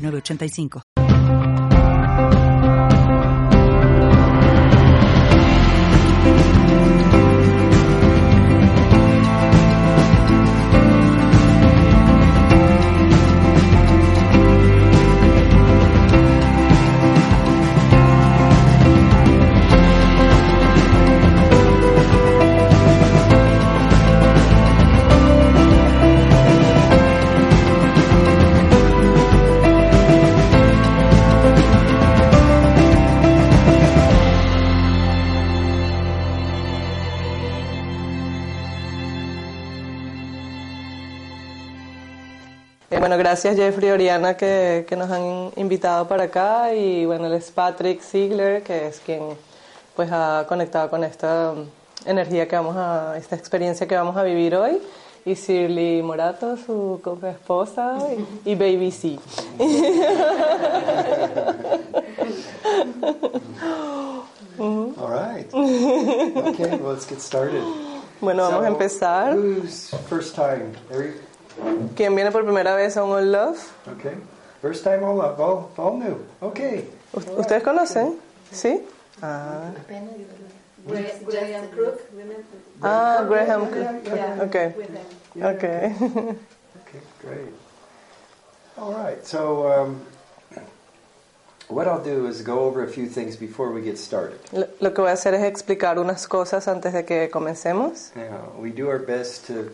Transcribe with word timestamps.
985. 0.00 0.99
Gracias 43.20 43.54
Jeffrey 43.54 43.90
Oriana 43.90 44.34
que, 44.34 44.86
que, 44.88 44.96
nos 44.96 45.10
han 45.10 45.52
invitado 45.56 46.08
para 46.08 46.24
acá 46.24 46.72
y 46.72 47.04
bueno, 47.04 47.26
él 47.26 47.34
es 47.34 47.50
Patrick 47.50 48.00
Ziegler, 48.00 48.62
que 48.62 48.86
es 48.86 48.98
quien 49.00 49.36
pues 49.94 50.08
ha 50.10 50.46
conectado 50.48 50.88
con 50.88 51.04
esta 51.04 51.52
energía 52.06 52.48
que 52.48 52.56
vamos 52.56 52.76
a, 52.78 53.18
esta 53.18 53.36
experiencia 53.36 53.86
que 53.86 53.94
vamos 53.94 54.16
a 54.16 54.22
vivir 54.22 54.56
hoy 54.56 54.80
y 55.26 55.34
Shirley 55.34 56.02
Morato, 56.02 56.56
su 56.56 56.98
esposa 57.30 57.98
y, 58.46 58.52
y 58.52 58.54
Baby 58.54 58.90
C. 58.90 59.18
All 64.58 65.10
right. 65.10 65.46
Okay, 65.52 66.78
well, 66.78 66.94
let's 66.94 67.06
get 67.06 67.20
started. 67.20 67.62
Bueno, 68.20 68.44
vamos 68.44 68.60
so, 68.60 68.64
a 68.64 68.68
empezar. 68.68 69.34
Who's 69.34 69.90
first 70.08 70.34
time? 70.34 70.72
Every, 70.90 71.12
¿Quién 71.96 72.14
viene 72.14 72.30
por 72.30 72.44
primera 72.44 72.74
vez 72.74 72.96
a 72.96 73.04
un 73.04 73.12
All 73.12 73.32
Love? 73.32 73.58
Okay. 73.96 74.14
First 74.62 74.84
time 74.84 75.02
all 75.02 75.16
love, 75.16 75.40
all, 75.40 75.70
all 75.78 75.98
new. 75.98 76.18
Okay. 76.42 76.86
¿Ustedes 77.12 77.62
conocen? 77.62 78.16
¿Sí? 78.52 78.82
Ah. 79.22 79.72
Graham 80.86 81.68
Crook. 81.70 82.00
Ah, 82.82 83.24
Graham 83.26 83.70
Crook. 83.70 84.04
Yeah. 84.04 84.42
Okay. 84.42 84.74
Yeah. 85.34 85.48
Okay. 85.48 85.94
Okay, 86.90 87.00
great. 87.22 87.54
All 88.76 88.92
right, 88.92 89.24
so 89.24 89.70
um, 89.70 90.00
what 91.68 91.86
I'll 91.86 92.02
do 92.02 92.26
is 92.26 92.42
go 92.42 92.60
over 92.60 92.82
a 92.82 92.88
few 92.88 93.06
things 93.06 93.36
before 93.36 93.70
we 93.72 93.82
get 93.82 93.98
started. 93.98 94.40
Lo, 94.52 94.90
que 94.90 95.02
voy 95.02 95.10
a 95.10 95.12
hacer 95.12 95.34
es 95.34 95.44
explicar 95.44 95.98
unas 95.98 96.26
cosas 96.26 96.66
antes 96.66 96.92
de 96.92 97.04
que 97.04 97.28
comencemos. 97.30 98.10
Now, 98.16 98.52
we 98.58 98.70
do 98.70 98.88
our 98.88 98.98
best 98.98 99.46
to 99.46 99.70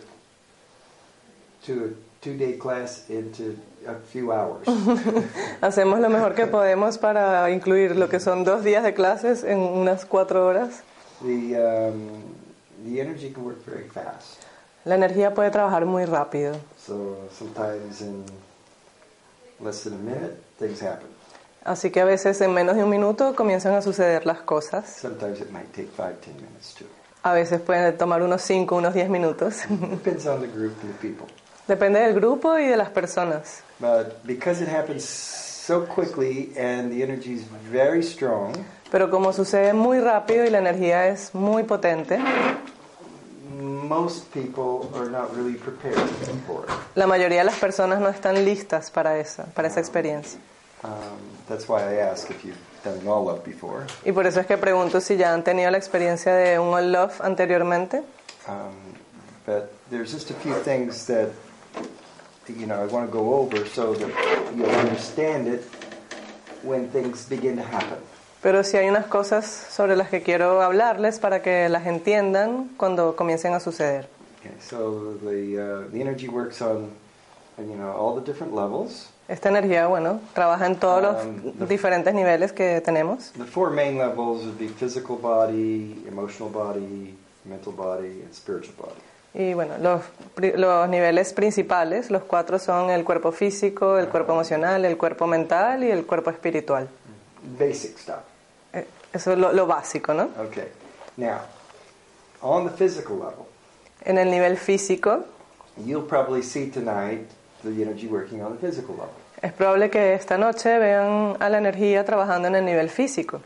to 1.67 1.85
a 1.85 2.23
two-day 2.23 2.57
class 2.57 3.09
into 3.09 3.55
a 3.85 3.95
few 4.11 4.31
hours. 4.31 4.67
Hacemos 5.61 5.99
lo 5.99 6.09
mejor 6.09 6.33
que 6.33 6.47
podemos 6.47 6.97
para 6.97 7.49
incluir 7.51 7.95
lo 7.95 8.09
que 8.09 8.19
son 8.19 8.43
dos 8.43 8.63
días 8.63 8.83
de 8.83 8.93
clases 8.93 9.43
en 9.43 9.59
unas 9.59 10.05
cuatro 10.05 10.45
horas. 10.45 10.81
the 11.21 11.55
um, 11.55 12.21
the 12.85 13.01
energy 13.01 13.31
can 13.31 13.43
work 13.43 13.63
very 13.65 13.87
fast. 13.89 14.43
La 14.85 14.95
energía 14.95 15.33
puede 15.33 15.51
trabajar 15.51 15.85
muy 15.85 16.05
rápido. 16.05 16.55
So 16.77 17.17
sometimes 17.37 18.01
in 18.01 18.23
less 19.59 19.83
than 19.83 19.93
a 19.93 19.97
minute, 19.97 20.37
things 20.57 20.81
happen. 20.81 21.07
Así 21.65 21.91
que 21.91 21.99
a 21.99 22.05
veces 22.05 22.39
en 22.39 22.53
menos 22.53 22.77
de 22.77 22.83
un 22.83 22.89
minuto 22.89 23.35
comienzan 23.35 23.73
a 23.73 23.81
suceder 23.81 24.25
las 24.25 24.39
cosas. 24.41 24.87
Sometimes 24.87 25.41
it 25.41 25.51
might 25.51 25.69
take 25.73 25.89
five, 25.89 26.15
ten 26.21 26.35
minutes 26.35 26.75
too. 26.75 26.85
A 27.23 27.33
veces 27.33 27.59
pueden 27.59 27.97
tomar 27.97 28.21
unos 28.21 28.41
5, 28.41 28.73
unos 28.75 28.93
10 28.93 29.09
minutos. 29.09 29.63
Depends 29.69 30.25
on 30.27 30.39
the 30.39 30.47
group 30.47 30.81
and 30.81 30.93
the 30.93 30.99
people. 31.01 31.27
Depende 31.67 31.99
del 31.99 32.13
grupo 32.13 32.57
y 32.57 32.67
de 32.67 32.77
las 32.77 32.89
personas. 32.89 33.61
But 33.79 34.23
because 34.25 34.61
it 34.61 34.69
happens 34.69 35.03
so 35.03 35.85
quickly 35.85 36.51
and 36.57 36.91
the 36.91 37.03
energy 37.03 37.33
is 37.33 37.43
very 37.71 38.01
strong, 38.01 38.53
Pero 38.89 39.09
como 39.09 39.33
sucede 39.33 39.73
muy 39.73 39.99
rápido 39.99 40.45
y 40.45 40.49
la 40.49 40.59
energía 40.59 41.07
es 41.07 41.35
muy 41.35 41.63
potente, 41.63 42.17
most 43.49 44.31
people 44.33 44.89
are 44.97 45.09
not 45.09 45.35
really 45.35 45.57
prepared 45.57 45.97
for 46.45 46.63
it. 46.65 46.71
la 46.95 47.05
mayoría 47.07 47.39
de 47.39 47.45
las 47.45 47.59
personas 47.59 47.99
no 47.99 48.09
están 48.09 48.45
listas 48.45 48.89
para 48.91 49.17
esa, 49.19 49.45
para 49.53 49.67
esa 49.67 49.79
experiencia. 49.79 50.39
Um, 50.83 50.91
that's 51.49 51.67
why 51.67 51.81
I 51.81 51.99
ask 52.01 52.29
if 52.29 52.43
you've 52.45 52.57
done 52.83 52.99
an 52.99 53.07
all 53.07 53.27
up 53.29 53.43
before. 53.43 53.85
Y 54.05 54.11
por 54.11 54.25
eso 54.27 54.39
es 54.39 54.45
que 54.45 54.57
pregunto 54.57 55.01
si 55.01 55.17
ya 55.17 55.33
han 55.33 55.43
tenido 55.43 55.69
la 55.71 55.77
experiencia 55.77 56.33
de 56.33 56.59
un 56.59 56.73
All 56.73 56.91
Love 56.91 57.19
anteriormente. 57.21 58.03
Um, 58.47 58.73
but 59.45 59.71
there's 59.89 60.13
just 60.13 60.29
a 60.31 60.33
few 60.35 60.53
things 60.63 61.05
that 61.07 61.29
you 62.49 62.65
know 62.65 62.81
I 62.81 62.85
want 62.87 63.07
to 63.07 63.11
go 63.11 63.35
over 63.35 63.65
so 63.67 63.93
that 63.95 64.09
you'll 64.55 64.69
understand 64.69 65.47
it 65.47 65.63
when 66.63 66.89
things 66.89 67.27
begin 67.27 67.55
to 67.57 67.63
happen. 67.63 67.97
Pero 68.41 68.63
sí 68.63 68.77
hay 68.77 68.87
unas 68.87 69.07
cosas 69.07 69.45
sobre 69.45 69.95
las 69.95 70.09
que 70.09 70.21
quiero 70.21 70.61
hablarles 70.61 71.19
para 71.19 71.41
que 71.41 71.67
las 71.69 71.85
entiendan 71.87 72.69
cuando 72.77 73.15
comiencen 73.15 73.53
a 73.53 73.59
suceder. 73.59 74.07
Okay, 74.39 74.53
so 74.59 75.17
the 75.23 75.57
uh, 75.57 75.91
the 75.91 75.99
energy 75.99 76.27
works 76.27 76.61
on 76.61 76.91
you 77.57 77.75
know 77.75 77.91
all 77.91 78.15
the 78.15 78.21
different 78.21 78.53
levels. 78.53 79.09
Esta 79.27 79.49
energía, 79.49 79.87
bueno, 79.87 80.21
trabaja 80.33 80.67
en 80.67 80.77
todos 80.77 81.25
Um, 81.25 81.51
los 81.59 81.67
diferentes 81.67 82.13
niveles 82.13 82.53
que 82.53 82.79
tenemos. 82.79 83.31
The 83.33 83.43
four 83.43 83.71
main 83.71 83.97
levels 83.97 84.45
would 84.45 84.57
be 84.57 84.69
physical 84.69 85.17
body, 85.17 86.01
emotional 86.07 86.49
body, 86.49 87.13
mental 87.43 87.73
body, 87.73 88.21
and 88.23 88.33
spiritual 88.33 88.73
body. 88.77 89.01
Y 89.33 89.53
bueno, 89.53 89.75
los, 89.79 90.01
los 90.55 90.89
niveles 90.89 91.33
principales, 91.33 92.09
los 92.09 92.23
cuatro 92.23 92.57
son 92.57 92.89
el 92.89 93.03
cuerpo 93.03 93.31
físico, 93.31 93.97
el 93.97 94.07
cuerpo 94.07 94.33
emocional, 94.33 94.83
el 94.85 94.97
cuerpo 94.97 95.27
mental 95.27 95.83
y 95.83 95.91
el 95.91 96.05
cuerpo 96.05 96.31
espiritual. 96.31 96.87
Basic 97.59 97.97
stuff. 97.97 98.15
Eh, 98.73 98.85
Eso 99.13 99.33
es 99.33 99.37
lo, 99.37 99.51
lo 99.53 99.67
básico, 99.67 100.13
¿no? 100.13 100.29
Okay. 100.47 100.69
Now, 101.17 101.39
on 102.41 102.65
the 102.65 102.71
physical 102.75 103.17
level, 103.17 103.45
En 104.05 104.17
el 104.17 104.29
nivel 104.31 104.57
físico, 104.57 105.25
you'll 105.85 106.07
probably 106.07 106.41
see 106.41 106.69
tonight 106.69 107.27
the 107.63 107.69
energy 107.81 108.07
working 108.07 108.41
on 108.41 108.55
the 108.57 108.59
physical 108.67 108.95
level. 108.95 109.13
es 109.41 109.51
probable 109.53 109.89
que 109.91 110.13
esta 110.15 110.37
noche 110.37 110.79
vean 110.79 111.35
a 111.39 111.49
la 111.49 111.59
energía 111.59 112.03
trabajando 112.05 112.47
en 112.47 112.55
el 112.55 112.65
nivel 112.65 112.89
físico. 112.89 113.39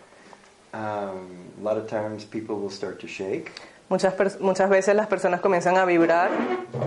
Um, 0.73 1.49
a 1.59 1.63
lot 1.63 1.77
of 1.77 1.87
times 1.89 2.23
people 2.23 2.55
will 2.55 2.69
start 2.71 2.99
to 3.01 3.07
shake, 3.07 3.51
Muchas, 3.91 4.39
muchas 4.39 4.69
veces 4.69 4.95
las 4.95 5.07
personas 5.07 5.41
comienzan 5.41 5.75
a 5.77 5.83
vibrar 5.85 6.31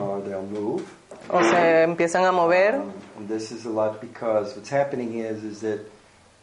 or 0.01 0.23
they'll 0.25 0.41
move. 0.43 0.83
o 1.31 1.43
se 1.43 1.83
empiezan 1.83 2.25
a 2.25 2.33
mover. 2.33 2.77
Um, 2.77 2.93
and 3.19 3.29
this 3.29 3.53
is 3.53 3.67
a 3.67 3.71
lot 3.71 4.01
because 4.01 4.57
what's 4.57 4.71
happening 4.71 5.19
is 5.19 5.45
is 5.45 5.61
that 5.61 5.81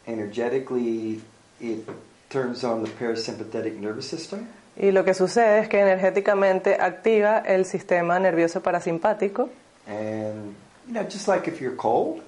energetically 0.06 1.20
it 1.60 1.84
turns 2.30 2.64
on 2.64 2.82
the 2.84 2.90
parasympathetic 2.90 3.78
nervous 3.80 4.06
system, 4.08 4.46
Y 4.76 4.90
lo 4.92 5.04
que 5.04 5.12
sucede 5.14 5.58
es 5.60 5.68
que 5.68 5.80
energéticamente 5.80 6.76
activa 6.80 7.38
el 7.44 7.64
sistema 7.64 8.18
nervioso 8.18 8.60
parasimpático. 8.62 9.50
and 9.86 10.54
you 10.86 10.94
know 10.94 11.02
just 11.04 11.26
like 11.28 11.48
if 11.48 11.60
you're 11.60 11.76
cold, 11.76 12.22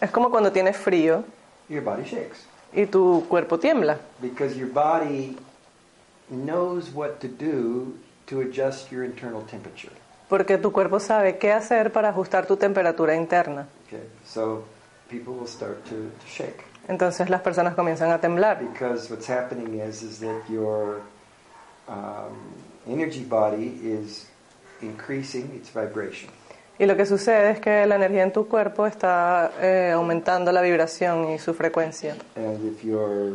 Es 0.00 0.10
como 0.10 0.30
cuando 0.30 0.50
tienes 0.50 0.76
frío 0.76 1.24
your 1.68 1.82
body 1.82 2.04
shakes 2.04 2.46
y 2.74 2.86
tu 2.86 3.26
cuerpo 3.28 3.58
tiembla. 3.58 3.98
because 4.20 4.56
your 4.56 4.68
body 4.72 5.36
knows 6.30 6.90
what 6.94 7.20
to 7.20 7.28
do 7.28 7.94
to 8.26 8.40
adjust 8.40 8.90
your 8.90 9.04
internal 9.04 9.42
temperature. 9.42 9.92
Porque 10.28 10.58
tu 10.58 10.72
cuerpo 10.72 10.98
sabe 10.98 11.38
qué 11.38 11.52
hacer 11.52 11.92
para 11.92 12.08
ajustar 12.08 12.46
tu 12.46 12.56
temperatura 12.56 13.14
interna. 13.14 13.68
Okay, 13.86 14.02
so 14.24 14.64
people 15.08 15.34
will 15.34 15.46
start 15.46 15.84
to, 15.84 15.94
to 15.94 16.26
shake 16.26 16.64
Entonces 16.88 17.30
las 17.30 17.40
personas 17.42 17.74
comienzan 17.74 18.10
a 18.10 18.20
temblar. 18.20 18.58
because 18.60 19.10
what's 19.10 19.26
happening 19.28 19.80
is 19.80 20.02
is 20.02 20.18
that 20.20 20.42
your 20.48 21.00
um, 21.88 22.54
energy 22.88 23.24
body 23.24 23.78
is 23.82 24.26
increasing 24.82 25.50
its 25.54 25.70
vibration. 25.70 26.30
Y 26.78 26.84
lo 26.84 26.94
que 26.96 27.06
sucede 27.06 27.52
es 27.52 27.60
que 27.60 27.86
la 27.86 27.96
energía 27.96 28.22
en 28.22 28.32
tu 28.32 28.48
cuerpo 28.48 28.86
está 28.86 29.50
eh, 29.62 29.92
aumentando 29.94 30.52
la 30.52 30.60
vibración 30.60 31.30
y 31.30 31.38
su 31.38 31.54
frecuencia. 31.54 32.16
And 32.36 32.70
if 32.70 32.84
you're 32.84 33.34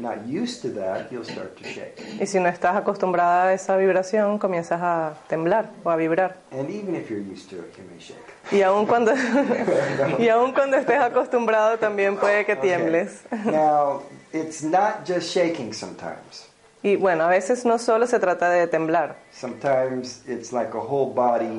not 0.00 0.26
used 0.26 0.62
to 0.62 0.68
that, 0.80 1.10
you'll 1.12 1.24
start 1.24 1.56
to 1.58 1.64
shake. 1.64 1.94
Y 2.20 2.26
si 2.26 2.38
no 2.40 2.48
estás 2.48 2.76
acostumbrada 2.76 3.48
a 3.48 3.52
esa 3.52 3.76
vibración, 3.76 4.38
comienzas 4.38 4.80
a 4.82 5.14
temblar 5.28 5.70
o 5.84 5.90
a 5.90 5.96
vibrar. 5.96 6.36
And 6.50 6.68
even 6.70 6.94
if 6.96 7.10
you're 7.10 7.20
used 7.22 7.50
to 7.50 7.56
it, 7.56 7.76
you 7.76 7.84
may 7.90 7.98
shake. 8.00 8.18
Y 8.52 8.62
aun 8.62 8.86
cuando, 8.86 9.12
y 10.18 10.28
aun 10.28 10.52
cuando 10.52 10.76
estés 10.76 10.98
acostumbrado, 11.00 11.78
también 11.78 12.16
puede 12.16 12.44
que 12.44 12.56
tiembles. 12.56 13.22
Now, 13.44 14.02
it's 14.32 14.62
not 14.62 15.06
just 15.06 15.32
shaking 15.34 15.72
sometimes. 15.72 16.48
Y 16.82 16.96
bueno, 16.96 17.24
a 17.24 17.28
veces 17.28 17.64
no 17.66 17.78
solo 17.78 18.06
se 18.06 18.18
trata 18.18 18.48
de 18.50 18.66
temblar, 18.66 19.16
Sometimes 19.32 20.22
it's 20.26 20.52
like 20.52 20.74
a 20.74 20.80
whole 20.80 21.12
body 21.12 21.58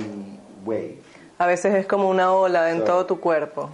wave. 0.66 0.98
a 1.38 1.46
veces 1.46 1.76
es 1.76 1.86
como 1.86 2.10
una 2.10 2.34
ola 2.34 2.72
en 2.72 2.80
So- 2.80 2.86
todo 2.86 3.06
tu 3.06 3.20
cuerpo. 3.20 3.70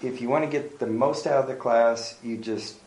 If 0.00 0.20
you 0.20 0.28
want 0.28 0.44
to 0.44 0.50
get 0.50 0.80
the 0.80 0.86
most 0.86 1.28
out 1.28 1.44
of 1.44 1.46
the 1.46 1.56
class, 1.56 2.18
you 2.24 2.36
just 2.36 2.78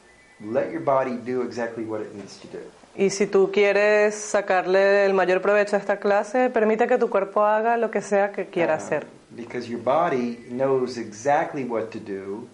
let 0.41 0.71
your 0.71 0.81
body 0.81 1.17
do 1.17 1.41
exactly 1.41 1.83
what 1.85 2.01
it 2.01 2.13
needs 2.15 2.37
to 2.39 2.47
do. 2.47 2.59
Y 2.97 3.09
si 3.09 3.27
tú 3.27 3.51
quieres 3.51 4.15
sacarle 4.15 5.05
el 5.05 5.13
mayor 5.13 5.41
provecho 5.41 5.75
a 5.75 5.79
esta 5.79 5.97
clase, 5.99 6.49
permite 6.49 6.87
que 6.87 6.97
tu 6.97 7.09
cuerpo 7.09 7.43
haga 7.45 7.75
lo 7.77 7.91
que 7.91 8.01
sea 8.01 8.31
que 8.31 8.45
quiera 8.45 8.75
Uh, 8.75 8.77
hacer. 8.77 9.05
Because 9.35 9.67
your 9.69 9.81
body 9.81 10.45
knows 10.49 10.97
exactly 10.97 11.65
what 11.65 11.91
to 11.91 11.99
do 11.99 12.47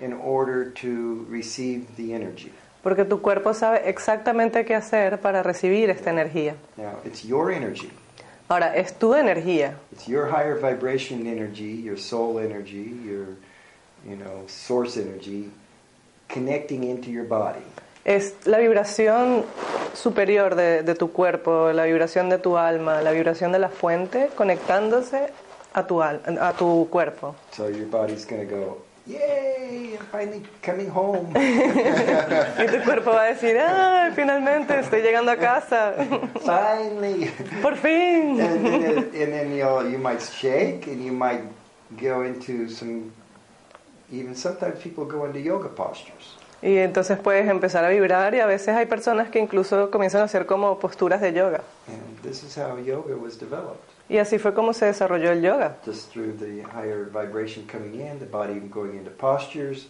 in 0.00 0.14
order 0.14 0.70
to 0.80 1.26
receive 1.28 1.86
the 1.96 2.14
energy. 2.14 2.50
Porque 2.82 3.04
tu 3.04 3.20
cuerpo 3.20 3.52
sabe 3.52 3.88
exactamente 3.88 4.64
qué 4.64 4.74
hacer 4.74 5.20
para 5.20 5.42
recibir 5.42 5.90
esta 5.90 6.10
energía. 6.10 6.54
Now, 6.78 6.98
it's 7.04 7.22
your 7.22 7.52
energy. 7.52 7.90
Ahora, 8.48 8.74
es 8.74 8.98
tu 8.98 9.14
energía. 9.14 9.74
It's 9.92 10.08
your 10.08 10.26
higher 10.26 10.58
vibration 10.58 11.26
energy, 11.26 11.82
your 11.82 11.96
soul 11.98 12.38
energy, 12.38 12.98
your, 13.04 13.36
you 14.08 14.16
know, 14.16 14.44
source 14.46 14.96
energy, 14.96 15.50
connecting 16.32 16.84
into 16.84 17.10
your 17.10 17.26
body. 17.26 17.60
Es 18.04 18.34
la 18.46 18.58
vibración 18.58 19.44
superior 19.94 20.54
de, 20.56 20.82
de 20.82 20.94
tu 20.94 21.12
cuerpo, 21.12 21.70
la 21.72 21.84
vibración 21.84 22.28
de 22.28 22.38
tu 22.38 22.56
alma, 22.56 23.00
la 23.02 23.12
vibración 23.12 23.52
de 23.52 23.58
la 23.60 23.68
fuente 23.68 24.28
conectándose 24.34 25.28
a 25.74 25.86
tu, 25.86 26.02
al- 26.02 26.20
a 26.40 26.52
tu 26.54 26.88
cuerpo. 26.90 27.36
So 27.52 27.68
your 27.68 27.86
body's 27.86 28.24
going 28.26 28.46
to 28.48 28.52
go, 28.54 28.78
yay, 29.06 29.96
I'm 29.98 30.06
finally 30.10 30.42
coming 30.62 30.88
home. 30.90 31.32
Y 32.58 32.66
tu 32.66 32.82
cuerpo 32.84 33.10
va 33.12 33.22
a 33.22 33.26
decir, 33.34 33.56
¡ay, 33.58 34.10
finalmente 34.16 34.78
estoy 34.80 35.00
llegando 35.02 35.30
a 35.30 35.36
casa! 35.36 35.94
finally. 36.44 37.30
¡Por 37.62 37.76
fin! 37.76 38.40
and, 38.40 38.64
then, 38.66 38.98
and 39.14 39.32
then 39.32 39.56
you 39.56 39.98
might 39.98 40.20
shake 40.20 40.86
and 40.88 41.04
you 41.04 41.12
might 41.12 41.42
go 42.00 42.22
into 42.22 42.68
some, 42.68 43.12
even 44.12 44.36
sometimes 44.36 44.78
people 44.80 45.04
go 45.04 45.24
into 45.24 45.40
yoga 45.40 45.68
postures. 45.68 46.36
Y 46.62 46.78
entonces 46.78 47.18
puedes 47.18 47.48
empezar 47.48 47.84
a 47.84 47.88
vibrar 47.88 48.34
y 48.34 48.40
a 48.40 48.46
veces 48.46 48.68
hay 48.68 48.86
personas 48.86 49.30
que 49.30 49.40
incluso 49.40 49.90
comienzan 49.90 50.20
a 50.20 50.24
hacer 50.24 50.46
como 50.46 50.78
posturas 50.78 51.20
de 51.20 51.32
yoga. 51.32 51.62
And 51.88 52.22
this 52.22 52.44
is 52.44 52.56
how 52.56 52.76
yoga 52.78 53.16
was 53.16 53.36
developed. 53.36 53.80
Y 54.08 54.18
así 54.18 54.38
fue 54.38 54.54
como 54.54 54.72
se 54.72 54.86
desarrolló 54.86 55.32
el 55.32 55.42
yoga. 55.42 55.78
Just 55.84 56.12
through 56.12 56.36
the 56.38 56.62
higher 56.62 57.10
vibration 57.10 57.66
coming 57.66 58.00
in, 58.00 58.20
the 58.20 58.26
body 58.26 58.60
going 58.60 58.96
into 58.96 59.10
postures. 59.10 59.88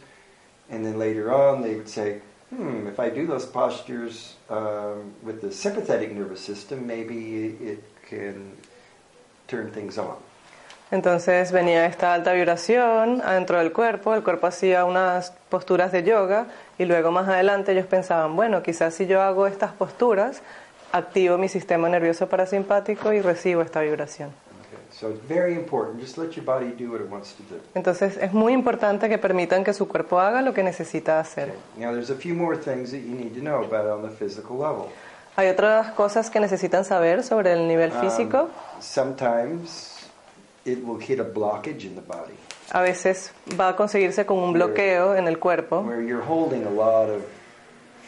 And 0.71 0.85
then 0.87 0.99
later 0.99 1.31
on, 1.31 1.61
they 1.61 1.75
would 1.75 1.89
say, 1.89 2.23
hmm, 2.49 2.87
if 2.87 2.99
I 2.99 3.11
do 3.11 3.27
those 3.27 3.45
postures 3.45 4.37
um, 4.49 5.13
with 5.23 5.43
the 5.43 5.53
sympathetic 5.53 6.13
nervous 6.13 6.41
system, 6.41 6.87
maybe 6.87 7.57
it 7.61 7.85
can 8.09 8.53
turn 9.47 9.71
things 9.73 9.99
on. 9.99 10.17
Entonces 10.93 11.50
venía 11.53 11.87
esta 11.87 12.12
alta 12.12 12.33
vibración 12.35 13.23
adentro 13.25 13.59
del 13.59 13.73
cuerpo, 13.73 14.15
el 14.15 14.23
cuerpo 14.23 14.47
hacía 14.47 14.85
unas 14.85 15.33
posturas 15.49 15.91
de 15.91 16.03
yoga 16.03 16.47
y 16.79 16.85
luego 16.85 17.11
más 17.11 17.27
adelante 17.29 17.73
ellos 17.73 17.87
pensaban, 17.87 18.37
bueno, 18.37 18.62
quizás 18.62 18.93
si 18.94 19.06
yo 19.06 19.23
hago 19.23 19.47
estas 19.47 19.73
posturas, 19.73 20.43
activo 20.93 21.39
mi 21.39 21.49
sistema 21.49 21.89
nervioso 21.89 22.29
parasimpático 22.29 23.11
y 23.15 23.23
recibo 23.23 23.62
esta 23.62 23.81
vibración. 23.81 24.29
Okay. 24.69 24.79
So 24.91 25.09
it's 25.09 25.27
very 25.27 25.55
important. 25.55 25.99
Just 25.99 26.19
let 26.19 26.33
your 26.37 26.44
body 26.44 26.73
do 26.79 26.93
what 26.93 27.00
it 27.00 27.11
wants 27.11 27.33
to 27.37 27.43
do. 27.45 27.59
Entonces 27.75 28.19
es 28.19 28.35
muy 28.35 28.53
importante 28.53 29.09
que 29.09 29.17
permitan 29.17 29.65
que 29.65 29.73
su 29.73 29.88
cuerpo 29.88 30.21
haga 30.21 30.43
lo 30.43 30.53
que 30.53 30.62
necesita 30.62 31.19
hacer. 31.19 31.49
Okay. 31.49 31.85
Now, 31.87 31.93
there's 31.93 32.11
a 32.11 32.15
few 32.15 32.35
more 32.35 32.55
things 32.59 32.91
that 32.91 33.00
you 33.00 33.15
need 33.15 33.33
to 33.35 33.41
know 33.41 33.65
about 33.65 33.87
on 33.87 34.03
the 34.03 34.11
physical 34.15 34.59
level. 34.59 34.88
Hay 35.37 35.49
otras 35.49 35.93
cosas 35.93 36.29
que 36.29 36.38
necesitan 36.38 36.85
saber 36.85 37.23
sobre 37.23 37.55
el 37.55 37.67
nivel 37.67 37.91
Um, 37.93 38.00
físico. 38.03 38.50
sometimes 38.81 39.88
it 40.64 40.79
will 40.85 40.99
hit 41.00 41.19
a 41.20 41.25
blockage 41.25 41.85
in 41.85 41.94
the 41.94 42.00
body 42.03 42.35
A 42.70 42.81
veces 42.81 43.32
va 43.59 43.69
a 43.69 43.76
conseguirse 43.76 44.25
con 44.25 44.38
un 44.38 44.53
bloqueo 44.53 45.14
en 45.17 45.26
el 45.29 45.38
cuerpo, 45.38 45.81
where 45.81 46.03
you're 46.03 46.25
holding 46.26 46.64
a 46.67 46.70
lot 46.70 47.11
of 47.11 47.23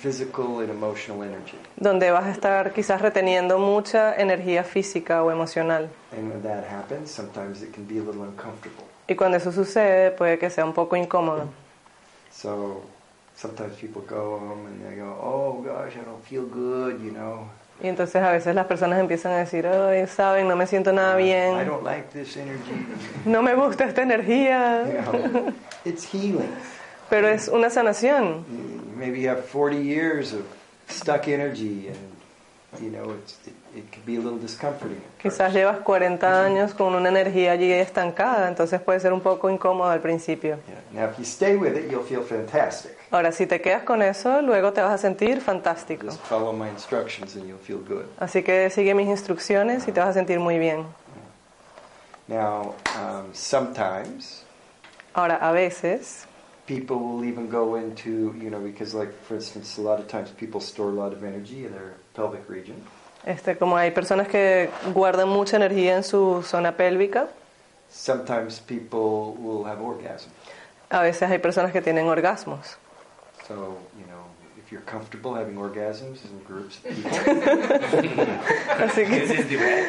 physical 0.01 0.61
and 0.61 0.71
emotional 0.71 1.23
energy. 1.23 1.57
donde 1.77 2.11
vas 2.11 2.25
a 2.27 2.31
estar 2.31 2.73
quizás 2.73 3.01
reteniendo 3.03 3.59
mucha 3.59 4.15
energía 4.15 4.65
física 4.65 5.23
o 5.23 5.31
emocional. 5.31 5.89
And 6.17 6.31
when 6.31 6.43
that 6.43 6.65
happens, 6.65 7.11
sometimes 7.11 7.63
it 7.63 7.73
can 7.75 7.85
be 7.87 7.99
a 7.99 8.03
little 8.03 8.23
uncomfortable. 8.23 8.85
Y 9.09 9.15
cuando 9.17 9.37
eso 9.37 9.53
sucede, 9.53 10.11
puede 10.13 10.39
que 10.39 10.49
sea 10.51 10.65
un 10.65 10.73
poco 10.73 10.97
incómodo. 10.97 11.49
So 12.31 12.83
sometimes 13.37 13.77
people 13.77 14.03
go 14.09 14.39
home 14.39 14.67
and 14.67 14.83
they 14.87 14.97
go, 14.97 15.17
oh 15.23 15.63
gosh, 15.63 15.95
I 15.97 16.05
don't 16.05 16.25
feel 16.25 16.47
good, 16.47 17.01
you 17.03 17.11
know. 17.11 17.49
Y 17.83 17.89
entonces 17.89 18.23
a 18.23 18.31
veces 18.31 18.55
las 18.55 18.67
personas 18.67 19.01
empiezan 19.01 19.33
a 19.33 19.39
decir, 19.39 19.67
ay, 19.67 20.07
saben, 20.07 20.47
no 20.49 20.57
me 20.57 20.67
siento 20.67 20.93
nada 20.93 21.21
I 21.21 21.25
bien, 21.25 21.67
don't 21.67 21.83
like 21.85 22.09
this 22.13 22.37
energy. 22.37 22.87
no 23.25 23.43
me 23.43 23.55
gusta 23.55 23.85
esta 23.85 24.03
energía, 24.03 24.85
it's 25.85 26.05
healing. 26.07 26.49
pero 27.11 27.29
es 27.29 27.49
una 27.49 27.69
sanación. 27.71 28.45
Maybe 28.97 29.21
you 29.21 29.29
have 29.29 29.45
40 29.45 29.77
years 29.83 30.33
of 30.33 30.43
stuck 30.89 31.27
energy 31.29 31.89
and, 31.89 32.14
you 32.81 32.91
know, 32.91 33.13
it's, 33.13 33.39
it, 33.47 33.55
it 33.77 33.93
can 33.93 34.03
be 34.05 34.17
a 34.17 34.21
little 34.21 34.39
discomforting. 34.39 34.99
at 34.99 35.23
Quizás 35.23 35.53
llevas 35.53 35.79
40 35.79 36.45
años 36.45 36.75
con 36.75 36.95
una 36.95 37.09
energía 37.09 37.53
allí 37.53 37.71
estancada, 37.73 38.49
entonces 38.49 38.81
puede 38.81 39.01
ser 39.01 39.13
un 39.13 39.21
poco 39.21 39.51
incómodo 39.51 39.91
al 39.91 40.01
principio. 40.01 40.59
Yeah. 40.69 41.03
Now, 41.03 41.11
if 41.11 41.19
you 41.19 41.25
stay 41.25 41.57
with 41.57 41.77
it, 41.77 41.91
you'll 41.91 42.05
feel 42.05 42.23
fantastic. 42.23 42.97
Ahora, 43.11 43.33
si 43.33 43.47
te 43.47 43.61
quedas 43.61 43.85
con 43.85 44.03
eso, 44.03 44.43
luego 44.43 44.73
te 44.73 44.81
vas 44.81 44.93
a 44.93 44.99
sentir 44.99 45.41
fantástico. 45.41 46.07
Just 46.07 46.21
follow 46.25 46.53
my 46.53 46.69
instructions 46.69 47.37
and 47.37 47.47
you'll 47.47 47.59
feel 47.59 47.79
good. 47.79 48.07
Así 48.19 48.43
que 48.43 48.71
sigue 48.71 48.95
mis 48.95 49.09
instrucciones 49.09 49.87
y 49.89 49.93
te 49.93 50.01
vas 50.01 50.11
a 50.11 50.13
sentir 50.15 50.41
muy 50.41 50.59
bien. 50.59 50.85
Now, 52.27 52.75
um, 52.97 53.33
sometimes 53.35 54.45
Ahora, 55.15 55.37
a 55.37 55.53
veces, 55.53 56.27
people 56.67 56.99
will 56.99 57.25
even 57.25 57.49
go 57.49 57.77
into, 57.77 58.35
you 58.37 58.51
know, 58.51 58.59
because, 58.59 58.95
like, 58.95 59.13
for 59.23 59.37
instance, 59.37 59.79
a 59.79 59.81
lot 59.81 60.01
of 60.01 60.09
times 60.09 60.31
people 60.31 60.61
store 60.61 60.89
a 60.89 60.93
lot 60.93 61.13
of 61.13 61.23
energy 61.23 61.65
in 61.65 61.73
their 61.73 61.95
pelvic 62.15 62.49
region. 62.49 62.77
este, 63.25 63.57
como 63.57 63.77
hay 63.77 63.91
personas 63.91 64.29
que 64.29 64.71
guardan 64.93 65.29
mucha 65.29 65.57
energía 65.57 65.97
en 65.97 66.05
su 66.05 66.43
zona 66.43 66.77
pélvica, 66.77 67.29
Sometimes 67.91 68.61
people 68.61 69.35
will 69.39 69.65
have 69.67 69.81
orgasm. 69.81 70.31
a 70.91 71.01
veces 71.01 71.31
hay 71.31 71.39
personas 71.39 71.71
que 71.73 71.81
tienen 71.81 72.07
orgasmos. 72.09 72.77
So, 73.47 73.79
you 73.99 74.05
know, 74.07 74.14
you're 74.75 74.83
comfortable 74.91 75.35
having 75.35 75.55
orgasms 75.55 76.19
in 76.27 76.35
groups 76.43 76.79
of 76.79 76.83
people, 78.03 78.27
Así 78.83 79.07
que 79.07 79.21
This 79.21 79.31
is 79.39 79.47
the 79.47 79.57
way. 79.57 79.87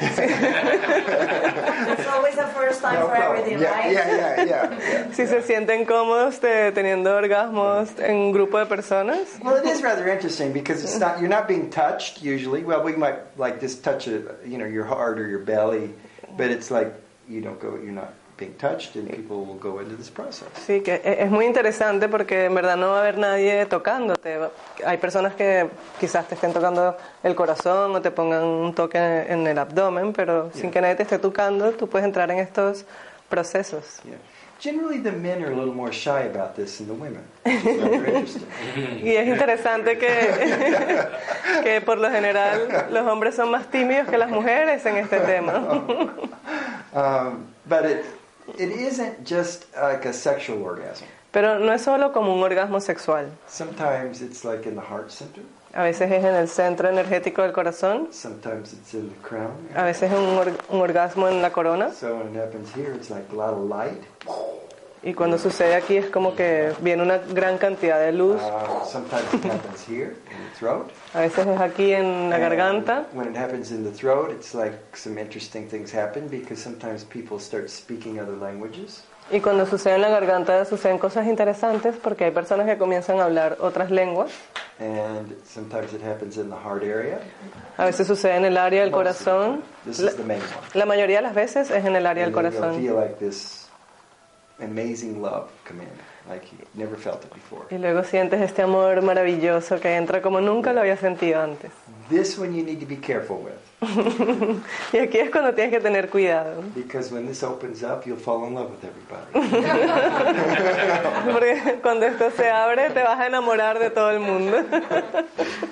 It's 1.97 2.07
always 2.07 2.37
a 2.37 2.47
first 2.53 2.81
time 2.81 2.99
no 2.99 3.07
for 3.07 3.15
problem. 3.15 3.37
everything, 3.39 3.59
yeah, 3.61 3.71
right? 3.71 3.91
yeah, 3.91 4.15
yeah, 4.15 4.43
yeah, 4.45 4.79
yeah. 4.79 5.11
si 5.11 5.25
se 5.25 5.41
sienten 5.41 5.85
cómodos 5.87 6.39
de- 6.39 6.71
teniendo 6.71 7.15
orgasmos 7.15 7.97
en 7.99 8.15
un 8.15 8.31
grupo 8.31 8.59
de 8.59 8.65
personas, 8.67 9.39
Well, 9.43 9.55
it 9.57 9.65
is 9.65 9.81
rather 9.81 10.07
interesting 10.07 10.53
because 10.53 10.83
it's 10.83 10.99
not 10.99 11.19
you're 11.19 11.29
not 11.29 11.47
being 11.47 11.71
touched 11.71 12.21
usually. 12.21 12.63
Well, 12.63 12.83
we 12.83 12.95
might 12.95 13.17
like 13.39 13.59
just 13.59 13.83
touch 13.83 14.07
a, 14.07 14.21
you 14.45 14.57
know 14.59 14.65
your 14.67 14.85
heart 14.85 15.19
or 15.19 15.27
your 15.27 15.39
belly, 15.39 15.93
but 16.37 16.51
it's 16.51 16.69
like 16.69 16.93
you 17.27 17.41
don't 17.41 17.59
go. 17.59 17.75
You're 17.81 17.91
not 17.91 18.13
being 18.37 18.53
touched, 18.57 18.95
and 18.95 19.09
people 19.09 19.37
will 19.45 19.57
go 19.59 19.79
into 19.79 19.95
this 19.95 20.09
process. 20.09 20.47
sí, 20.65 20.81
que 20.81 20.95
e- 20.95 21.23
es 21.23 21.29
muy 21.31 21.45
interesante 21.45 22.07
porque 22.09 22.45
en 22.45 22.55
verdad 22.55 22.75
no 22.77 22.89
va 22.91 22.97
a 22.97 23.01
haber 23.01 23.17
nadie 23.17 23.65
tocándote. 23.65 24.37
Hay 24.85 24.97
personas 24.97 25.35
que 25.35 25.69
quizás 25.99 26.27
te 26.27 26.35
estén 26.35 26.51
tocando 26.53 26.97
el 27.23 27.33
corazón 27.35 27.95
o 27.95 28.01
te 28.01 28.11
pongan 28.11 28.43
un 28.43 28.73
toque 28.75 28.97
en 28.97 29.47
el 29.47 29.57
abdomen, 29.57 30.11
pero 30.13 30.49
sin 30.53 30.69
que 30.71 30.81
nadie 30.81 30.95
te 30.95 31.03
esté 31.03 31.19
tocando, 31.19 31.71
tú 31.71 31.87
puedes 31.87 32.05
entrar 32.05 32.29
en 32.31 32.39
estos 32.39 32.85
procesos. 33.29 33.99
Yeah. 34.03 34.17
Generally, 34.57 34.99
the 35.01 35.11
men 35.11 35.43
are 35.43 35.51
a 35.51 35.55
little 35.55 35.73
more 35.73 35.91
shy 35.91 36.21
about 36.33 36.55
this 36.55 36.77
than 36.77 36.87
the 36.87 36.93
women. 36.93 37.23
Y 39.03 39.09
es 39.15 39.27
interesante 39.27 39.97
que, 39.97 40.07
que 41.63 41.81
por 41.81 41.97
lo 41.97 42.09
general 42.09 42.87
los 42.89 43.05
hombres 43.05 43.35
son 43.35 43.51
más 43.51 43.69
tímidos 43.69 44.07
que 44.07 44.17
las 44.17 44.29
mujeres 44.29 44.85
en 44.85 44.97
este 44.97 45.19
tema. 45.31 45.83
Um, 46.93 47.45
but 47.67 47.85
it 47.85 48.05
it 48.57 48.69
isn't 48.71 49.25
just 49.25 49.65
like 49.75 50.05
a 50.07 50.13
sexual 50.13 50.61
orgasm. 50.63 51.05
Pero 51.31 51.59
no 51.59 51.73
es 51.73 51.81
solo 51.81 52.11
como 52.13 52.33
un 52.33 52.41
orgasmo 52.43 52.79
sexual. 52.79 53.29
Sometimes 53.47 54.21
it's 54.21 54.45
like 54.45 54.65
in 54.67 54.75
the 54.75 54.81
heart 54.81 55.09
center. 55.11 55.41
A 55.73 55.83
veces 55.83 56.09
es 56.09 56.23
en 56.23 56.33
el 56.35 56.47
centro 56.47 56.87
energético 56.87 57.41
del 57.41 57.51
corazón, 57.51 58.07
Sometimes 58.13 58.71
it's 58.71 58.93
in 58.93 59.09
the 59.09 59.15
crown. 59.27 59.51
a 59.75 59.83
veces 59.83 60.09
es 60.09 60.17
un, 60.17 60.37
or- 60.37 60.53
un 60.69 60.79
orgasmo 60.79 61.27
en 61.27 61.41
la 61.41 61.49
corona. 61.49 61.91
So 61.91 62.15
when 62.15 62.29
it 62.33 62.35
happens 62.37 62.73
here, 62.73 62.93
it's 62.93 63.09
like 63.09 63.25
a 63.33 63.35
lot 63.35 63.53
of 63.53 63.67
light. 63.67 64.01
Y 65.05 65.13
cuando 65.13 65.37
sucede 65.37 65.75
aquí 65.75 65.97
es 65.97 66.07
como 66.07 66.35
que 66.35 66.73
viene 66.81 67.03
una 67.03 67.19
gran 67.19 67.59
cantidad 67.59 67.99
de 67.99 68.11
luz. 68.11 68.41
Uh. 68.41 68.85
A 71.13 71.19
veces 71.21 71.45
es 71.45 71.61
aquí 71.61 71.93
en 71.93 72.29
la 72.31 72.39
garganta. 72.39 73.05
When 73.13 73.29
it 73.29 73.37
happens 73.37 73.69
in 73.71 73.83
the 73.83 73.91
throat, 73.91 74.31
it's 74.31 74.55
like 74.55 74.75
some 74.97 75.21
interesting 75.21 75.67
things 75.69 75.93
happen 75.93 76.27
because 76.27 76.59
sometimes 76.59 77.03
people 77.03 77.39
start 77.39 77.69
speaking 77.69 78.19
other 78.19 78.35
languages. 78.35 79.03
Y 79.31 79.41
cuando 79.41 79.65
sucede 79.67 79.95
en 79.95 80.01
la 80.01 80.09
garganta 80.09 80.65
suceden 80.65 80.97
cosas 80.97 81.27
interesantes 81.27 81.95
porque 82.01 82.25
hay 82.25 82.31
personas 82.31 82.65
que 82.65 82.77
comienzan 82.77 83.19
a 83.19 83.25
hablar 83.25 83.57
otras 83.59 83.91
lenguas. 83.91 84.31
And 84.79 85.35
sometimes 85.47 85.93
it 85.93 86.01
happens 86.03 86.37
in 86.37 86.49
the 86.49 86.55
heart 86.55 86.81
area. 86.83 87.19
A 87.77 87.85
veces 87.85 88.07
sucede 88.07 88.37
en 88.37 88.45
el 88.45 88.57
área 88.57 88.81
del 88.81 88.91
corazón. 88.91 89.61
This 89.85 89.99
La, 89.99 90.09
is 90.09 90.17
the 90.17 90.23
main 90.23 90.39
one. 90.39 90.49
la 90.73 90.85
mayoría 90.87 91.17
de 91.17 91.23
las 91.23 91.35
veces 91.35 91.69
es 91.69 91.85
en 91.85 91.95
el 91.95 92.07
área 92.07 92.25
del 92.25 92.33
And 92.33 92.51
corazón. 92.51 92.75
feel 92.81 92.95
like 92.95 93.19
this 93.19 93.64
amazing 94.59 95.21
love 95.21 95.49
come 95.65 95.81
in, 95.81 95.89
like 96.29 96.45
you 96.51 96.57
never 96.75 96.95
felt 96.95 97.23
it 97.23 97.33
before. 97.33 97.65
Y 97.71 97.77
luego 97.77 98.03
sientes 98.03 98.41
este 98.41 98.61
amor 98.61 99.01
maravilloso 99.01 99.79
que 99.79 99.95
entra 99.95 100.21
como 100.21 100.41
nunca 100.41 100.73
lo 100.73 100.81
había 100.81 100.97
sentido 100.97 101.41
antes. 101.41 101.71
This 102.09 102.37
one 102.37 102.55
you 102.55 102.63
need 102.63 102.79
to 102.79 102.85
be 102.85 102.97
careful 102.97 103.37
with 103.37 103.59
Y 104.93 104.97
aquí 104.97 105.17
es 105.19 105.29
cuando 105.29 105.53
tienes 105.53 105.73
que 105.73 105.79
tener 105.79 106.09
cuidado. 106.09 106.63
because 106.75 107.11
when 107.11 107.25
this 107.25 107.43
opens 107.43 107.83
up, 107.83 108.05
you'll 108.05 108.17
fall 108.17 108.45
in 108.47 108.53
love 108.53 108.69
with 108.71 108.83
everybody. 108.83 109.25
Porque 111.31 111.79
cuando 111.81 112.05
esto 112.05 112.31
se 112.31 112.49
abre 112.49 112.89
te 112.89 113.01
vas 113.03 113.19
a 113.19 113.27
enamorar 113.27 113.79
de 113.79 113.89
todo 113.89 114.11
el 114.11 114.19
mundo. 114.19 114.57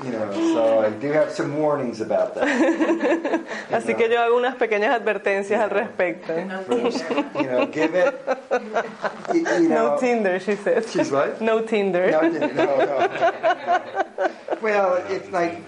you 0.03 0.11
know, 0.11 0.31
so 0.53 0.79
I 0.85 0.89
do 0.89 1.11
have 1.13 1.31
some 1.31 1.57
warnings 1.57 2.01
about 2.01 2.35
that. 2.35 2.47
Así 3.71 3.95
que 3.95 4.09
yo 4.09 4.19
hago 4.21 4.35
unas 4.37 4.55
pequeñas 4.55 4.93
advertencias 4.93 5.59
al 5.61 5.69
respecto. 5.69 6.33
First, 6.67 7.03
you 7.35 7.43
know, 7.43 7.67
give 7.67 7.95
it. 7.95 8.13
You, 9.33 9.39
you 9.41 9.69
know, 9.69 9.93
No 9.93 9.97
Tinder, 9.99 10.39
she 10.39 10.55
says. 10.55 10.91
She's 10.91 11.11
what? 11.11 11.41
No 11.41 11.61
Tinder. 11.61 12.11
No, 12.11 12.21
no, 12.21 12.47
no. 12.47 13.81
Well, 14.61 15.03
it's 15.09 15.29
like 15.31 15.59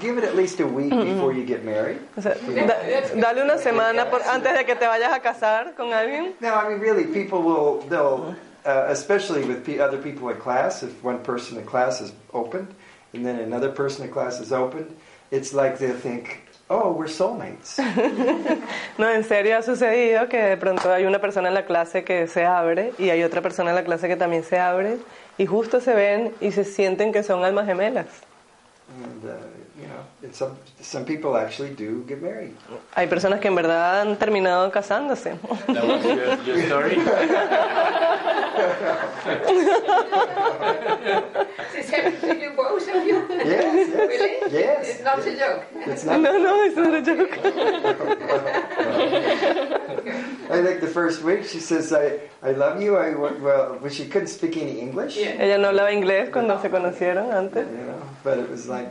give 0.00 0.18
it 0.18 0.24
at 0.24 0.34
least 0.34 0.58
a 0.60 0.66
week 0.66 0.92
before 1.14 1.32
you 1.32 1.44
get 1.44 1.64
married. 1.64 1.98
O 2.16 2.20
sea, 2.22 2.34
da- 2.34 3.20
dale 3.20 3.42
una 3.42 3.58
semana 3.58 4.10
por- 4.10 4.22
antes 4.22 4.52
de 4.56 4.64
que 4.64 4.74
te 4.76 4.86
vayas 4.86 5.12
a 5.12 5.20
casar 5.20 5.74
con 5.76 5.92
alguien. 5.92 6.34
No, 6.40 6.54
I 6.54 6.68
mean 6.68 6.80
really, 6.80 7.04
people 7.04 7.42
will 7.42 7.80
they'll 7.88 8.34
uh, 8.66 8.86
especially 8.90 9.44
with 9.44 9.66
other 9.80 9.98
people 9.98 10.28
in 10.30 10.36
class. 10.38 10.82
If 10.82 11.02
one 11.04 11.18
person 11.22 11.58
in 11.58 11.64
class 11.64 12.00
is 12.00 12.12
opened, 12.32 12.68
and 13.14 13.24
then 13.24 13.38
another 13.40 13.70
person 13.70 14.04
in 14.06 14.12
class 14.12 14.40
is 14.40 14.52
opened, 14.52 14.94
it's 15.30 15.52
like 15.54 15.78
they 15.78 15.92
think, 15.92 16.42
"Oh, 16.68 16.92
we're 16.92 17.08
soulmates." 17.08 17.78
No, 18.98 19.08
en 19.10 19.24
serio 19.24 19.56
ha 19.56 19.62
sucedido 19.62 20.28
que 20.28 20.36
de 20.38 20.56
pronto 20.58 20.92
hay 20.92 21.06
una 21.06 21.18
persona 21.20 21.48
en 21.48 21.54
la 21.54 21.64
clase 21.64 22.04
que 22.04 22.26
se 22.26 22.44
abre 22.44 22.92
y 22.98 23.08
hay 23.10 23.22
otra 23.22 23.40
persona 23.40 23.70
en 23.70 23.76
la 23.76 23.84
clase 23.84 24.08
que 24.08 24.16
también 24.16 24.42
se 24.44 24.58
abre 24.58 24.98
y 25.38 25.46
justo 25.46 25.80
se 25.80 25.94
ven 25.94 26.34
y 26.40 26.52
se 26.52 26.64
sienten 26.64 27.12
que 27.12 27.22
son 27.22 27.42
almas 27.44 27.66
gemelas. 27.66 28.06
and 29.04 29.24
uh, 29.24 29.34
some 30.32 30.50
some 30.80 31.04
people 31.04 31.36
actually 31.36 31.70
do 31.74 32.04
get 32.06 32.20
married. 32.22 32.54
Hay 32.96 33.06
personas 33.06 33.40
que 33.40 33.48
en 33.48 33.54
verdad 33.54 34.00
han 34.02 34.16
terminado 34.16 34.70
casándose. 34.70 35.34
That 35.66 35.84
was 35.86 36.04
your, 36.04 36.56
your 36.56 36.66
story? 36.66 36.96
Is 41.80 41.90
everything 41.92 42.40
you 42.42 42.50
both 42.56 42.82
of 42.88 43.04
you? 43.06 43.26
Yes, 43.30 43.88
yes, 43.88 44.08
Really? 44.08 44.52
yes. 44.52 44.88
It's 44.90 45.02
not 45.04 45.18
a 45.26 45.36
joke. 45.36 45.62
It's 45.86 46.04
No, 46.04 46.18
not. 46.18 46.40
no, 46.42 46.62
it's 46.64 46.76
not 46.76 46.94
a 46.94 47.02
joke. 47.02 47.38
I 50.50 50.62
think 50.62 50.80
the 50.80 50.88
first 50.92 51.22
week 51.22 51.44
she 51.44 51.60
says, 51.60 51.92
"I 51.92 52.20
I 52.42 52.52
love 52.52 52.82
you." 52.82 52.96
I 52.96 53.14
well, 53.14 53.78
well, 53.80 53.88
she 53.88 54.06
couldn't 54.06 54.28
speak 54.28 54.56
any 54.56 54.80
English. 54.80 55.16
Yeah. 55.16 55.38
Ella 55.38 55.58
no 55.58 55.68
hablaba 55.68 55.92
inglés 55.92 56.30
cuando 56.30 56.58
se 56.60 56.68
conocieron 56.68 57.32
antes. 57.32 57.66
You 57.66 57.86
know, 57.86 58.02
but 58.24 58.38
it 58.38 58.50
was 58.50 58.66
like, 58.68 58.90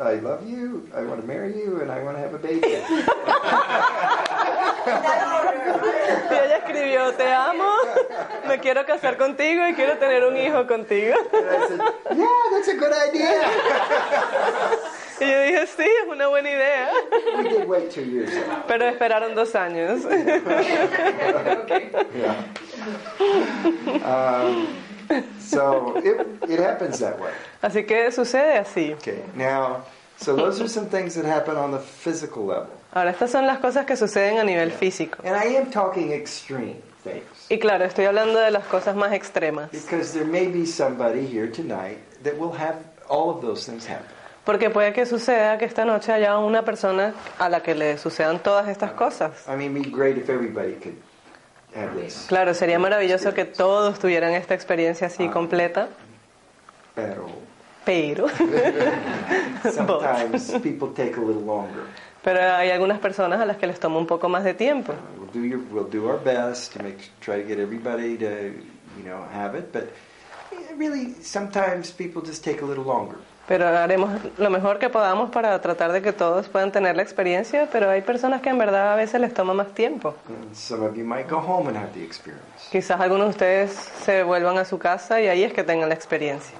I 0.00 0.14
love 0.20 0.46
you, 0.46 0.59
I 0.94 1.02
want 1.04 1.20
to 1.20 1.26
marry 1.26 1.54
you, 1.56 1.80
and 1.80 1.90
I 1.90 2.02
want 2.02 2.16
to 2.16 2.22
have 2.22 2.34
a 2.34 2.38
baby. 2.38 2.60
Y 6.30 6.34
ella 6.34 6.56
escribió, 6.58 7.12
te 7.14 7.30
amo, 7.32 7.70
me 8.48 8.58
quiero 8.60 8.84
casar 8.86 9.16
contigo 9.16 9.66
y 9.68 9.74
quiero 9.74 9.98
tener 9.98 10.24
un 10.24 10.36
hijo 10.36 10.66
contigo. 10.66 11.14
And 11.32 11.46
I 11.46 11.68
said, 11.68 11.80
yeah, 12.16 12.26
that's 12.50 12.68
a 12.68 12.74
good 12.74 12.92
idea. 12.92 13.42
Y 15.20 15.26
yo 15.26 15.40
dije, 15.42 15.66
sí, 15.66 15.82
es 15.84 16.08
una 16.08 16.28
buena 16.28 16.50
idea. 16.50 16.90
We 17.36 17.42
did 17.48 17.68
wait 17.68 17.90
two 17.90 18.02
years. 18.04 18.30
though. 18.30 18.62
Pero 18.66 18.86
esperaron 18.88 19.34
dos 19.34 19.54
años. 19.54 20.00
Yeah. 22.14 22.44
Um, 24.04 24.74
so 25.38 25.96
it, 25.98 26.26
it 26.48 26.58
happens 26.58 26.98
that 27.00 27.18
way. 27.20 27.32
Así 27.62 27.84
que 27.86 28.10
sucede 28.10 28.58
así. 28.58 28.92
Okay, 28.94 29.22
now, 29.34 29.84
so 30.20 30.36
those 30.36 30.60
are 30.60 30.68
some 30.68 30.86
things 30.86 31.14
that 31.14 31.24
happen 31.24 31.56
on 31.56 31.70
the 31.70 31.78
physical 31.78 32.44
level. 32.44 32.68
Ahora, 32.92 33.10
estas 33.10 33.30
son 33.30 33.46
las 33.46 33.58
cosas 33.58 33.86
que 33.86 33.96
suceden 33.96 34.38
a 34.38 34.44
nivel 34.44 34.70
físico. 34.70 35.18
And 35.24 35.34
I 35.34 35.56
am 35.56 35.70
talking 35.70 36.12
extreme 36.12 36.76
things. 37.02 37.24
Y 37.48 37.58
claro, 37.58 37.84
estoy 37.84 38.04
hablando 38.04 38.38
de 38.38 38.50
las 38.50 38.66
cosas 38.66 38.94
más 38.96 39.12
extremas. 39.12 39.70
Because 39.70 40.12
there 40.12 40.26
may 40.26 40.46
be 40.46 40.66
somebody 40.66 41.26
here 41.26 41.48
tonight 41.50 41.98
that 42.22 42.36
will 42.38 42.52
have 42.52 42.76
all 43.08 43.30
of 43.30 43.40
those 43.40 43.64
things 43.64 43.86
happen. 43.86 44.06
Porque 44.44 44.70
puede 44.70 44.92
que 44.92 45.06
suceda 45.06 45.58
que 45.58 45.64
esta 45.64 45.84
noche 45.84 46.12
haya 46.12 46.36
una 46.38 46.64
persona 46.64 47.14
a 47.38 47.48
la 47.48 47.62
que 47.62 47.74
le 47.74 47.96
sucedan 47.98 48.42
todas 48.42 48.68
estas 48.68 48.92
cosas. 48.92 49.46
I 49.48 49.56
mean, 49.56 49.72
be 49.72 49.88
great 49.88 50.18
if 50.18 50.28
everybody 50.28 50.74
could 50.74 50.96
have 51.74 51.94
this. 51.94 52.26
Claro, 52.28 52.52
sería 52.54 52.78
maravilloso 52.78 53.32
que 53.32 53.44
todos 53.44 53.98
tuvieran 53.98 54.32
esta 54.32 54.54
experiencia 54.54 55.06
así 55.06 55.28
completa, 55.28 55.88
Pero 56.94 57.28
pero, 57.90 58.26
sometimes 59.72 60.52
people 60.62 60.88
take 60.94 61.16
a 61.16 61.20
little 61.20 61.42
longer. 61.42 61.82
pero 62.22 62.40
hay 62.40 62.70
algunas 62.70 62.98
personas 63.00 63.40
a 63.40 63.44
las 63.44 63.56
que 63.56 63.66
les 63.66 63.80
toma 63.80 63.98
un 63.98 64.06
poco 64.06 64.28
más 64.28 64.44
de 64.44 64.54
tiempo. 64.54 64.92
We'll 65.18 65.32
do 65.32 65.44
your, 65.44 65.60
we'll 65.72 65.90
do 65.90 66.08
our 66.08 66.18
best 66.22 66.72
to 66.74 66.82
make 66.82 66.98
try 67.20 67.42
to 67.42 67.48
get 67.48 67.58
everybody 67.58 68.16
to 68.18 68.52
you 68.96 69.04
know 69.04 69.24
have 69.32 69.58
it, 69.58 69.72
but 69.72 69.90
really 70.76 71.14
sometimes 71.22 71.90
people 71.90 72.22
just 72.22 72.44
take 72.44 72.62
a 72.62 72.66
little 72.66 72.84
longer. 72.84 73.16
Pero 73.48 73.66
haremos 73.66 74.10
lo 74.38 74.48
mejor 74.48 74.78
que 74.78 74.88
podamos 74.88 75.30
para 75.30 75.60
tratar 75.60 75.90
de 75.90 76.00
que 76.02 76.12
todos 76.12 76.48
puedan 76.48 76.70
tener 76.70 76.94
la 76.94 77.02
experiencia, 77.02 77.68
pero 77.72 77.90
hay 77.90 78.02
personas 78.02 78.40
que 78.42 78.50
en 78.50 78.58
verdad 78.58 78.92
a 78.92 78.96
veces 78.96 79.20
les 79.20 79.34
toma 79.34 79.54
más 79.54 79.74
tiempo. 79.74 80.14
Some 80.52 80.86
of 80.86 80.94
you 80.94 81.04
might 81.04 81.28
go 81.28 81.38
home 81.38 81.68
and 81.68 81.76
have 81.76 81.92
the 81.92 82.04
experience. 82.04 82.44
Quizás 82.70 83.00
algunos 83.00 83.26
de 83.26 83.30
ustedes 83.30 83.72
se 84.04 84.22
vuelvan 84.22 84.56
a 84.58 84.64
su 84.64 84.78
casa 84.78 85.20
y 85.20 85.26
ahí 85.26 85.42
es 85.42 85.52
que 85.52 85.64
tengan 85.64 85.88
la 85.88 85.96
experiencia. 85.96 86.56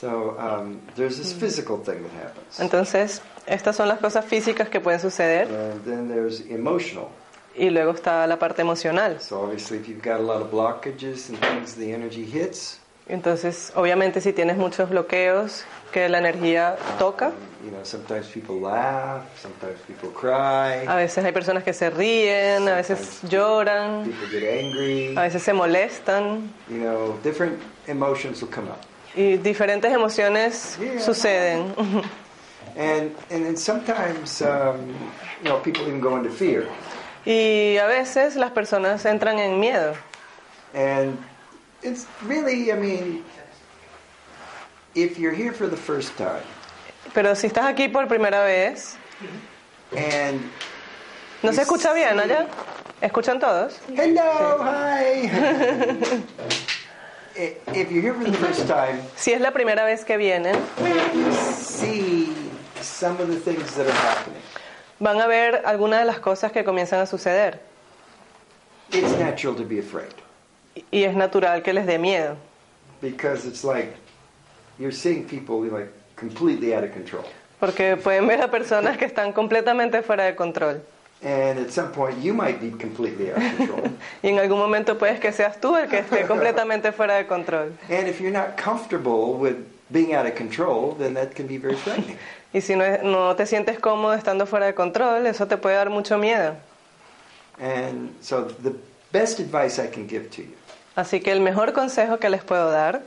So 0.00 0.36
um, 0.38 0.80
there's 0.94 1.16
this 1.16 1.32
physical 1.32 1.78
thing 1.78 2.02
that 2.02 2.12
happens, 2.12 2.60
Entonces, 2.60 3.22
estas 3.46 3.76
son 3.76 3.88
las 3.88 3.98
cosas 3.98 4.24
físicas 4.26 4.68
que 4.68 4.80
pueden 4.80 5.00
suceder 5.00 5.48
and 5.48 5.82
then 5.84 6.08
there's 6.08 6.40
emotional. 6.50 7.08
y 7.56 7.70
luego 7.70 7.92
está 7.92 8.26
la 8.26 8.38
parte 8.38 8.60
emocional. 8.62 9.18
So 9.20 9.40
obviously, 9.42 9.78
if 9.78 9.88
you've 9.88 10.02
got 10.02 10.20
a 10.20 10.22
lot 10.22 10.42
of 10.42 10.50
blockages 10.50 11.30
and 11.30 11.38
things, 11.38 11.74
the 11.76 11.94
energy 11.94 12.24
hits. 12.26 12.78
Entonces, 13.08 13.72
obviamente 13.76 14.20
si 14.20 14.32
tienes 14.32 14.56
muchos 14.58 14.90
bloqueos 14.90 15.64
que 15.92 16.08
la 16.08 16.18
energía 16.18 16.76
toca, 16.98 17.32
You 17.64 17.70
know, 17.70 17.84
sometimes 17.84 18.26
people 18.26 18.60
laugh, 18.60 19.22
sometimes 19.40 19.80
people 19.86 20.10
cry, 20.10 20.84
a 20.86 20.94
veces 20.96 21.24
hay 21.24 21.32
personas 21.32 21.64
que 21.64 21.72
se 21.72 21.88
ríen, 21.88 22.68
a 22.68 22.74
veces 22.76 23.20
lloran, 23.22 24.04
people 24.04 24.28
get 24.30 24.62
angry. 24.62 25.14
a 25.16 25.22
veces 25.22 25.42
se 25.42 25.52
molestan 25.52 26.50
You 26.68 26.78
know, 26.78 27.18
different 27.24 27.58
emotions 27.86 28.42
will 28.42 28.50
come 28.52 28.68
up. 28.68 28.80
Y 29.16 29.36
diferentes 29.38 29.92
emociones 29.92 30.76
Yeah. 30.80 31.00
suceden. 31.00 31.74
And 32.76 33.10
and 33.30 33.44
then 33.46 33.56
sometimes, 33.56 34.42
um, 34.42 34.76
you 35.42 35.48
know, 35.48 35.58
people 35.62 35.82
even 35.88 36.00
go 36.00 36.16
into 36.16 36.30
fear. 36.30 36.66
Y 37.24 37.76
a 37.78 37.86
veces 37.86 38.36
las 38.36 38.52
personas 38.52 39.04
entran 39.04 39.38
en 39.40 39.58
miedo. 39.58 39.94
And 40.74 41.18
it's 41.82 42.06
really, 42.22 42.70
I 42.70 42.76
mean, 42.76 43.24
if 44.94 45.18
you're 45.18 45.34
here 45.34 45.52
for 45.52 45.66
the 45.66 45.76
first 45.76 46.16
time 46.16 46.44
Pero 47.14 47.34
si 47.34 47.48
estás 47.48 47.64
aquí 47.66 47.88
por 47.88 48.06
primera 48.08 48.44
vez, 48.44 48.96
and 49.96 50.40
¿no 51.42 51.52
se 51.52 51.62
escucha 51.62 51.92
bien 51.94 52.20
allá? 52.20 52.46
¿Escuchan 53.00 53.40
todos? 53.40 53.80
hello, 53.96 54.58
hi. 54.60 55.30
I- 57.38 57.56
if 57.74 57.90
you're 57.90 58.02
here 58.02 58.14
for 58.14 58.24
the 58.24 58.36
first 58.38 58.66
time, 58.66 59.00
Si 59.16 59.32
es 59.32 59.40
la 59.40 59.50
primera 59.52 59.84
vez 59.84 60.04
que 60.04 60.16
vienen, 60.16 60.56
see 61.54 62.32
some 62.80 63.20
of 63.22 63.28
the 63.28 63.36
things 63.40 63.74
that 63.74 63.86
are 63.86 63.92
happening. 63.92 64.40
van 64.98 65.20
a 65.20 65.26
ver 65.26 65.62
algunas 65.66 66.00
de 66.00 66.06
las 66.06 66.18
cosas 66.18 66.52
que 66.52 66.64
comienzan 66.64 67.00
a 67.00 67.06
suceder. 67.06 67.60
It's 68.92 69.18
natural 69.18 69.54
to 69.56 69.64
be 69.64 69.78
afraid 69.80 70.12
Y 70.92 71.02
es 71.04 71.14
natural 71.16 71.62
que 71.62 71.72
les 71.72 71.86
dé 71.86 71.98
miedo. 71.98 72.36
because 73.00 73.46
it's 73.46 73.64
like 73.64 73.92
you're 74.78 74.92
seeing 74.94 75.24
people 75.26 75.60
like 75.68 75.90
completely 76.16 76.72
out 76.74 76.84
of 76.84 76.92
control. 76.92 77.24
Porque 77.60 77.96
pueden 77.96 78.26
ver 78.26 78.40
a 78.42 78.50
personas 78.50 78.96
que 78.98 79.06
están 79.06 79.32
completamente 79.32 80.02
fuera 80.02 80.24
de 80.24 80.34
control. 80.36 80.82
And 81.22 81.58
at 81.58 81.72
some 81.72 81.92
point, 81.92 82.18
you 82.18 82.34
might 82.34 82.60
be 82.60 82.70
completely 82.70 83.32
out 83.32 83.38
of 83.38 83.56
control. 83.56 83.90
Y 84.22 84.28
en 84.28 84.38
algún 84.38 84.58
momento 84.58 84.96
puedes 84.98 85.18
que 85.18 85.32
seas 85.32 85.58
tú 85.60 85.74
el 85.76 85.88
que 85.88 86.00
esté 86.00 86.26
completamente 86.28 86.92
fuera 86.92 87.14
de 87.16 87.26
control. 87.26 87.72
and 87.88 88.06
if 88.06 88.20
you're 88.20 88.30
not 88.30 88.56
comfortable 88.56 89.34
with 89.34 89.56
being 89.90 90.12
out 90.14 90.26
of 90.26 90.34
control, 90.34 90.94
then 90.98 91.14
that 91.14 91.34
can 91.34 91.46
be 91.46 91.56
very 91.56 91.74
frightening. 91.76 92.18
Y 92.52 92.60
si 92.60 92.74
no, 92.76 92.84
no 93.02 93.34
te 93.34 93.44
sientes 93.46 93.78
cómodo 93.80 94.14
estando 94.14 94.46
fuera 94.46 94.66
de 94.66 94.74
control, 94.74 95.26
eso 95.26 95.46
te 95.46 95.56
puede 95.56 95.74
dar 95.76 95.90
mucho 95.90 96.18
miedo. 96.18 96.54
And 97.58 98.14
so 98.20 98.44
the 98.44 98.74
best 99.12 99.40
advice 99.40 99.78
I 99.78 99.86
can 99.86 100.06
give 100.06 100.30
to 100.32 100.42
you 100.42 100.52
Así 100.96 101.22
que 101.22 101.32
el 101.32 101.40
mejor 101.40 101.72
consejo 101.72 102.18
que 102.18 102.28
les 102.28 102.42
puedo 102.44 102.70
dar 102.70 103.02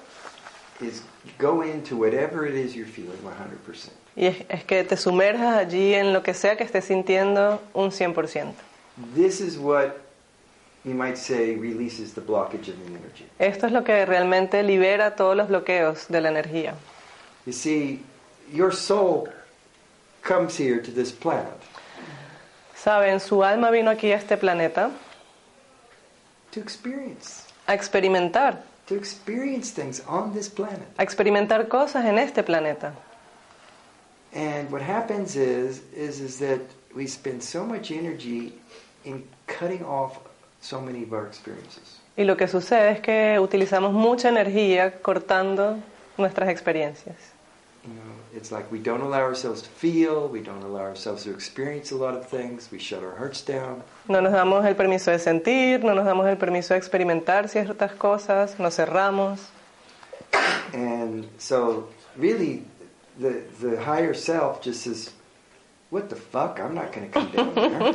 is 0.82 1.04
go 1.38 1.62
into 1.62 1.96
whatever 1.96 2.46
it 2.48 2.56
is 2.56 2.76
you're 2.76 2.88
feeling 2.88 3.18
100%. 3.24 3.90
Y 4.16 4.28
es, 4.28 4.46
es 4.50 4.64
que 4.64 4.84
te 4.84 4.98
sumerjas 4.98 5.58
allí 5.58 5.94
en 5.94 6.14
lo 6.14 6.24
que 6.24 6.34
sea 6.34 6.58
que 6.58 6.64
estés 6.64 6.86
sintiendo 6.86 7.62
un 7.74 7.92
100%. 7.92 8.54
This 9.16 9.40
is 9.40 9.58
what 9.58 9.96
you 10.84 10.94
might 10.94 11.18
say 11.18 11.56
releases 11.56 12.14
the 12.14 12.22
blockage 12.22 12.70
of 12.70 12.76
the 12.80 12.88
energy. 12.88 13.26
Esto 13.40 13.68
es 13.68 13.72
lo 13.72 13.84
que 13.84 14.06
realmente 14.06 14.62
libera 14.64 15.16
todos 15.16 15.36
los 15.36 15.48
bloqueos 15.48 16.08
de 16.10 16.22
la 16.22 16.30
energía. 16.30 16.74
You 17.46 17.54
see, 17.54 18.04
your 18.52 18.74
soul 18.74 19.30
comes 20.22 20.60
here 20.60 20.82
to 20.82 20.92
this 20.92 21.12
planet 21.12 21.60
Saben, 22.76 23.20
su 23.20 23.44
alma 23.44 23.72
vino 23.72 23.92
aquí 23.92 24.12
a 24.14 24.16
este 24.16 24.38
planeta 24.38 24.90
to 26.52 26.62
experience, 26.62 27.44
a 27.68 27.74
experimentar, 27.74 28.64
to 28.88 28.96
experience 28.96 29.72
things 29.72 30.02
on 30.08 30.34
this 30.34 30.50
planet. 30.50 30.88
a 30.98 31.04
experimentar 31.04 31.68
cosas 31.68 32.06
en 32.06 32.18
este 32.18 32.42
planeta. 32.42 32.94
And 34.34 34.70
what 34.72 34.82
happens 34.82 35.36
is, 35.36 35.82
is, 35.96 36.20
is 36.20 36.40
that 36.40 36.62
we 36.96 37.08
spend 37.08 37.42
so 37.42 37.66
much 37.66 37.92
energy 37.92 38.54
in 39.06 39.24
cutting 39.48 39.84
off 39.84 40.20
so 40.62 40.80
many 40.80 41.04
of 41.04 41.14
our 41.14 41.26
experiences. 41.26 42.00
Y 42.18 42.26
lo 42.26 42.36
que 42.36 42.48
sucede 42.48 42.92
es 42.92 43.00
que 43.00 43.40
utilizamos 43.40 43.94
mucha 43.94 44.30
energía 44.30 45.02
cortando 45.02 45.78
nuestras 46.18 46.50
experiencias. 46.50 47.16
You 47.86 47.94
know, 47.94 48.38
it's 48.38 48.52
like 48.52 48.70
we 48.72 48.80
don't 48.80 49.02
allow 49.02 49.22
ourselves 49.22 49.62
to 49.62 49.70
feel, 49.70 50.28
we 50.28 50.42
don't 50.42 50.64
allow 50.64 50.82
ourselves 50.82 51.24
to 51.24 51.32
experience 51.32 51.92
a 51.92 51.96
lot 51.96 52.14
of 52.14 52.28
things, 52.28 52.70
we 52.72 52.78
shut 52.78 53.02
our 53.04 53.16
hearts 53.16 53.42
down. 53.42 53.82
No 54.10 54.20
nos 54.20 54.34
damos 54.34 54.66
el 54.66 54.76
permiso 54.76 55.12
de 55.12 55.20
sentir, 55.20 55.82
no 55.82 55.96
nos 55.96 56.06
damos 56.06 56.28
el 56.28 56.36
permiso 56.38 56.74
de 56.74 56.80
experimentar 56.80 57.48
ciertas 57.48 57.94
cosas, 57.94 58.60
nos 58.60 58.76
cerramos. 58.76 59.40
And 60.74 61.26
so, 61.38 61.88
really, 62.18 62.66
the, 63.20 63.42
the 63.62 63.82
higher 63.82 64.14
self 64.14 64.62
just 64.62 64.82
says, 64.82 65.12
What 65.90 66.10
the 66.10 66.16
fuck? 66.16 66.60
I'm 66.60 66.76
not 66.76 66.92
going 66.94 67.10
to 67.10 67.14
come 67.14 67.32
down 67.32 67.54
there. 67.56 67.94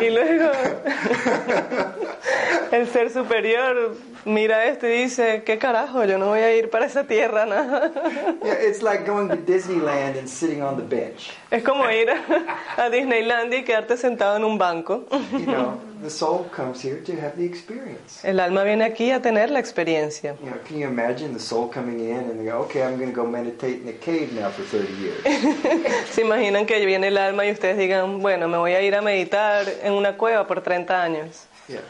Y 0.02 0.10
luego 0.10 0.50
el 2.72 2.86
ser 2.88 3.10
superior 3.10 3.94
mira 4.24 4.64
esto 4.66 4.88
y 4.88 5.04
dice, 5.04 5.44
¿qué 5.44 5.56
carajo? 5.58 6.04
Yo 6.04 6.18
no 6.18 6.26
voy 6.28 6.40
a 6.40 6.52
ir 6.56 6.68
para 6.68 6.86
esa 6.86 7.04
tierra, 7.04 7.46
nada. 7.46 7.92
yeah, 8.44 8.54
it's 8.54 8.82
like 8.82 9.06
going 9.06 9.28
to 9.28 9.36
Disneyland 9.36 10.18
and 10.18 10.28
sitting 10.28 10.62
on 10.62 10.76
the 10.76 10.82
bench. 10.82 11.30
Es 11.50 11.62
como 11.62 11.88
ir 11.90 12.10
a 12.10 12.90
Disneylandia 12.90 13.60
y 13.60 13.64
quedarte 13.64 13.96
sentado 13.96 14.36
en 14.36 14.44
un 14.44 14.58
banco. 14.58 15.06
You 15.32 15.46
know, 15.46 15.80
the 16.04 16.10
soul 16.10 16.44
comes 16.52 16.82
here 16.82 17.00
to 17.00 17.12
have 17.18 17.34
the 17.36 17.44
experience. 17.44 18.22
El 18.22 18.38
alma 18.38 18.62
viene 18.62 18.84
aquí 18.84 19.10
a 19.10 19.20
tener 19.20 19.48
la 19.50 19.58
experiencia. 19.58 20.36
You 20.44 20.50
know, 20.50 20.58
can 20.66 20.78
you 20.78 20.86
imagine 20.86 21.32
the 21.32 21.40
soul 21.40 21.66
coming 21.68 21.98
in 21.98 22.28
and 22.30 22.38
they 22.38 22.44
go, 22.44 22.58
okay, 22.64 22.82
I'm 22.84 22.96
going 22.98 23.08
to 23.08 23.14
go 23.16 23.26
meditate 23.26 23.80
in 23.80 23.88
a 23.88 23.92
cave 23.94 24.32
now 24.34 24.50
for 24.50 24.62
30 24.64 24.92
years. 25.00 25.22
¿Se 26.12 26.22
imaginan 26.22 26.66
que 26.66 26.84
viene 26.84 27.08
el 27.08 27.16
alma 27.16 27.46
y 27.46 27.50
ustedes 27.52 27.78
digan, 27.78 28.20
bueno, 28.20 28.46
me 28.48 28.58
voy 28.58 28.74
a 28.74 28.82
ir 28.82 28.94
a 28.94 29.00
meditar 29.00 29.66
en 29.82 29.94
una 29.94 30.16
cueva 30.18 30.46
por 30.46 30.60
30 30.60 31.02
años? 31.02 31.46
yeah. 31.68 31.80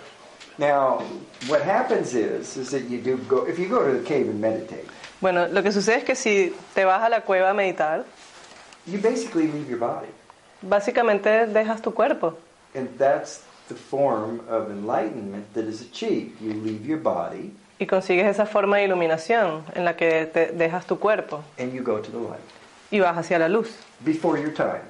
Now, 0.56 1.02
what 1.49 1.62
happens 1.62 2.14
is, 2.14 2.56
is 2.56 2.71
that 2.71 2.88
you 2.88 3.00
do 3.00 3.16
go, 3.28 3.44
if 3.49 3.59
you 3.59 3.68
go 3.68 3.85
to 3.85 3.99
the 3.99 4.04
cave 4.04 4.28
and 4.28 4.40
meditate, 4.40 4.87
Bueno, 5.21 5.49
lo 5.49 5.62
que 5.65 5.73
sucede 5.73 5.97
es 5.99 6.04
que 6.04 6.15
si 6.15 6.54
te 6.75 6.84
vas 6.84 7.02
a 7.02 7.08
la 7.08 7.23
cueva 7.23 7.50
a 7.50 7.54
meditar, 7.54 8.04
you 8.86 8.99
basically 9.00 9.49
leave 9.49 9.69
your 9.69 9.78
body. 9.80 10.06
básicamente 10.62 11.47
dejas 11.49 11.82
tu 11.82 11.93
cuerpo. 11.93 12.38
And 12.76 12.88
that's 12.99 13.43
the 13.68 13.74
form 13.74 14.40
of 14.48 14.70
enlightenment 14.70 15.52
that 15.54 15.64
is 15.64 15.80
achieved. 15.80 16.40
You 16.40 16.52
leave 16.54 16.86
your 16.86 16.98
body 16.98 17.52
Y 17.80 17.86
consigues 17.86 18.26
esa 18.26 18.46
forma 18.46 18.76
de 18.76 18.84
iluminación 18.84 19.64
en 19.74 19.84
la 19.84 19.94
que 19.96 20.26
te 20.26 20.52
dejas 20.52 20.86
tu 20.86 20.98
cuerpo 20.98 21.42
and 21.58 21.72
you 21.72 21.82
go 21.82 21.98
to 22.00 22.10
the 22.10 22.18
light 22.18 22.40
y 22.92 23.00
vas 23.00 23.16
hacia 23.16 23.38
la 23.38 23.48
luz 23.48 23.70
before 24.04 24.38
your 24.38 24.52
time. 24.52 24.82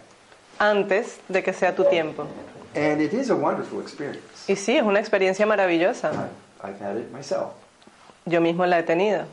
antes 0.59 1.19
de 1.29 1.43
que 1.43 1.53
sea 1.53 1.75
tu 1.75 1.85
tiempo. 1.85 2.27
And 2.77 3.01
it 3.01 3.13
is 3.15 3.31
a 3.31 3.37
wonderful 3.37 3.81
experience. 3.81 4.45
Y 4.49 4.55
sí, 4.57 4.77
es 4.77 4.83
una 4.83 4.99
experiencia 5.01 5.47
maravillosa. 5.47 6.11
I've, 6.13 6.71
I've 6.71 6.81
had 6.81 6.97
it 6.99 7.11
myself. 7.13 7.55
Yo 8.27 8.41
mismo 8.41 8.67
la 8.67 8.79
he 8.79 8.83
tenido. 8.83 9.25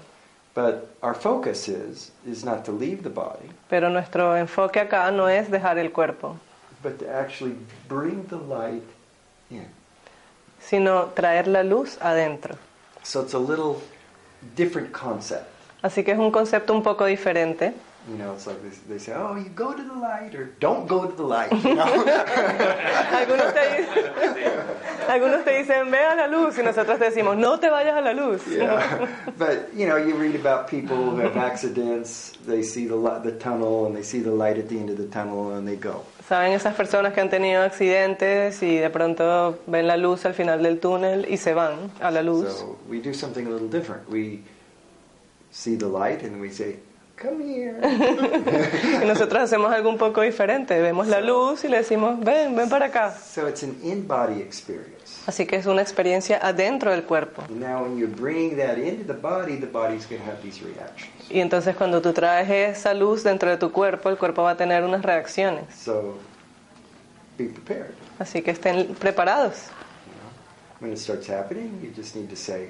But 0.54 0.95
our 1.01 1.13
focus 1.13 1.67
is 1.67 2.12
is 2.25 2.43
not 2.45 2.63
to 2.65 2.71
leave 2.71 3.04
the 3.04 3.10
body, 3.10 3.49
Pero 3.69 3.89
nuestro 3.89 4.36
enfoque 4.38 4.80
acá 4.80 5.12
no 5.12 5.27
es 5.27 5.49
dejar 5.49 5.77
el 5.77 5.89
cuerpo, 5.91 6.38
but 6.84 6.99
to 6.99 7.10
actually 7.10 7.56
bring 7.88 8.25
the 8.27 8.38
light 8.38 8.84
in. 9.52 9.82
sino 10.60 11.08
traer 11.14 11.48
la 11.48 11.64
luz 11.64 11.98
adentro. 12.02 12.56
So 13.04 13.22
it's 13.22 13.34
a 13.34 13.40
little 13.40 13.82
different 14.56 14.92
concept. 14.92 15.48
Así 15.82 16.04
que 16.04 16.12
es 16.12 16.20
un 16.20 16.32
concepto 16.32 16.74
un 16.74 16.84
poco 16.84 17.06
diferente. 17.06 17.74
You 18.10 18.18
know, 18.18 18.34
it's 18.34 18.48
like 18.48 18.62
they, 18.64 18.94
they 18.94 19.00
say, 19.00 19.14
"Oh, 19.14 19.36
you 19.36 19.50
go 19.50 19.74
to 19.74 19.84
the 19.84 19.94
light 19.94 20.34
or 20.34 20.50
don't 20.60 20.88
go 20.88 21.06
to 21.06 21.16
the 21.16 21.24
light." 21.24 21.52
You 21.52 21.76
know? 21.76 21.86
Algunos 23.12 23.54
te, 23.54 23.62
dicen, 23.62 24.14
algunos 25.08 25.44
te 25.44 25.52
dicen, 25.52 25.92
ve 25.92 26.00
a 26.00 26.16
la 26.16 26.28
luz, 26.28 26.58
y 26.58 26.64
nosotros 26.64 27.00
decimos, 27.00 27.38
no 27.38 27.60
te 27.60 27.70
vayas 27.70 27.96
a 27.96 28.02
la 28.02 28.14
luz. 28.14 28.42
yeah. 28.48 29.08
But 29.38 29.70
you 29.76 29.86
know, 29.88 29.98
you 29.98 30.16
read 30.16 30.36
about 30.36 30.68
people 30.68 30.98
who 30.98 31.18
have 31.18 31.38
accidents. 31.38 32.34
They 32.48 32.64
see 32.64 32.88
the 32.88 32.98
the 33.24 33.34
tunnel 33.34 33.86
and 33.86 33.96
they 33.96 34.04
see 34.04 34.20
the 34.20 34.32
light 34.32 34.58
at 34.58 34.68
the 34.68 34.80
end 34.80 34.90
of 34.90 34.98
the 34.98 35.08
tunnel 35.08 35.54
and 35.56 35.68
they 35.68 35.76
go. 35.76 36.04
Saben 36.28 36.54
esas 36.54 36.74
personas 36.76 37.14
que 37.14 37.22
han 37.22 37.30
tenido 37.30 37.62
accidentes 37.62 38.64
y 38.64 38.78
de 38.78 38.90
pronto 38.90 39.60
ven 39.68 39.86
la 39.86 39.98
luz 39.98 40.26
al 40.26 40.34
final 40.34 40.64
del 40.64 40.80
túnel 40.80 41.28
y 41.30 41.38
se 41.38 41.54
van 41.54 41.92
a 42.02 42.10
la 42.10 42.22
luz. 42.24 42.48
So 42.58 42.78
we 42.90 43.00
do 43.00 43.14
something 43.14 43.46
a 43.46 43.50
little 43.50 43.68
different. 43.70 44.10
We 44.10 44.42
see 45.52 45.76
the 45.76 45.88
light 45.88 46.24
and 46.24 46.40
we 46.42 46.50
say, 46.50 46.78
"Come 47.22 47.44
here." 47.44 47.76
Y 49.04 49.06
nosotros 49.06 49.44
hacemos 49.44 49.72
algo 49.74 49.90
un 49.90 49.98
poco 49.98 50.22
diferente. 50.22 50.82
Vemos 50.82 51.08
la 51.08 51.22
luz 51.22 51.64
y 51.64 51.68
le 51.68 51.78
decimos, 51.78 52.20
ven, 52.20 52.56
ven 52.56 52.70
para 52.70 52.88
acá. 52.88 53.12
so 53.16 53.48
it's 53.48 53.64
an 53.64 53.76
in-body 53.84 54.42
experience. 54.42 55.22
Así 55.28 55.46
que 55.46 55.58
es 55.58 55.66
una 55.68 55.82
experiencia 55.82 56.40
adentro 56.42 56.92
del 56.92 57.04
cuerpo. 57.04 57.44
Now, 57.50 57.84
when 57.84 57.98
you're 57.98 58.14
bringing 58.14 58.58
that 58.58 58.78
into 58.78 59.06
the 59.06 59.20
body, 59.20 59.56
the 59.56 59.68
body's 59.68 60.08
going 60.08 60.22
to 60.22 60.28
have 60.28 60.42
these 60.42 60.62
reactions. 60.64 61.12
Y 61.30 61.40
entonces 61.40 61.76
cuando 61.76 62.02
tú 62.02 62.12
traes 62.12 62.50
esa 62.50 62.94
luz 62.94 63.24
dentro 63.24 63.50
de 63.50 63.58
tu 63.58 63.72
cuerpo, 63.72 64.10
el 64.10 64.18
cuerpo 64.18 64.44
va 64.44 64.52
a 64.52 64.58
tener 64.58 64.84
unas 64.84 65.04
reacciones. 65.04 65.66
So 65.76 66.18
be 67.38 67.46
prepared. 67.46 67.94
Así 68.20 68.42
que 68.42 68.52
estén 68.52 68.96
preparados. 68.96 69.68
When 70.80 70.92
it 70.92 70.98
starts 70.98 71.30
happening, 71.30 71.80
you 71.84 71.92
just 71.96 72.16
need 72.16 72.30
to 72.30 72.36
say, 72.36 72.70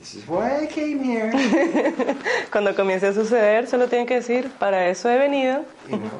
"This 0.00 0.14
is 0.14 0.26
why 0.26 0.64
I 0.64 0.66
came 0.66 0.98
here." 1.04 1.30
Cuando 2.50 2.74
comience 2.74 3.06
a 3.06 3.12
suceder, 3.12 3.66
solo 3.68 3.86
tienen 3.86 4.06
que 4.06 4.14
decir, 4.16 4.50
para 4.58 4.88
eso 4.88 5.08
he 5.10 5.18
venido. 5.18 5.64
you 5.88 5.98
know, 5.98 6.10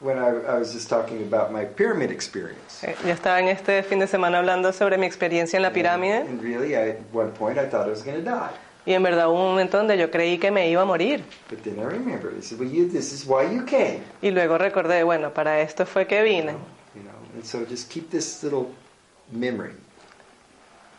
when 0.00 0.18
I, 0.18 0.28
I 0.56 0.58
was 0.58 0.72
just 0.74 0.88
talking 0.88 1.22
about 1.22 1.50
my 1.52 1.64
pyramid 1.64 2.10
experience. 2.10 2.82
Eh, 2.82 2.94
Yo 3.04 3.12
estaba 3.12 3.38
en 3.40 3.48
este 3.48 3.82
fin 3.84 4.00
de 4.00 4.06
semana 4.06 4.38
hablando 4.38 4.72
sobre 4.72 4.98
mi 4.98 5.06
experiencia 5.06 5.56
en 5.56 5.62
la 5.62 5.72
pirámide 5.72 6.18
And 6.22 6.42
really, 6.42 6.74
I, 6.74 6.90
at 6.90 6.98
one 7.12 7.30
point, 7.32 7.58
I 7.58 7.66
thought 7.66 7.86
I 7.86 7.90
was 7.90 8.02
going 8.02 8.22
to 8.22 8.30
die. 8.30 8.50
y 8.86 8.94
en 8.94 9.02
verdad 9.02 9.28
hubo 9.28 9.42
un 9.44 9.50
momento 9.50 9.76
donde 9.76 9.98
yo 9.98 10.10
creí 10.10 10.38
que 10.38 10.50
me 10.50 10.68
iba 10.70 10.82
a 10.82 10.84
morir. 10.84 11.22
But 11.50 11.62
then 11.62 11.78
I 11.78 11.84
"Well, 11.84 12.70
you, 12.70 12.88
this 12.88 13.12
is 13.12 13.24
why 13.26 13.44
you 13.44 13.64
came." 13.64 14.00
Y 14.22 14.30
luego 14.30 14.58
recordé, 14.58 15.04
bueno, 15.04 15.32
para 15.32 15.60
esto 15.60 15.86
fue 15.86 16.06
que 16.06 16.22
vine. 16.22 16.52
You 16.94 17.02
know, 17.02 17.12
and 17.34 17.44
so 17.44 17.64
just 17.68 17.90
keep 17.90 18.10
this 18.10 18.42
little 18.42 18.68
memory. 19.30 19.74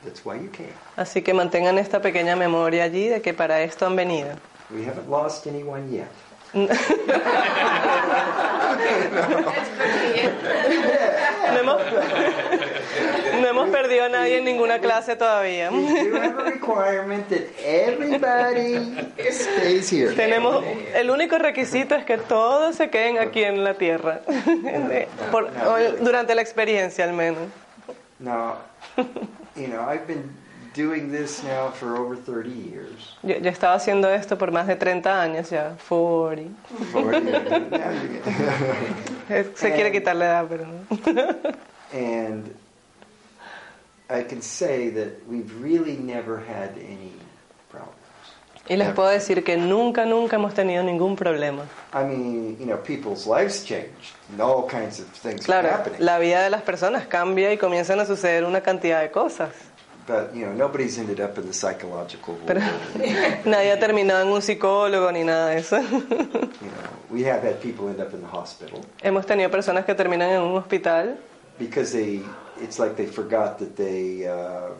That's 0.03 0.23
why 0.25 0.35
you 0.39 0.49
came. 0.51 0.73
Así 0.95 1.21
que 1.21 1.33
mantengan 1.33 1.77
esta 1.77 2.01
pequeña 2.01 2.35
memoria 2.35 2.83
allí 2.85 3.07
de 3.09 3.21
que 3.21 3.33
para 3.33 3.62
esto 3.62 3.85
han 3.85 3.95
venido. 3.95 4.29
We 4.71 4.85
haven't 4.85 5.09
lost 5.09 5.45
anyone 5.47 5.89
yet. 5.91 6.07
No 11.53 11.59
hemos, 11.59 11.81
no 13.41 13.47
hemos 13.47 13.69
perdido 13.69 14.05
a 14.05 14.09
nadie 14.09 14.38
en 14.38 14.45
ninguna 14.45 14.79
clase 14.79 15.15
todavía. 15.15 15.69
We 15.71 16.09
do 16.09 16.15
have 16.17 16.39
a 16.39 16.43
requirement 16.43 17.27
that 17.29 17.41
everybody 17.63 18.95
stays 19.31 19.89
here. 19.91 20.13
Tenemos, 20.15 20.63
el 20.95 21.09
único 21.09 21.38
requisito 21.38 21.95
es 21.95 22.05
que 22.05 22.17
todos 22.17 22.75
se 22.75 22.89
queden 22.89 23.17
aquí 23.19 23.43
en 23.43 23.63
la 23.63 23.73
tierra, 23.75 24.21
Por- 25.31 25.49
durante 26.01 26.35
la 26.35 26.41
experiencia 26.41 27.03
al 27.05 27.13
menos. 27.13 27.43
Now, 28.19 28.55
you 29.60 29.67
know, 29.67 29.82
I've 29.82 30.08
been 30.08 30.30
doing 30.74 31.12
this 31.12 31.43
now 31.43 31.69
for 31.72 31.98
over 31.98 32.15
30 32.15 32.50
years. 32.50 33.15
Yo, 33.24 33.38
yo 33.38 33.52
estaba 33.52 33.76
haciendo 33.76 34.10
esto 34.10 34.38
por 34.38 34.52
más 34.52 34.67
de 34.67 34.76
30 34.76 35.22
años 35.22 35.50
ya, 35.50 35.76
40. 35.88 36.56
40, 36.91 37.60
now 37.72 37.91
you 37.91 39.43
Se 39.56 39.72
quiere 39.74 39.91
quitar 39.91 40.15
la 40.15 40.26
edad, 40.26 40.48
pero 40.50 40.65
no. 40.65 41.54
and 41.93 42.56
I 44.10 44.24
can 44.24 44.41
say 44.41 44.89
that 44.89 45.28
we've 45.28 45.52
really 45.62 45.98
never 45.98 46.39
had 46.39 46.78
any. 46.78 47.13
Y 48.69 48.77
les 48.77 48.89
puedo 48.93 49.10
decir 49.10 49.43
que 49.43 49.58
nunca, 49.58 50.05
nunca 50.05 50.36
hemos 50.36 50.53
tenido 50.53 50.84
ningún 50.84 51.15
problema. 51.15 51.63
I 51.91 52.03
mean, 52.03 52.58
you 52.60 52.65
know, 52.67 52.77
people's 52.77 53.25
lives 53.25 53.65
and 53.71 54.39
all 54.39 54.67
kinds 54.67 54.99
of 54.99 55.08
things 55.08 55.41
are 55.41 55.45
Claro, 55.45 55.69
happening. 55.69 55.99
la 55.99 56.19
vida 56.19 56.43
de 56.43 56.51
las 56.51 56.62
personas 56.62 57.08
cambia 57.08 57.51
y 57.51 57.58
comienzan 57.58 57.99
a 57.99 58.05
suceder 58.05 58.45
una 58.45 58.62
cantidad 58.62 59.01
de 59.01 59.10
cosas. 59.10 59.49
But, 60.08 60.34
you 60.36 60.45
know, 60.45 60.53
nobody's 60.53 60.97
ended 60.97 61.19
up 61.19 61.38
in 61.38 61.45
the 61.47 61.53
psychological 61.53 62.36
Pero 62.47 62.62
nadie 63.45 63.71
ha 63.71 63.79
terminado 63.79 64.21
en 64.21 64.29
un 64.29 64.41
psicólogo 64.41 65.12
ni 65.12 65.23
nada 65.23 65.49
de 65.49 65.58
eso. 65.60 65.77
You 65.79 65.88
know, 66.08 66.89
we 67.12 67.23
have 67.25 67.41
had 67.43 67.60
people 67.62 67.89
end 67.89 67.99
up 67.99 68.13
in 68.13 68.21
the 68.21 68.27
hospital 68.27 68.82
Hemos 69.03 69.25
tenido 69.25 69.49
personas 69.51 69.86
que 69.86 69.93
terminan 69.95 70.29
en 70.32 70.41
un 70.41 70.55
hospital 70.58 71.17
because 71.60 71.91
they, 71.91 72.21
it's 72.62 72.79
like 72.79 72.95
they 72.95 73.05
forgot 73.08 73.58
that 73.60 73.75
they 73.75 74.27
um, 74.27 74.73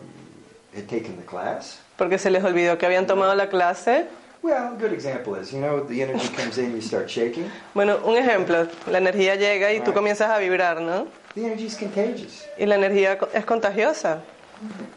had 0.76 0.88
taken 0.88 1.16
the 1.18 1.26
class. 1.26 1.80
Porque 2.00 2.18
se 2.18 2.32
les 2.32 2.44
olvidó 2.44 2.78
que 2.80 2.88
habían 2.88 3.06
tomado 3.06 3.36
la 3.36 3.50
clase. 3.50 4.08
Well, 4.42 4.56
a 4.56 4.76
good 4.80 4.94
example 4.94 5.36
is, 5.40 5.52
you 5.52 5.60
know, 5.60 5.86
the 5.86 6.02
energy 6.02 6.30
comes 6.38 6.58
in, 6.58 6.72
you 6.74 6.82
start 6.82 7.10
shaking. 7.10 7.52
Bueno, 7.76 8.00
un 8.06 8.16
ejemplo, 8.16 8.68
la 8.90 8.98
energía 8.98 9.36
llega 9.36 9.74
y 9.74 9.82
tú 9.82 9.92
comienzas 9.94 10.32
a 10.32 10.40
vibrar, 10.40 10.82
¿no? 10.82 11.08
The 11.36 11.46
energy 11.46 11.66
is 11.66 11.76
contagious. 11.76 12.48
Y 12.58 12.66
la 12.66 12.76
energía 12.76 13.20
es 13.34 13.46
contagiosa. 13.46 14.22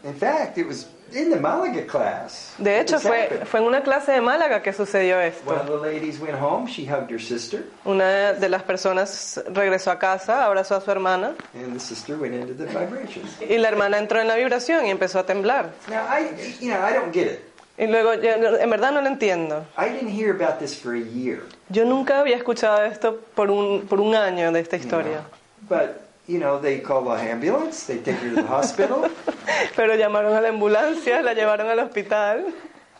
In 0.03 0.13
fact, 0.15 0.57
it 0.57 0.67
was 0.67 0.87
in 1.13 1.29
the 1.29 1.37
Malaga 1.39 1.85
class. 1.85 2.53
De 2.57 2.79
hecho, 2.79 2.99
fue, 2.99 3.41
fue 3.45 3.59
en 3.61 3.65
una 3.67 3.81
clase 3.81 4.11
de 4.11 4.19
Málaga 4.21 4.61
que 4.61 4.73
sucedió 4.73 5.17
One 5.17 5.27
esto. 5.27 5.51
of 5.53 5.65
the 5.67 5.77
ladies 5.77 6.19
went 6.19 6.35
home, 6.35 6.67
she 6.67 6.85
hugged 6.85 7.11
her 7.11 7.19
sister, 7.21 7.63
Una 7.85 8.33
de 8.33 8.49
las 8.49 8.63
personas 8.63 9.41
regresó 9.53 9.91
a 9.91 9.99
casa, 9.99 10.43
abrazó 10.45 10.75
a 10.75 10.81
su 10.81 10.91
hermana 10.91 11.33
and 11.53 11.73
the 11.73 11.79
sister 11.79 12.15
went 12.17 12.33
into 12.33 12.53
the 12.53 12.65
vibrations. 12.65 13.37
y 13.41 13.57
la 13.57 13.69
hermana 13.69 13.99
entró 13.99 14.19
en 14.19 14.27
la 14.27 14.35
vibración 14.35 14.85
y 14.85 14.89
empezó 14.89 15.19
a 15.19 15.25
temblar. 15.25 15.71
Now, 15.87 16.03
I, 16.09 16.29
you 16.59 16.69
know, 16.73 16.81
I 16.85 16.93
don't 16.93 17.13
get 17.13 17.27
it. 17.27 17.39
Y 17.77 17.87
luego, 17.87 18.13
yo 18.15 18.31
en 18.59 18.69
verdad 18.69 18.91
no 18.91 19.01
lo 19.01 19.07
entiendo. 19.07 19.65
I 19.77 19.89
didn't 19.89 20.09
hear 20.11 20.29
about 20.31 20.59
this 20.59 20.75
for 20.75 20.93
a 20.93 20.99
year. 20.99 21.41
Yo 21.69 21.85
nunca 21.85 22.19
había 22.19 22.35
escuchado 22.37 22.83
esto 22.85 23.19
por 23.33 23.49
un, 23.49 23.87
por 23.87 23.99
un 23.99 24.13
año 24.13 24.51
de 24.51 24.59
esta 24.59 24.75
historia. 24.75 25.21
But, 25.67 26.02
you 26.27 26.39
know, 26.39 26.59
they 26.59 26.79
call 26.79 27.03
the 27.03 27.11
ambulance, 27.11 27.83
they 27.83 27.97
take 27.97 28.15
her 28.17 28.29
to 28.29 28.35
the 28.35 28.47
hospital, 28.47 29.09
Pero 29.75 29.95
llamaron 29.95 30.35
a 30.35 30.41
la 30.41 30.49
ambulancia, 30.49 31.21
la 31.21 31.33
llevaron 31.33 31.67
al 31.67 31.79
hospital 31.79 32.53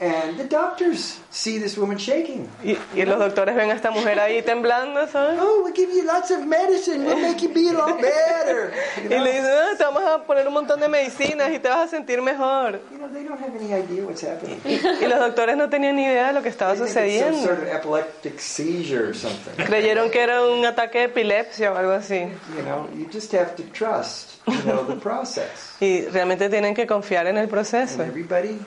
and 0.04 0.38
the 0.38 0.44
doctors 0.44 1.20
see 1.32 1.58
this 1.60 1.78
woman 1.78 1.98
shaking. 1.98 2.48
y, 2.64 2.78
y 2.96 3.06
los 3.06 3.18
doctores 3.20 3.56
ven 3.56 3.72
a 3.72 3.74
esta 3.74 3.90
mujer 3.92 4.20
ahí 4.20 4.42
temblando, 4.42 5.08
¿sabes? 5.08 5.40
Oh, 5.42 5.62
we'll 5.64 5.74
give 5.74 5.92
you 5.94 6.04
lots 6.04 6.32
of 6.32 6.46
medicine, 6.46 7.06
we'll 7.06 7.18
make 7.22 7.42
you 7.42 7.50
be 7.54 7.70
a 7.70 7.74
lot 7.74 8.00
better. 8.02 8.74
You 8.98 9.04
Y 9.06 9.08
know? 9.10 9.24
le 9.24 9.32
dicen, 9.32 9.46
"Ah, 9.52 9.78
te 9.78 9.84
vamos 9.84 10.04
a 10.04 10.24
poner 10.24 10.48
un 10.48 10.54
montón 10.54 10.80
de 10.80 10.88
medicinas 10.90 11.52
y 11.54 11.60
te 11.60 11.70
vas 11.70 11.86
a 11.86 11.88
sentir 11.88 12.22
mejor. 12.22 12.80
You 12.92 12.98
know, 12.98 13.08
they 13.10 13.24
don't 13.24 13.40
have 13.40 13.56
any 13.56 13.74
idea 13.74 14.04
what's 14.06 14.22
happening. 14.24 14.60
Y 14.66 15.06
los 15.08 15.20
doctores 15.20 15.56
no 15.56 15.70
tenían 15.70 15.96
ni 15.96 16.04
idea 16.06 16.28
de 16.28 16.34
lo 16.34 16.42
que 16.44 16.50
estaba 16.50 16.74
They 16.74 16.84
it's 16.84 16.94
some 16.94 17.04
sucediendo. 17.10 17.44
sort 17.48 17.60
of 17.60 17.68
epileptic 17.68 18.40
seizure 18.40 19.10
or 19.10 19.16
something. 19.16 19.54
Creyeron 19.66 20.10
que 20.12 20.22
era 20.22 20.42
un 20.44 20.66
ataque 20.66 21.00
de 21.00 21.04
epilepsia 21.06 21.72
o 21.72 21.78
algo 21.78 21.92
así. 21.94 22.20
You 22.56 22.64
know, 22.64 22.90
you 22.98 23.08
just 23.12 23.32
have 23.34 23.56
to 23.56 23.64
trust, 23.72 24.40
you 24.48 24.54
know, 24.64 24.84
the 24.86 24.96
process. 24.96 25.74
Y 25.80 26.02
realmente 26.08 26.50
tienen 26.50 26.74
que 26.76 26.86
confiar 26.88 27.28
en 27.28 27.38
el 27.38 27.44
And 27.44 27.50
proceso. 27.52 28.02
everybody 28.04 28.60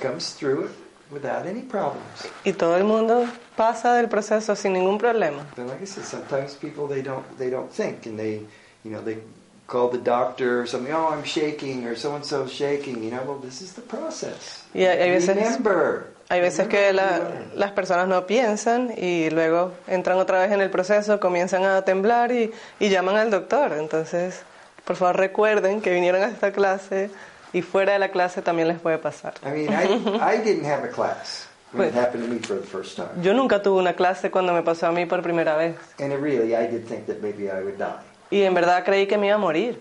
comes 0.00 0.34
through 0.34 0.66
it 0.66 0.70
without 1.10 1.46
any 1.46 1.62
problems. 1.62 2.28
Y 2.44 2.52
todo 2.52 2.76
el 2.76 2.84
mundo 2.84 3.26
pasa 3.56 3.94
del 3.94 4.08
proceso 4.08 4.54
sin 4.56 4.72
ningún 4.74 4.98
problema. 4.98 5.44
But 5.56 5.66
like 5.66 5.82
I 5.82 5.86
said, 5.86 6.04
sometimes 6.04 6.54
people 6.54 6.86
they 6.86 7.02
don't 7.02 7.24
they 7.38 7.50
don't 7.50 7.70
think 7.70 8.06
and 8.06 8.18
they 8.18 8.42
you 8.84 8.90
know 8.90 9.00
they 9.02 9.18
call 9.66 9.88
the 9.90 9.98
doctor 9.98 10.60
or 10.62 10.66
something. 10.66 10.92
Oh, 10.94 11.08
I'm 11.12 11.24
shaking 11.24 11.86
or 11.86 11.94
so 11.96 12.14
and 12.14 12.24
so 12.24 12.46
shaking. 12.46 13.02
You 13.02 13.10
know, 13.10 13.22
well, 13.26 13.38
this 13.38 13.60
is 13.62 13.72
the 13.74 13.82
process. 13.82 14.64
Y 14.74 14.82
hay, 14.84 15.10
veces, 15.10 15.34
Remember. 15.36 16.06
hay 16.30 16.40
veces 16.40 16.68
que 16.68 16.92
la- 16.92 17.20
las 17.54 17.72
personas 17.72 18.06
no 18.08 18.26
piensan 18.26 18.92
y 18.96 19.28
luego 19.30 19.72
entran 19.86 20.18
otra 20.18 20.40
vez 20.40 20.52
en 20.52 20.60
el 20.60 20.70
proceso, 20.70 21.18
comienzan 21.20 21.64
a 21.64 21.82
temblar 21.82 22.32
y, 22.32 22.50
y 22.80 22.88
llaman 22.90 23.16
al 23.16 23.30
doctor. 23.30 23.72
Entonces, 23.72 24.40
por 24.84 24.96
favor 24.96 25.16
recuerden 25.16 25.80
que 25.82 25.92
vinieron 25.92 26.22
a 26.22 26.28
esta 26.28 26.50
clase 26.52 27.10
y 27.52 27.62
fuera 27.62 27.92
de 27.94 27.98
la 27.98 28.08
clase 28.10 28.42
también 28.42 28.68
les 28.68 28.78
puede 28.78 28.98
pasar. 28.98 29.34
I 29.44 29.50
mean, 29.50 29.68
I 29.72 30.34
I 30.34 30.38
didn't 30.38 30.64
have 30.66 30.84
a 30.84 30.88
class 30.92 31.46
when 31.72 31.88
it 31.88 31.94
Well- 31.94 32.04
happened 32.04 32.24
to 32.24 32.30
me 32.32 32.38
for 32.40 32.56
the 32.56 32.66
first 32.66 32.96
time, 32.96 33.22
Yo 33.22 33.32
nunca 33.34 33.60
tuve 33.62 33.80
una 33.80 33.94
clase 33.94 34.30
cuando 34.30 34.52
me 34.52 34.62
pasó 34.62 34.86
a 34.88 34.92
mí 34.92 35.06
por 35.06 35.22
primera 35.22 35.56
vez. 35.56 35.76
and 35.98 36.12
it 36.12 36.18
really 36.20 36.54
I 36.56 36.66
did 36.66 36.86
think 36.86 37.06
that 37.06 37.20
maybe 37.22 37.50
I 37.50 37.62
would 37.62 37.78
die. 37.78 38.00
Y 38.30 38.42
en 38.42 38.54
verdad 38.54 38.84
creí 38.84 39.06
que 39.06 39.16
me 39.18 39.26
iba 39.28 39.36
a 39.36 39.38
morir. 39.38 39.80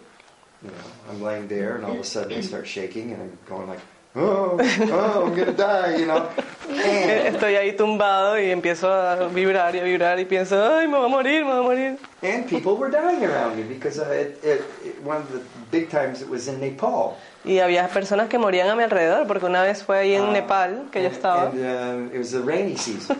You 0.63 0.69
know, 0.71 1.11
I'm 1.11 1.21
laying 1.21 1.47
there, 1.47 1.75
and 1.75 1.85
all 1.85 1.91
of 1.93 1.99
a 1.99 2.03
sudden 2.03 2.37
I 2.37 2.41
start 2.41 2.65
shaking, 2.65 3.11
and 3.13 3.21
I'm 3.21 3.37
going 3.47 3.67
like, 3.69 3.79
oh, 4.17 4.57
oh, 4.59 5.25
I'm 5.25 5.35
gonna 5.35 5.51
die, 5.53 5.97
you 5.97 6.05
know. 6.05 6.27
Eh, 6.69 7.27
And, 7.27 7.35
Estoy 7.35 7.55
ahí 7.55 7.71
tumbado 7.77 8.37
y 8.37 8.51
empiezo 8.51 8.91
a 8.91 9.29
vibrar 9.29 9.73
y 9.73 9.79
a 9.79 9.83
vibrar 9.83 10.19
y 10.19 10.25
pienso, 10.25 10.61
ay, 10.61 10.85
me 10.87 10.97
voy 10.97 11.05
a 11.05 11.09
morir, 11.09 11.45
me 11.45 11.51
voy 11.51 11.59
a 11.59 11.63
morir. 11.63 11.97
and 12.21 12.45
people 12.45 12.73
were 12.75 12.91
dying 12.91 13.23
around 13.23 13.55
me 13.55 13.63
because 13.63 13.97
uh, 13.99 14.11
it, 14.11 14.37
it, 14.43 14.61
it, 14.83 15.01
one 15.03 15.15
of 15.17 15.31
the 15.31 15.39
big 15.71 15.89
times 15.89 16.21
it 16.21 16.29
was 16.29 16.47
in 16.49 16.59
Nepal. 16.59 17.15
Y 17.45 17.59
había 17.59 17.87
personas 17.87 18.27
que 18.27 18.37
morían 18.37 18.67
a 18.69 18.75
mi 18.75 18.83
alrededor, 18.83 19.25
porque 19.27 19.45
una 19.45 19.63
vez 19.63 19.81
fue 19.81 19.97
ahí 19.99 20.13
en 20.15 20.23
Uh, 20.23 20.31
Nepal 20.33 20.89
que 20.91 21.01
yo 21.01 21.07
and- 21.07 21.15
estaba, 21.15 21.43
And 21.51 22.09
um, 22.09 22.11
it 22.13 22.17
was 22.17 22.31
the 22.31 22.41
rainy 22.41 22.75
season. 22.75 23.17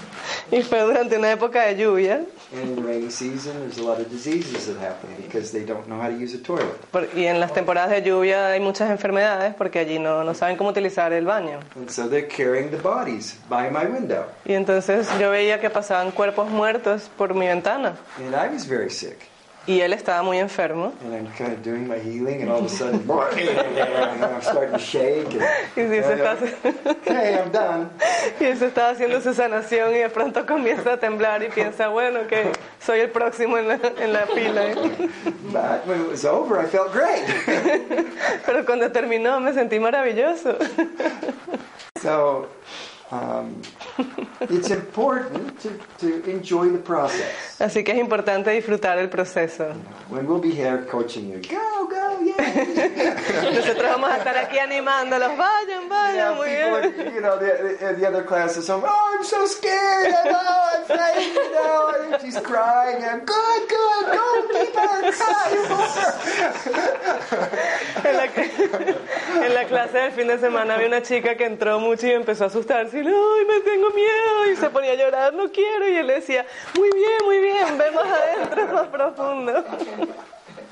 y 0.50 0.62
fue 0.62 0.80
durante 0.80 1.18
una 1.18 1.30
época 1.32 1.64
de 1.66 1.76
lluvia, 1.76 2.22
and 2.52 2.62
in 2.62 2.76
the 2.76 2.82
rainy 2.82 3.10
season, 3.10 3.58
there's 3.60 3.78
a 3.78 3.82
lot 3.82 4.00
of 4.00 4.08
diseases 4.10 4.66
that 4.66 4.76
happen 4.78 5.10
because 5.20 5.50
they 5.52 5.64
don't 5.64 5.86
know 5.88 6.00
how 6.00 6.08
to 6.08 6.16
use 6.16 6.34
a 6.34 6.38
toilet. 6.38 6.76
por- 6.92 7.08
y 7.16 7.26
en 7.26 7.40
las 7.40 7.52
temporadas 7.52 7.90
de 7.90 8.02
lluvia 8.02 8.48
hay 8.52 8.60
muchas 8.60 8.90
enfermedades 8.90 9.54
porque 9.54 9.78
allí 9.80 9.98
no, 9.98 10.22
no 10.24 10.32
saben 10.34 10.56
cómo 10.56 10.70
utilizar 10.70 11.12
el 11.12 11.24
baño. 11.26 11.60
And 11.76 11.88
so 11.90 12.08
they're 12.08 12.28
carrying 12.28 12.70
the 12.70 12.76
bodies 12.78 13.36
by 13.48 13.68
my 13.70 13.86
window. 13.86 14.24
Y 14.44 14.52
entonces 14.54 15.08
yo 15.20 15.30
veía 15.30 15.60
que 15.60 15.70
pasaban 15.70 16.10
cuerpos 16.12 16.48
muertos 16.50 17.10
por 17.16 17.34
mi 17.34 17.46
ventana, 17.46 17.96
And 18.18 18.34
I 18.34 18.48
was 18.52 18.64
very 18.66 18.90
sick. 18.90 19.28
Y 19.66 19.80
él 19.80 19.92
estaba 19.92 20.22
muy 20.22 20.38
enfermo. 20.38 20.92
And 21.04 21.14
I'm 21.14 21.26
kind 21.36 21.52
of 21.52 21.62
doing 21.62 21.86
my 21.88 21.98
healing, 21.98 22.42
and 22.42 22.50
all 22.50 22.58
of 22.58 22.66
a 22.66 22.68
sudden, 22.68 23.00
and 23.10 24.24
I'm 24.24 24.40
starting 24.42 24.72
to 24.72 24.78
shake. 24.78 25.34
And, 25.76 25.92
Y 28.40 28.44
él 28.44 28.58
se 28.58 28.66
estaba 28.66 28.90
haciendo 28.90 29.20
su 29.20 29.34
sanación 29.34 29.94
y 29.94 29.98
de 29.98 30.10
pronto 30.10 30.46
comienza 30.46 30.94
a 30.94 30.96
temblar 30.98 31.42
y 31.42 31.48
piensa, 31.48 31.88
bueno, 31.88 32.26
que 32.26 32.52
soy 32.80 33.00
el 33.00 33.10
próximo 33.10 33.58
en 33.58 33.68
la, 33.68 33.80
en 33.98 34.12
la 34.12 34.26
fila. 34.26 34.62
But 35.52 35.86
when 35.86 36.00
it 36.00 36.08
was 36.08 36.24
over, 36.24 36.58
I 36.58 36.66
felt 36.66 36.92
great. 36.92 37.24
Pero 38.44 38.64
cuando 38.64 38.90
terminó 38.90 39.40
me 39.40 39.52
sentí 39.52 39.78
maravilloso. 39.80 40.56
so 42.00 42.48
um, 43.10 43.62
it's 44.40 44.70
important 44.70 45.58
to, 45.60 45.78
to 45.98 46.30
enjoy 46.30 46.70
the 46.70 46.78
process. 46.78 47.60
Así 47.60 47.84
que 47.84 47.92
es 47.92 47.98
importante 47.98 48.50
disfrutar 48.50 48.98
el 48.98 49.08
proceso. 49.08 49.74
When 50.08 50.26
we'll 50.26 50.40
be 50.40 50.50
here 50.50 50.84
coaching 50.90 51.28
you, 51.30 51.40
go, 51.48 51.88
go, 51.88 52.20
yeah. 52.24 52.34
Nosotros 53.54 53.84
vamos 53.84 54.10
a 54.10 54.18
estar 54.18 54.36
aquí 54.36 54.58
animándolos, 54.58 55.36
vayan, 55.36 55.85
know, 56.14 56.42
people, 56.44 56.76
are- 56.76 57.14
you 57.14 57.20
know, 57.20 57.38
the, 57.38 57.76
the, 57.80 57.92
the 58.00 58.06
other 58.06 58.22
classes, 58.22 58.68
are, 58.70 58.80
oh, 58.84 59.14
I'm 59.18 59.24
so 59.24 59.46
scared. 59.46 60.12
I 60.14 60.24
know, 60.30 60.40
I'm 60.40 60.82
afraid. 60.82 61.34
You 61.34 61.52
know, 61.52 61.92
and 62.12 62.20
she's 62.22 62.38
crying. 62.40 63.02
And 63.02 63.26
good, 63.26 63.68
good. 63.68 64.06
Don't 64.12 64.52
keep 64.52 64.74
her 64.74 65.12
crying. 65.12 65.66
En 68.06 69.54
la, 69.54 69.64
clase 69.66 69.98
del 69.98 70.12
fin 70.12 70.28
de 70.28 70.38
semana 70.38 70.74
había 70.74 70.86
una 70.86 71.02
chica 71.02 71.34
que 71.36 71.44
entró 71.44 71.78
mucho 71.80 72.06
y 72.06 72.12
empezó 72.12 72.44
a 72.44 72.46
asustarse. 72.48 72.98
Y, 72.98 73.06
Ay, 73.06 73.44
me 73.48 73.60
tengo 73.60 73.90
miedo. 73.90 74.46
Y 74.52 74.56
se 74.56 74.70
ponía 74.70 74.92
a 74.92 74.94
llorar, 74.96 75.34
no 75.34 75.50
quiero. 75.50 75.88
Y 75.88 75.96
él 75.96 76.06
decía, 76.06 76.46
muy 76.76 76.90
bien, 76.92 77.24
muy 77.24 77.40
bien, 77.40 77.78
ve 77.78 77.90
más 77.90 78.06
adentro, 78.06 78.74
más 78.74 78.86
profundo. 78.88 79.64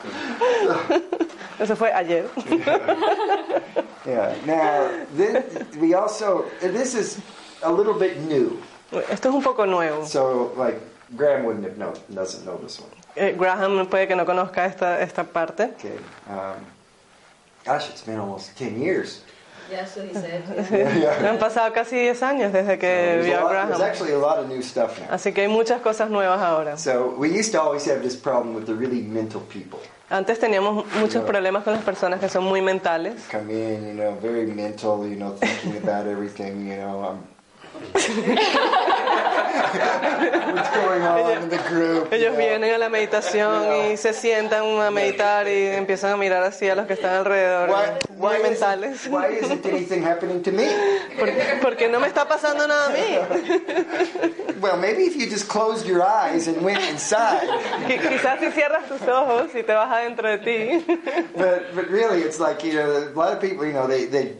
Eso 1.58 1.74
fue 1.76 1.90
ayer. 1.92 2.28
Yeah. 4.06 4.34
Now, 4.44 5.06
then 5.16 5.44
we 5.80 5.94
also, 5.94 6.44
this 6.60 6.94
is 6.94 7.18
a 7.62 7.72
little 7.72 7.94
bit 7.94 8.18
new. 8.20 8.60
Esto 8.92 9.30
es 9.30 9.34
un 9.34 9.42
poco 9.42 9.64
nuevo. 9.64 10.04
So, 10.04 10.52
like, 10.58 10.78
Graham 11.16 11.44
wouldn't 11.44 11.64
have 11.64 11.78
known, 11.78 11.94
doesn't 12.12 12.44
know 12.44 12.58
this 12.58 12.78
one. 12.80 12.90
Eh, 13.16 13.32
Graham 13.32 13.86
puede 13.86 14.06
que 14.08 14.14
no 14.14 14.26
conozca 14.26 14.66
esta, 14.66 15.00
esta 15.00 15.24
parte. 15.24 15.72
Okay. 15.78 15.96
Um, 16.28 16.66
gosh, 17.64 17.88
it's 17.88 18.02
been 18.02 18.18
almost 18.18 18.54
10 18.58 18.78
years. 18.78 19.22
That's 19.70 19.96
what 19.96 20.06
he 20.08 20.12
said. 20.12 20.44
Yeah. 20.70 21.14
Han 21.26 21.38
pasado 21.38 21.72
casi 21.72 21.96
10 21.96 22.20
años 22.22 22.52
desde 22.52 22.78
que 22.78 22.86
There's, 22.86 23.24
vio 23.24 23.40
a 23.40 23.40
lot, 23.40 23.52
there's 23.52 23.78
Graham. 23.78 23.82
actually 23.90 24.12
a 24.12 24.18
lot 24.18 24.38
of 24.38 24.48
new 24.50 24.60
stuff 24.60 25.00
now. 25.00 25.08
Así 25.14 25.32
que 25.34 25.44
hay 25.44 25.48
muchas 25.48 25.80
cosas 25.80 26.10
nuevas 26.10 26.42
ahora. 26.42 26.76
So, 26.76 27.14
we 27.16 27.30
used 27.30 27.52
to 27.52 27.60
always 27.62 27.86
have 27.86 28.02
this 28.02 28.14
problem 28.16 28.54
with 28.54 28.66
the 28.66 28.74
really 28.74 29.00
mental 29.00 29.40
people. 29.48 29.80
Antes 30.14 30.38
teníamos 30.38 30.84
muchos 30.94 31.14
Yeah. 31.16 31.26
problemas 31.26 31.64
con 31.64 31.72
las 31.72 31.82
personas 31.82 32.20
que 32.20 32.28
son 32.28 32.44
muy 32.44 32.62
mentales. 32.62 33.14
Come 33.32 33.52
in, 33.52 33.88
you 33.88 33.94
know, 33.94 34.16
very 34.22 34.46
mental, 34.46 35.00
you 35.08 35.16
know, 35.16 35.32
thinking 35.40 35.82
about 35.82 36.06
everything, 36.06 36.68
you 36.68 36.76
know. 36.76 37.04
Um, 37.04 37.33
what's 40.54 40.70
going 40.76 41.02
on 41.02 41.42
in 41.42 41.48
the 41.48 41.58
group? 41.68 42.10
you 42.12 42.16
Ellos 42.18 42.36
vienen 42.36 42.74
a 42.74 42.78
la 42.78 42.88
meditación 42.88 43.90
y 43.92 43.96
se 43.96 44.12
sientan 44.12 44.80
a 44.80 44.90
meditar 44.90 45.46
y 45.48 45.66
empiezan 45.68 46.12
a 46.12 46.16
mirar 46.16 46.42
así 46.42 46.68
a 46.68 46.74
los 46.74 46.86
que 46.86 46.94
están 46.94 47.14
alrededor, 47.14 47.68
Why, 47.70 47.86
muy 48.16 48.34
why, 48.36 48.42
mentales. 48.42 49.00
isn't, 49.06 49.12
why 49.12 49.28
isn't 49.28 49.66
anything 49.66 50.02
happening 50.02 50.42
to 50.42 50.52
me? 50.52 50.68
¿Por, 51.18 51.28
por 51.60 51.76
qué 51.76 51.88
no 51.88 52.00
me 52.00 52.06
está 52.08 52.26
pasando 52.28 52.66
nada 52.66 52.86
a 52.86 52.90
mí? 52.90 53.18
Well, 54.60 54.78
maybe 54.78 55.02
if 55.04 55.16
you 55.16 55.26
just 55.28 55.48
closed 55.48 55.84
your 55.86 56.02
eyes 56.02 56.46
and 56.48 56.62
went 56.64 56.80
inside. 56.88 57.46
Qui- 57.86 57.98
Quizás 57.98 58.38
si 58.40 58.50
cierras 58.52 58.86
tus 58.88 59.02
ojos 59.06 59.50
y 59.54 59.62
te 59.62 59.72
vas 59.74 59.90
adentro 59.92 60.26
de 60.28 60.38
ti. 60.38 60.84
But, 61.36 61.74
but 61.74 61.88
really, 61.90 62.22
it's 62.22 62.40
like, 62.40 62.64
you 62.64 62.72
know, 62.74 62.86
a 62.96 63.12
lot 63.14 63.32
of 63.32 63.40
people, 63.42 63.66
you 63.66 63.72
know, 63.74 63.86
they, 63.86 64.06
they 64.06 64.36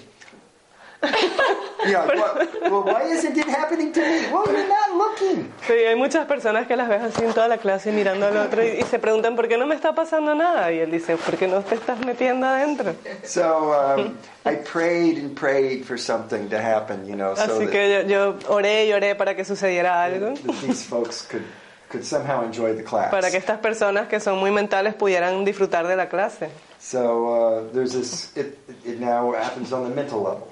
you 1.87 1.93
know, 1.93 2.07
well, 2.07 2.49
well, 2.63 2.83
why 2.85 3.03
isn't 3.03 3.37
it 3.37 3.47
happening 3.47 3.93
to 3.93 4.01
me? 4.01 4.33
Well, 4.33 4.47
you're 4.47 4.69
not 4.69 4.97
looking. 4.97 5.53
Sí, 5.67 5.73
hay 5.73 5.95
muchas 5.97 6.27
personas 6.27 6.67
que 6.67 6.77
las 6.77 6.89
ves 6.89 7.03
así 7.03 7.25
en 7.25 7.33
toda 7.33 7.49
la 7.49 7.59
clase 7.59 7.93
mirando 7.93 8.27
al 8.27 8.37
otro 8.37 8.63
y, 8.65 8.81
y 8.81 8.83
se 8.85 8.99
preguntan 8.99 9.37
por 9.37 9.49
qué 9.49 9.57
no 9.59 9.67
me 9.67 9.75
está 9.75 9.95
pasando 9.95 10.35
nada. 10.35 10.73
Y 10.73 10.79
él 10.79 10.91
dice, 10.91 11.17
¿por 11.17 11.37
qué 11.37 11.47
no 11.47 11.61
te 11.63 11.75
estás 11.75 11.99
metiendo 12.01 12.47
adentro? 12.47 12.95
So 13.25 13.73
um, 13.73 14.17
I 14.45 14.57
prayed 14.57 15.19
and 15.19 15.35
prayed 15.35 15.85
for 15.85 15.99
something 15.99 16.49
to 16.49 16.59
happen, 16.59 17.07
you 17.07 17.17
know, 17.17 17.35
so 17.37 17.43
Así 17.43 17.67
que 17.69 18.07
yo, 18.07 18.09
yo 18.09 18.39
oré 18.49 18.87
y 18.87 18.93
oré 18.93 19.15
para 19.15 19.35
que 19.35 19.45
sucediera 19.45 20.03
algo. 20.05 20.35
that 20.35 20.61
these 20.63 20.85
folks 20.85 21.23
could, 21.23 21.45
could 21.89 22.05
somehow 22.05 22.43
enjoy 22.45 22.75
the 22.75 22.83
class. 22.83 23.11
Para 23.11 23.31
que 23.31 23.37
estas 23.39 23.59
personas 23.59 24.09
que 24.09 24.21
son 24.21 24.39
muy 24.39 24.51
mentales 24.51 24.95
pudieran 24.95 25.45
disfrutar 25.45 25.87
de 25.87 25.97
la 25.97 26.09
clase. 26.09 26.51
So 26.79 27.29
uh, 27.29 27.73
there's 27.73 27.93
this, 27.95 28.37
it, 28.37 28.59
it 28.85 29.01
now 29.01 29.33
happens 29.33 29.73
on 29.73 29.89
the 29.89 29.95
mental 29.95 30.23
level. 30.23 30.49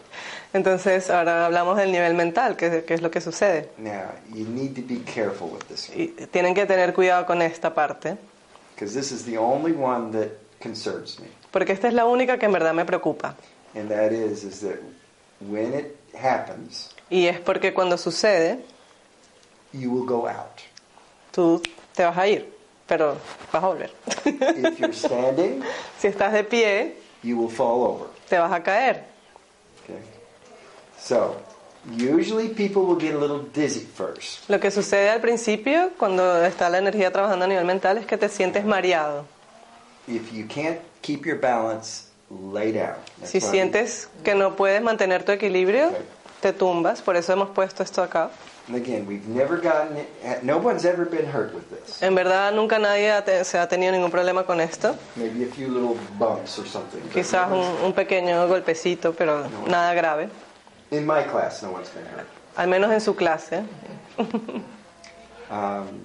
Entonces, 0.55 1.09
ahora 1.09 1.47
hablamos 1.47 1.77
del 1.79 1.91
nivel 1.93 2.15
mental, 2.15 2.57
que, 2.57 2.85
que 2.85 2.95
es 2.95 3.01
lo 3.01 3.11
que 3.11 3.21
sucede. 3.21 3.71
Now, 3.79 4.11
you 4.35 4.45
need 4.47 4.75
to 4.75 4.83
be 4.87 5.01
careful 5.03 5.49
with 5.51 5.62
this 5.69 5.88
one, 5.88 5.99
Y 6.03 6.09
tienen 6.31 6.55
que 6.55 6.67
tener 6.67 6.93
cuidado 6.93 7.25
con 7.27 7.41
esta 7.41 7.73
parte, 7.75 8.17
because 8.75 8.95
this 8.95 9.12
is 9.12 9.25
the 9.25 9.38
only 9.38 9.73
one 9.73 10.12
that 10.12 10.29
concerns 10.61 11.19
me. 11.21 11.27
porque 11.51 11.73
esta 11.73 11.88
es 11.88 11.95
la 11.95 12.05
única 12.05 12.38
que 12.38 12.47
en 12.47 12.53
verdad 12.53 12.75
me 12.75 12.85
preocupa. 12.85 13.35
And 13.75 13.88
that 13.88 14.12
is, 14.12 14.45
is 14.45 14.61
that 14.61 14.79
when 15.41 15.73
it 15.73 15.97
happens, 16.15 16.91
Y 17.09 17.27
es 17.27 17.41
porque 17.41 17.73
cuando 17.73 17.97
sucede, 17.97 18.59
you 19.73 19.91
will 19.91 20.05
go 20.07 20.27
out. 20.29 20.61
tú 21.31 21.62
te 21.95 22.05
vas 22.05 22.19
a 22.19 22.27
ir, 22.29 22.53
pero 22.87 23.17
vas 23.51 23.62
a 23.65 23.67
volver. 23.69 23.91
If 24.27 24.79
you're 24.79 24.93
standing, 24.93 25.62
si 25.99 26.09
estás 26.09 26.33
de 26.35 26.45
pie, 26.45 26.97
you 27.23 27.38
will 27.38 27.51
fall 27.51 27.83
over. 27.83 28.07
te 28.29 28.37
vas 28.38 28.53
a 28.53 28.62
caer. 28.62 29.11
Okay? 31.03 31.15
So, 31.15 31.37
usually 31.97 32.49
people 32.49 32.83
will 32.85 32.97
get 32.99 33.15
a 33.15 33.19
little 33.19 33.41
dizzy 33.53 33.81
first. 33.81 34.49
Lo 34.49 34.59
que 34.61 34.71
sucede 34.71 35.11
al 35.11 35.21
principio, 35.21 35.91
cuando 35.99 36.45
está 36.45 36.69
la 36.71 36.79
energía 36.79 37.11
trabajando 37.11 37.45
a 37.45 37.49
nivel 37.49 37.65
mental, 37.65 37.99
es 37.99 38.07
que 38.07 38.17
te 38.17 38.29
sientes 38.29 38.65
mareado. 38.65 39.25
If 40.07 40.33
you 40.33 40.47
can't 40.47 40.79
keep 41.01 41.25
your 41.27 41.38
balance, 41.41 42.09
lay 42.31 42.73
down. 42.73 42.97
That's 43.19 43.31
Si 43.31 43.41
sientes 43.41 44.09
que 44.25 44.35
no 44.35 44.55
puedes 44.57 44.83
mantener 44.83 45.25
tu 45.25 45.33
equilibrio, 45.33 45.88
Ok. 45.88 45.95
te 46.41 46.53
tumbas. 46.53 47.01
Por 47.03 47.17
eso 47.17 47.33
hemos 47.33 47.51
puesto 47.51 47.83
esto 47.83 48.03
acá. 48.03 48.31
And 48.69 48.77
again, 48.77 49.07
we've 49.09 49.27
never 49.27 49.57
gotten 49.57 49.97
it, 49.99 50.43
no 50.45 50.57
one's 50.59 50.85
ever 50.85 51.05
been 51.05 51.27
hurt 51.27 51.53
with 51.53 51.65
this. 51.71 52.01
En 52.01 52.15
verdad, 52.15 52.53
nunca 52.53 52.79
nadie 52.79 53.11
ha 53.11 53.25
te- 53.25 53.45
se 53.45 53.59
ha 53.59 53.67
tenido 53.67 53.91
ningún 53.91 54.11
problema 54.12 54.45
con 54.45 54.61
esto. 54.61 54.95
Maybe 55.17 55.45
a 55.45 55.53
few 55.53 55.67
little 55.69 55.97
bumps 56.17 56.61
or 56.61 56.67
something. 56.69 57.01
Quizás 57.12 57.49
no 57.49 57.59
un, 57.61 57.87
un 57.87 57.93
pequeño 57.93 58.47
golpecito, 58.47 59.12
pero 59.15 59.45
nada 59.67 59.95
grave. 59.95 60.29
In 60.92 61.07
my 61.07 61.22
class, 61.22 61.62
no 61.62 61.72
one's 61.72 61.88
been 61.88 62.05
hurt. 62.07 62.28
Al 62.57 62.68
menos 62.68 62.92
en 62.92 63.00
su 63.00 63.14
clase. 63.14 63.64
Um, 65.50 66.05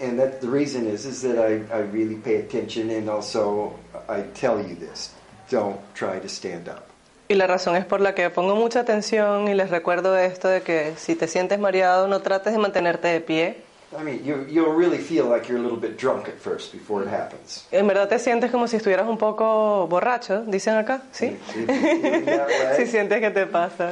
and 0.00 0.18
that 0.18 0.40
the 0.40 0.48
reason 0.48 0.86
is 0.86 1.04
is 1.04 1.20
that 1.20 1.38
I, 1.38 1.60
I 1.74 1.80
really 1.80 2.16
pay 2.16 2.36
attention 2.36 2.90
and 2.90 3.10
also 3.10 3.74
I 4.08 4.22
tell 4.34 4.58
you 4.58 4.74
this 4.74 5.14
don't 5.50 5.78
try 5.94 6.18
to 6.18 6.28
stand 6.28 6.68
up 6.68 6.88
Y 7.28 7.34
la 7.34 7.46
razón 7.46 7.76
es 7.76 7.84
por 7.86 8.00
la 8.00 8.14
que 8.14 8.28
pongo 8.30 8.56
mucha 8.56 8.80
atención 8.80 9.48
y 9.48 9.54
les 9.54 9.70
recuerdo 9.70 10.16
esto 10.18 10.48
de 10.48 10.60
que 10.62 10.94
si 10.96 11.14
te 11.14 11.28
sientes 11.28 11.58
mareado, 11.58 12.06
no 12.08 12.20
trates 12.20 12.52
de 12.52 12.58
mantenerte 12.58 13.08
de 13.08 13.20
pie. 13.20 13.62
I 13.98 14.02
mean 14.02 14.24
you, 14.24 14.46
you'll 14.48 14.74
really 14.74 14.98
feel 14.98 15.26
like 15.28 15.48
you're 15.48 15.58
a 15.58 15.62
little 15.62 15.78
bit 15.78 15.98
drunk 15.98 16.28
at 16.28 16.38
first 16.38 16.72
before 16.72 17.02
it 17.02 17.08
happens 17.08 17.66
En 17.70 17.86
verdad 17.86 18.08
te 18.08 18.18
sientes 18.18 18.50
como 18.50 18.66
si 18.66 18.76
estuvieras 18.76 19.06
un 19.08 19.18
poco 19.18 19.86
borracho, 19.88 20.44
dicen 20.46 20.76
acá, 20.76 21.02
¿sí? 21.12 21.26
If 21.26 21.56
you're 21.56 21.66
feeling 21.66 22.24
that 22.26 22.48
way, 22.48 22.76
Si 22.76 22.86
sientes 22.86 23.20
que 23.20 23.30
te 23.30 23.46
pasa. 23.46 23.90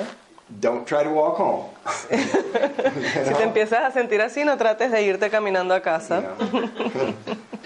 Don't 0.60 0.86
try 0.86 1.02
to 1.02 1.10
walk 1.10 1.36
home 1.38 1.64
Si 2.10 3.34
te 3.34 3.42
empiezas 3.42 3.84
a 3.84 3.90
sentir 3.90 4.20
así, 4.20 4.44
no 4.44 4.56
trates 4.56 4.90
de 4.90 5.02
irte 5.02 5.30
caminando 5.30 5.74
a 5.74 5.80
casa. 5.80 6.22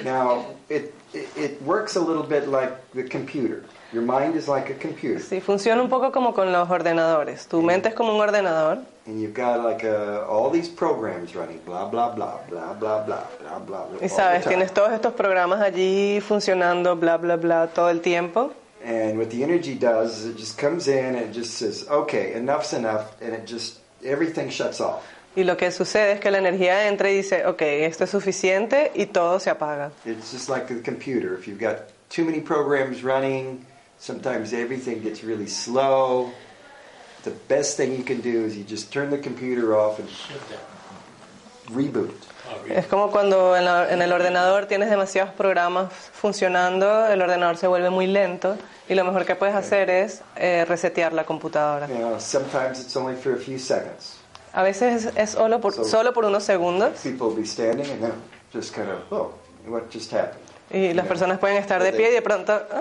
Now 0.05 0.47
it, 0.69 0.95
it, 1.13 1.29
it 1.37 1.63
works 1.63 1.97
a 1.97 2.01
little 2.01 2.23
bit 2.23 2.49
like 2.49 2.73
the 2.95 3.05
computer 3.05 3.65
your 3.93 4.03
mind 4.03 4.35
is 4.37 4.49
like 4.49 4.71
a 4.71 4.75
computer 4.75 5.21
Sí, 5.21 5.41
funciona 5.41 5.81
un 5.81 5.89
poco 5.89 6.11
como 6.13 6.35
con 6.35 6.53
los 6.53 6.69
ordenadores. 6.69 7.47
Tu 7.47 7.63
mente 7.63 7.89
es 7.89 7.95
como 7.95 8.15
un 8.15 8.21
ordenador 8.21 8.79
and 9.07 9.21
you've 9.21 9.35
got 9.35 9.63
like 9.63 9.85
uh 9.85 10.25
all 10.29 10.51
these 10.51 10.69
programs 10.69 11.35
running 11.35 11.61
blah 11.67 11.89
blah 11.89 12.15
blah 12.15 12.39
blah 12.49 12.73
blah 12.75 13.05
blah 13.05 13.25
blah 13.41 13.59
blah 13.67 13.87
y 14.01 14.09
sabes, 14.09 14.45
tienes 14.47 14.73
todos 14.73 14.93
estos 14.93 15.13
programas 15.13 15.61
allí 15.61 16.21
funcionando, 16.21 16.97
bla, 16.97 17.17
bla, 17.19 17.37
bla, 17.37 17.67
todo 17.69 17.91
el 17.91 18.01
tiempo. 18.01 18.53
And 18.85 19.17
what 19.17 19.31
the 19.31 19.43
energy 19.43 19.75
does 19.75 20.19
is 20.19 20.27
it 20.27 20.37
just 20.37 20.59
comes 20.59 20.89
in 20.89 21.15
and 21.15 21.25
it 21.25 21.33
just 21.33 21.55
says, 21.55 21.89
okay, 21.89 22.35
enough's 22.35 22.75
enough, 22.75 23.17
and 23.23 23.33
it 23.33 23.47
just, 23.47 23.81
everything 24.05 24.51
shuts 24.51 24.79
off. 24.79 25.03
Y 25.35 25.43
lo 25.43 25.57
que 25.57 25.71
sucede 25.71 26.13
es 26.13 26.21
que 26.21 26.31
la 26.31 26.39
energía 26.39 26.87
entra 26.87 27.11
y 27.11 27.17
dice, 27.17 27.47
ok, 27.47 27.63
esto 27.63 28.05
es 28.05 28.11
suficiente 28.11 28.93
y 28.95 29.07
todo 29.07 29.39
se 29.41 29.51
apaga. 29.51 29.91
It's 30.05 30.31
just 30.31 30.51
like 30.51 30.69
the 30.69 30.81
computer. 30.81 31.35
If 31.35 31.49
you've 31.49 31.59
got 31.59 31.89
too 32.11 32.25
many 32.25 32.41
programs 32.41 33.03
running, 33.03 33.65
sometimes 33.99 34.53
everything 34.53 35.03
gets 35.03 35.25
really 35.25 35.49
slow. 35.49 36.31
The 37.23 37.33
best 37.49 37.79
thing 37.79 37.97
you 37.97 38.05
can 38.05 38.21
do 38.21 38.45
is 38.45 38.55
you 38.55 38.65
just 38.65 38.93
turn 38.93 39.09
the 39.09 39.19
computer 39.19 39.75
off 39.75 39.99
and 39.99 40.09
reboot. 41.69 42.13
Es 42.69 42.87
como 42.87 43.11
cuando 43.11 43.57
en, 43.57 43.65
la- 43.65 43.91
en 43.93 44.03
el 44.03 44.13
ordenador 44.13 44.67
tienes 44.67 44.91
demasiados 44.91 45.33
programas 45.35 45.93
funcionando, 45.93 47.07
el 47.07 47.21
ordenador 47.23 47.57
se 47.57 47.67
vuelve 47.67 47.91
muy 47.91 48.07
lento 48.07 48.57
y 48.89 48.95
lo 48.95 49.05
mejor 49.05 49.25
que 49.25 49.35
puedes 49.37 49.55
hacer 49.55 49.89
es 49.91 50.21
eh, 50.37 50.65
resetear 50.67 51.13
la 51.13 51.25
computadora. 51.25 51.87
You 51.89 51.97
know, 51.97 52.21
sometimes 52.21 52.81
it's 52.81 52.95
only 52.97 53.17
for 53.17 53.33
a 53.33 53.37
few 53.39 53.59
seconds. 53.59 54.19
A 54.53 54.63
veces 54.63 55.07
es, 55.07 55.17
es 55.17 55.31
solo, 55.31 55.61
por, 55.61 55.73
So- 55.75 55.85
solo 55.85 56.13
por 56.13 56.25
unos 56.25 56.45
segundos 56.45 56.93
oh, 59.11 59.33
y 60.71 60.93
las 60.95 61.07
personas 61.07 61.39
pueden 61.39 61.57
estar 61.57 61.83
de 61.83 61.93
pie 61.93 62.11
y 62.11 62.13
de 62.15 62.23
pronto, 62.23 62.53
ah, 62.53 62.81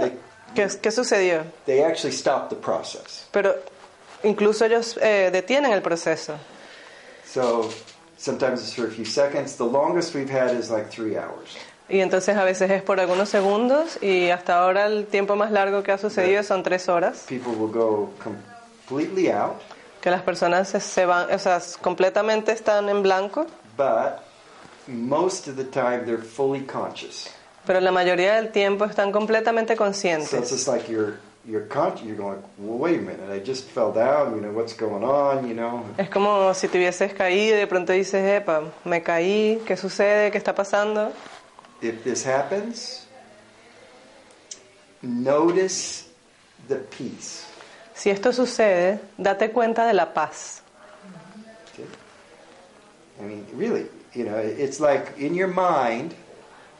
¿qué, 0.55 0.67
qué 0.81 0.91
sucedió? 0.91 1.43
They 1.65 1.81
actually 1.81 2.15
stop 2.15 2.49
the 2.49 2.55
process. 2.55 3.27
Pero 3.31 3.55
incluso 4.23 4.65
ellos 4.65 4.97
eh, 5.01 5.29
detienen 5.31 5.71
el 5.73 5.81
proceso. 5.81 6.33
So 7.25 7.69
sometimes 8.23 8.61
it's 8.61 8.73
for 8.73 8.87
a 8.87 8.91
few 8.91 9.05
seconds. 9.05 9.55
The 9.57 9.65
longest 9.65 10.15
we've 10.15 10.29
had 10.31 10.55
is 10.55 10.69
like 10.69 10.89
three 10.89 11.17
hours. 11.17 11.57
Y 11.89 11.99
entonces 11.99 12.35
a 12.37 12.45
veces 12.45 12.71
es 12.71 12.81
por 12.81 12.99
algunos 13.01 13.27
segundos 13.29 14.01
y 14.01 14.29
hasta 14.29 14.57
ahora 14.63 14.85
el 14.87 15.05
tiempo 15.05 15.35
más 15.35 15.51
largo 15.51 15.83
que 15.83 15.91
ha 15.91 15.97
sucedido 15.97 16.41
son 16.43 16.63
tres 16.63 16.87
horas, 16.87 17.25
People 17.27 17.51
will 17.53 17.71
go 17.71 18.09
completely 18.23 19.29
out, 19.29 19.57
que 20.01 20.09
las 20.09 20.21
personas 20.21 20.69
se, 20.69 21.05
van, 21.05 21.29
o 21.31 21.37
sea, 21.39 21.61
completamente 21.81 22.53
están 22.53 22.87
en 22.87 23.03
blanco, 23.03 23.45
but 23.77 24.21
most 24.87 25.47
of 25.49 25.57
the 25.57 25.65
time 25.65 26.05
they're 26.05 26.17
fully 26.23 26.61
conscious. 26.65 27.29
pero 27.67 27.81
la 27.81 27.91
mayoría 27.91 28.35
del 28.35 28.51
tiempo 28.51 28.85
están 28.85 29.11
completamente 29.11 29.75
So 29.75 29.85
it's 29.85 30.01
conscientes. 30.01 30.49
just 30.49 30.67
like 30.69 30.89
you're 30.89 31.19
you're 31.45 31.67
conscious. 31.67 32.05
You're 32.05 32.15
going, 32.15 32.41
well, 32.57 32.77
wait 32.77 32.99
a 32.99 33.01
minute. 33.01 33.29
I 33.29 33.39
just 33.39 33.65
fell 33.65 33.91
down. 33.91 34.35
You 34.35 34.41
know 34.41 34.51
what's 34.51 34.73
going 34.73 35.03
on. 35.03 35.47
You 35.47 35.55
know. 35.55 35.85
Es 35.97 36.09
como 36.09 36.53
si 36.53 36.67
te 36.67 36.77
hubieses 36.77 37.13
caído 37.13 37.55
y 37.55 37.59
de 37.59 37.67
pronto 37.67 37.93
dices, 37.93 38.23
epa, 38.23 38.63
me 38.85 39.01
caí, 39.01 39.61
¿qué 39.65 39.75
sucede? 39.75 40.31
¿Qué 40.31 40.37
está 40.37 40.55
pasando? 40.55 41.11
If 41.81 42.03
this 42.03 42.25
happens, 42.25 43.07
notice 45.01 46.05
the 46.67 46.77
peace. 46.77 47.45
Si 47.93 48.09
esto 48.09 48.31
sucede, 48.31 48.99
date 49.17 49.51
cuenta 49.51 49.85
de 49.85 49.93
la 49.93 50.13
paz. 50.13 50.61
Okay? 51.73 51.85
I 53.19 53.23
mean, 53.23 53.45
really, 53.53 53.87
you 54.13 54.23
know, 54.23 54.37
it's 54.37 54.79
like 54.79 55.17
in 55.17 55.35
your 55.35 55.49
mind. 55.49 56.15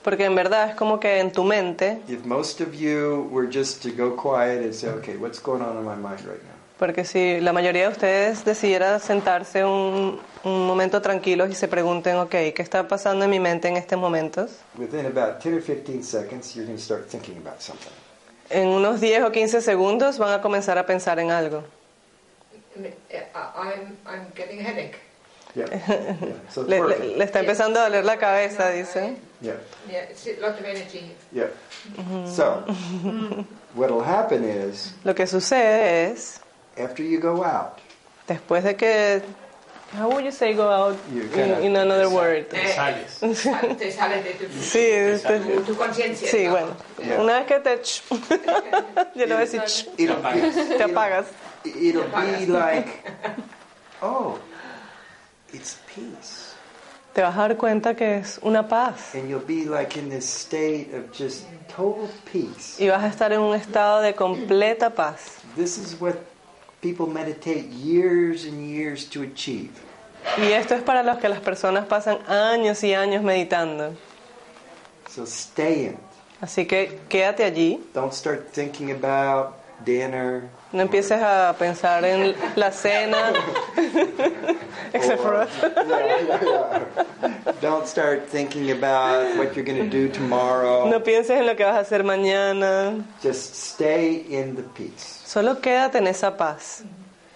Porque 0.04 0.26
en 0.26 0.36
verdad 0.36 0.70
es 0.70 0.76
como 0.76 1.00
que 1.00 1.20
en 1.20 1.32
tu 1.32 1.44
mente, 1.44 2.02
If 2.08 2.26
most 2.26 2.60
of 2.62 2.74
you 2.74 3.30
were 3.32 3.48
just 3.52 3.82
to 3.84 3.90
go 3.90 4.16
quiet 4.16 4.64
and 4.64 4.74
say, 4.74 4.90
okay, 4.90 5.16
what's 5.16 5.42
going 5.42 5.62
on 5.62 5.78
in 5.78 5.84
my 5.84 5.96
mind 5.96 6.20
right 6.26 6.42
now? 6.44 6.52
Porque 6.78 7.06
si 7.06 7.40
la 7.40 7.54
mayoría 7.54 7.84
de 7.84 7.90
ustedes 7.94 8.44
decidiera 8.44 9.00
sentarse 9.00 9.64
un, 9.64 10.20
un 10.44 10.68
momento 10.68 11.02
tranquilos 11.02 11.50
y 11.50 11.56
se 11.56 11.70
pregunten, 11.70 12.18
ok, 12.18 12.30
¿qué 12.30 12.56
está 12.58 12.88
pasando 12.88 13.24
en 13.24 13.32
mi 13.32 13.40
mente 13.40 13.70
en 13.70 13.78
estos 13.78 13.98
momentos? 13.98 14.52
Within 14.78 15.06
about 15.06 15.40
10 15.42 15.56
or 15.56 15.62
15 15.62 16.04
seconds, 16.04 16.54
you're 16.56 16.66
going 16.66 16.78
to 16.78 16.84
start 16.84 17.08
thinking 17.08 17.38
about 17.38 17.62
something. 17.62 17.92
En 18.50 18.68
unos 18.68 19.00
10 19.00 19.24
o 19.24 19.32
15 19.32 19.62
segundos 19.62 20.18
van 20.18 20.34
a 20.34 20.42
comenzar 20.42 20.78
a 20.78 20.86
pensar 20.86 21.20
en 21.20 21.32
algo. 21.32 21.64
Uh, 22.76 22.88
I'm, 23.56 23.96
I'm 24.06 24.26
getting 24.36 24.60
a 24.60 24.64
headache. 24.64 24.98
Yeah. 25.56 25.66
yeah. 25.70 26.16
So 26.50 26.62
it's 26.62 26.70
Le, 26.70 26.76
le- 26.78 26.82
working. 26.82 27.18
le 27.18 27.26
está 27.26 27.40
empezando 27.40 27.80
a 27.80 27.84
doler 27.90 28.04
la 28.04 28.18
cabeza, 28.18 28.70
dicen. 28.72 29.18
Yeah. 29.42 29.54
Yeah, 29.90 30.04
it's 30.10 30.26
a 30.28 30.40
lot 30.42 30.58
of 30.60 30.66
energy. 30.66 31.12
Yeah. 31.32 31.48
So, 32.26 32.64
what'll 33.76 34.02
happen 34.04 34.44
is, 34.44 34.94
Lo 35.04 35.14
que 35.14 35.28
sucede 35.28 36.12
es, 36.12 36.40
after 36.78 37.04
you 37.04 37.20
go 37.20 37.44
out, 37.44 37.80
después 38.28 38.64
de 38.64 38.76
que... 38.76 39.22
How 39.96 40.10
would 40.10 40.26
you 40.26 40.32
say 40.32 40.54
go 40.56 40.72
out 40.72 40.98
in, 41.12 41.64
in 41.66 41.76
another 41.76 42.10
word? 42.10 42.48
Eh, 42.52 42.74
Sales. 42.74 43.38
sal- 43.38 43.76
Te 43.78 43.92
sale 43.92 44.24
de 44.24 44.34
tu, 44.34 44.46
Sí, 44.60 45.22
tu, 45.22 45.62
tu 45.66 45.76
conciencia. 45.76 46.28
sí, 46.28 46.46
¿no? 46.46 46.52
bueno. 46.52 46.76
Yeah. 46.98 47.22
Una 47.22 47.40
vez 47.42 47.46
que 47.48 47.60
te... 47.60 47.78
ch- 47.80 48.02
Yo 49.16 49.26
le 49.28 49.36
voy 49.36 49.44
a 49.44 49.46
decir... 49.46 49.62
Te 50.78 50.84
apagas. 50.84 51.28
it'll 51.64 52.08
be 52.10 52.48
like, 52.48 52.88
oh, 54.02 54.40
it's 55.54 55.78
peace. 55.94 56.54
Te 57.14 57.22
vas 57.22 57.36
a 57.36 57.48
dar 57.48 57.58
cuenta 57.58 57.96
que 57.96 58.18
es 58.18 58.40
una 58.42 58.68
paz. 58.68 59.14
And 59.14 59.30
you'll 59.30 59.46
be 59.46 59.66
like 59.66 59.98
in 59.98 60.10
this 60.10 60.28
state 60.28 60.94
of 60.94 61.12
just 61.12 61.46
total 61.68 62.10
peace. 62.26 62.80
Y 62.80 62.90
vas 62.90 63.04
a 63.04 63.08
estar 63.08 63.32
en 63.32 63.40
un 63.40 63.56
estado 63.56 64.02
de 64.02 64.14
completa 64.14 64.90
paz. 64.90 65.38
This 65.56 65.78
is 65.78 66.00
what 66.02 66.16
people 66.82 67.06
meditate 67.06 67.70
years 67.70 68.46
and 68.46 68.68
years 68.68 69.06
to 69.10 69.22
achieve. 69.22 69.72
Y 70.38 70.52
esto 70.54 70.74
es 70.74 70.82
para 70.82 71.04
los 71.04 71.20
que 71.20 71.30
las 71.30 71.40
personas 71.40 71.86
pasan 71.86 72.18
años 72.28 72.84
y 72.84 72.94
años 72.96 73.24
meditando. 73.24 73.94
So 75.10 75.26
stay 75.26 75.86
in. 75.86 75.98
Así 76.42 76.66
que 76.66 77.00
quédate 77.08 77.44
allí. 77.44 77.80
Don't 77.94 78.14
start 78.14 78.52
thinking 78.52 78.92
about 78.92 79.54
dinner. 79.84 80.50
No 80.72 80.82
empieces 80.82 81.22
a 81.22 81.56
pensar 81.58 82.04
en 82.04 82.36
la 82.56 82.72
cena. 82.72 83.34
Except 84.94 85.22
for 85.22 85.36
us. 85.36 85.50
Don't 87.62 87.88
start 87.88 88.28
thinking 88.28 88.72
about 88.72 89.38
what 89.38 89.56
you're 89.56 89.66
going 89.66 89.84
to 89.84 89.90
do 89.90 90.10
tomorrow. 90.10 90.90
No 90.90 91.00
pienses 91.00 91.32
en 91.32 91.46
lo 91.46 91.56
que 91.56 91.66
vas 91.66 91.76
a 91.76 91.96
hacer 91.96 92.04
mañana. 92.04 93.04
Just 93.22 93.56
stay 93.56 94.26
in 94.30 94.56
the 94.56 94.64
peace. 94.64 95.22
Solo 95.26 95.56
quédate 95.56 95.96
en 95.96 96.08
esa 96.08 96.32
paz. 96.32 96.84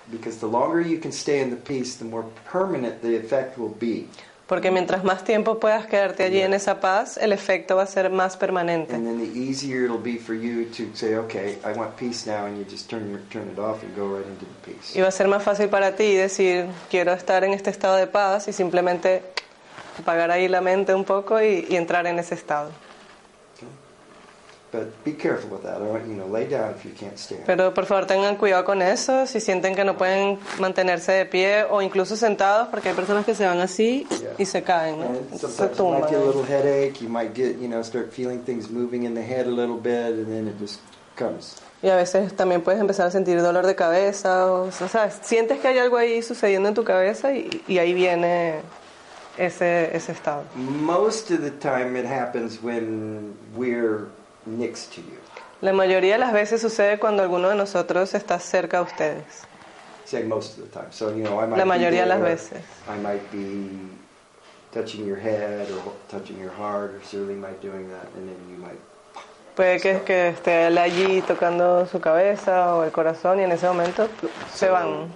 Because 0.10 0.38
the 0.38 0.48
longer 0.48 0.80
you 0.80 1.00
can 1.00 1.12
stay 1.12 1.42
in 1.42 1.50
the 1.50 1.58
peace, 1.58 1.96
the 1.96 2.06
more 2.06 2.24
permanent 2.46 3.02
the 3.02 3.16
effect 3.16 3.58
will 3.58 3.76
be. 3.80 4.08
Porque 4.48 4.72
mientras 4.72 5.04
más 5.04 5.26
tiempo 5.26 5.60
puedas 5.60 5.88
quedarte 5.88 6.24
allí 6.24 6.40
en 6.40 6.54
esa 6.54 6.80
paz, 6.80 7.18
el 7.18 7.34
efecto 7.34 7.76
va 7.76 7.84
a 7.84 7.88
ser 7.88 8.10
más 8.10 8.38
permanente. 8.38 8.96
And 8.96 9.06
then 9.06 9.20
the 9.20 9.38
easier 9.38 9.84
it'll 9.84 10.02
be 10.02 10.18
for 10.18 10.34
you 10.34 10.66
to 10.78 10.84
say, 10.96 11.16
okay, 11.16 11.58
I 11.66 11.78
want 11.78 11.98
peace 11.98 12.26
now, 12.26 12.46
and 12.46 12.58
you 12.58 12.64
just 12.64 12.90
turn, 12.90 13.10
your, 13.12 13.20
turn 13.30 13.50
it 13.50 13.60
off 13.60 13.84
and 13.84 13.94
go 13.96 14.08
right 14.08 14.26
into 14.26 14.46
the 14.46 14.72
peace. 14.72 14.98
Y 14.98 15.02
va 15.02 15.10
a 15.10 15.12
ser 15.12 15.28
más 15.28 15.44
fácil 15.44 15.68
para 15.68 15.96
ti 15.98 16.16
decir, 16.16 16.66
quiero 16.90 17.12
estar 17.12 17.44
en 17.44 17.54
este 17.54 17.70
estado 17.70 17.98
de 17.98 18.08
paz 18.08 18.48
y 18.48 18.54
simplemente 18.54 19.22
apagar 20.00 20.32
ahí 20.32 20.48
la 20.48 20.62
mente 20.62 20.94
un 20.96 21.04
poco 21.04 21.42
y, 21.42 21.68
y 21.70 21.76
entrar 21.76 22.08
en 22.08 22.18
ese 22.18 22.36
estado. 22.36 22.72
But 24.70 25.02
be 25.06 25.14
careful 25.14 25.50
with 25.52 25.64
that. 25.64 25.80
You 25.80 26.26
lay 26.26 26.46
down 26.46 26.72
if 26.72 26.84
you 26.84 26.92
can't 26.92 27.18
stand. 27.18 27.46
Pero 27.46 27.74
por 27.74 27.86
favor 27.86 28.06
tengan 28.06 28.36
cuidado 28.36 28.66
con 28.66 28.82
eso, 28.82 29.26
si 29.26 29.40
sienten 29.40 29.76
que 29.76 29.86
no 29.86 29.96
pueden 29.98 30.40
mantenerse 30.60 31.14
de 31.14 31.26
pie 31.26 31.64
o 31.70 31.82
incluso 31.82 32.18
sentados, 32.18 32.68
porque 32.68 32.90
hay 32.90 32.96
personas 32.96 33.26
que 33.26 33.34
se 33.34 33.46
van 33.46 33.62
así 33.62 34.06
y 34.38 34.46
se 34.46 34.64
caen, 34.64 34.98
Se 35.32 35.48
sometimes 35.48 35.78
you 35.78 35.90
might 35.90 36.10
get 36.10 36.20
a 36.20 36.26
little 36.26 36.44
headache. 36.44 37.02
You 37.02 37.08
might 37.08 37.34
get, 37.34 37.58
you 37.62 37.70
know, 37.70 37.82
start 37.82 38.12
feeling 38.12 38.40
things 38.44 38.70
moving 38.70 39.04
in 39.04 39.14
the 39.16 39.22
head 39.22 39.48
a 39.48 39.52
little 39.52 39.78
bit, 39.78 40.14
and 40.14 40.28
then 40.28 40.48
it 40.50 40.60
just 40.60 40.82
comes. 41.16 41.56
Y 41.82 41.90
a 41.90 41.96
veces 41.96 42.36
también 42.36 42.62
puedes 42.62 42.82
empezar 42.82 43.08
a 43.08 43.12
sentir 43.12 43.42
dolor 43.42 43.66
de 43.66 43.76
cabeza, 43.76 44.52
o, 44.52 44.64
o 44.68 44.72
sea, 44.72 45.10
sientes 45.12 45.60
que 45.60 45.70
hay 45.70 45.78
algo 45.78 45.96
ahí 45.96 46.22
sucediendo 46.22 46.68
en 46.68 46.76
tu 46.76 46.84
cabeza 46.84 47.32
y, 47.34 47.64
y 47.68 47.78
ahí 47.78 47.94
viene 47.94 48.56
ese, 49.38 49.96
ese 49.96 50.12
estado. 50.12 50.44
Most 50.56 51.32
of 51.32 51.40
the 51.42 51.52
time, 51.52 51.96
it 51.98 52.06
happens 52.06 52.62
when 52.62 53.34
we're 53.56 54.08
next 54.48 54.94
to 54.96 55.02
you. 55.02 55.18
La 55.62 55.74
mayoría 55.74 56.14
de 56.14 56.20
las 56.20 56.34
veces 56.34 56.62
sucede 56.62 57.00
cuando 57.00 57.24
alguno 57.24 57.50
de 57.50 57.56
nosotros 57.56 58.14
está 58.14 58.40
cerca 58.40 58.78
de 58.78 58.84
ustedes. 58.84 59.44
Say 60.06 60.24
most 60.24 60.58
of 60.58 60.66
the 60.66 60.72
time. 60.72 60.92
So 60.92 61.10
you 61.10 61.24
know, 61.24 61.40
I 61.40 61.48
might 61.48 61.58
La 61.58 61.66
mayoría 61.66 62.02
de 62.02 62.08
las 62.08 62.22
veces. 62.22 62.62
I 62.88 62.98
might 63.02 63.30
be 63.32 63.70
touching 64.72 65.06
your 65.06 65.18
head 65.18 65.70
or 65.72 65.94
touching 66.10 66.40
your 66.40 66.52
heart, 66.52 66.92
or 66.92 67.02
doing 67.12 67.42
that, 67.42 68.08
and 68.16 68.30
then 68.30 68.38
you 68.50 68.58
might. 68.58 68.80
Puede 69.56 69.82
que, 69.82 70.02
que 70.06 70.30
esté 70.30 70.68
él 70.68 70.78
allí 70.78 71.22
tocando 71.24 71.88
su 71.88 72.00
cabeza 72.00 72.76
o 72.76 72.84
el 72.84 72.92
corazón 72.92 73.40
y 73.40 73.44
en 73.44 73.52
ese 73.52 73.68
momento 73.68 74.08
se 74.54 74.70
van. 74.70 75.08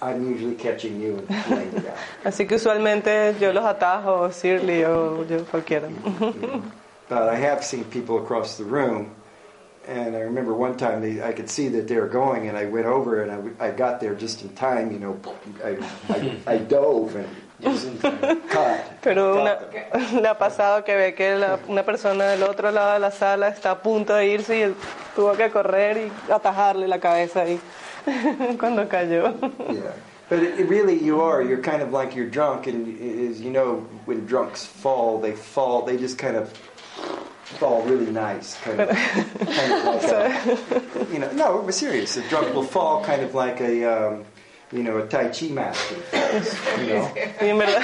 I'm 0.00 0.34
usually 0.34 0.56
catching 0.56 1.00
you. 1.00 1.26
Así 2.24 2.46
que 2.46 2.56
usualmente 2.56 3.34
yo 3.38 3.52
los 3.52 3.64
atajo, 3.64 4.30
Shirley 4.30 4.84
o 4.84 5.24
yo 5.26 5.44
cualquiera. 5.44 5.88
But 7.08 7.28
I 7.28 7.36
have 7.36 7.62
seen 7.64 7.84
people 7.84 8.18
across 8.18 8.56
the 8.56 8.64
room, 8.64 9.14
and 9.86 10.16
I 10.16 10.20
remember 10.20 10.54
one 10.54 10.76
time 10.76 11.02
they, 11.02 11.22
I 11.22 11.32
could 11.32 11.50
see 11.50 11.68
that 11.68 11.86
they 11.86 11.96
were 11.96 12.08
going, 12.08 12.48
and 12.48 12.56
I 12.56 12.64
went 12.64 12.86
over 12.86 13.22
and 13.22 13.30
I, 13.60 13.66
I 13.68 13.70
got 13.72 14.00
there 14.00 14.14
just 14.14 14.42
in 14.42 14.48
time. 14.54 14.90
You 14.90 14.98
know, 14.98 15.20
I, 15.62 15.76
I, 16.08 16.54
I 16.54 16.56
dove 16.58 17.14
and 17.16 17.28
just 17.60 17.86
in 17.86 17.98
caught. 18.48 18.80
Pero 19.02 19.38
una, 19.40 19.58
le 20.18 20.28
ha 20.28 20.34
pasado 20.38 20.82
que 20.84 20.94
ve 20.96 21.12
que 21.14 21.36
la- 21.36 21.58
una 21.68 21.82
persona 21.82 22.24
del 22.30 22.42
otro 22.42 22.70
lado 22.72 22.94
de 22.94 23.00
la 23.00 23.10
sala 23.10 23.48
está 23.48 23.72
a 23.72 23.82
punto 23.82 24.14
de 24.14 24.26
irse 24.26 24.56
y 24.56 24.62
él 24.62 24.74
tuvo 25.14 25.36
que 25.36 25.50
correr 25.50 25.98
y 25.98 26.32
atajarle 26.32 26.88
la 26.88 26.98
cabeza 26.98 27.42
ahí 27.42 27.60
cuando 28.58 28.88
cayó. 28.88 29.34
Yeah. 29.70 29.92
But 30.30 30.42
it, 30.42 30.58
it 30.60 30.68
really, 30.70 30.98
you 30.98 31.20
are. 31.20 31.42
You're 31.42 31.60
kind 31.60 31.82
of 31.82 31.92
like 31.92 32.14
you're 32.16 32.30
drunk, 32.30 32.66
and 32.66 32.98
as 33.30 33.42
you 33.42 33.50
know, 33.50 33.86
when 34.06 34.24
drunks 34.24 34.64
fall, 34.64 35.20
they 35.20 35.32
fall. 35.32 35.82
They 35.84 35.98
just 35.98 36.16
kind 36.16 36.34
of 36.36 36.50
fall 37.44 37.82
really 37.82 38.10
nice, 38.10 38.56
kind 38.62 38.80
of, 38.80 38.88
kind 38.88 39.72
of 39.72 39.84
like 39.84 40.04
a, 40.04 41.12
you 41.12 41.18
know. 41.18 41.30
No, 41.32 41.60
we're 41.60 41.72
serious. 41.72 42.16
A 42.16 42.22
drunk 42.28 42.54
will 42.54 42.64
fall 42.64 43.04
kind 43.04 43.22
of 43.22 43.34
like 43.34 43.60
a, 43.60 43.84
um, 43.84 44.24
you 44.72 44.82
know, 44.82 44.96
a 44.98 45.06
Tai 45.06 45.28
Chi 45.28 45.48
master. 45.48 45.96
You 46.80 46.94
know. 46.94 47.10
Y 47.40 47.48
en 47.48 47.58
verdad, 47.58 47.82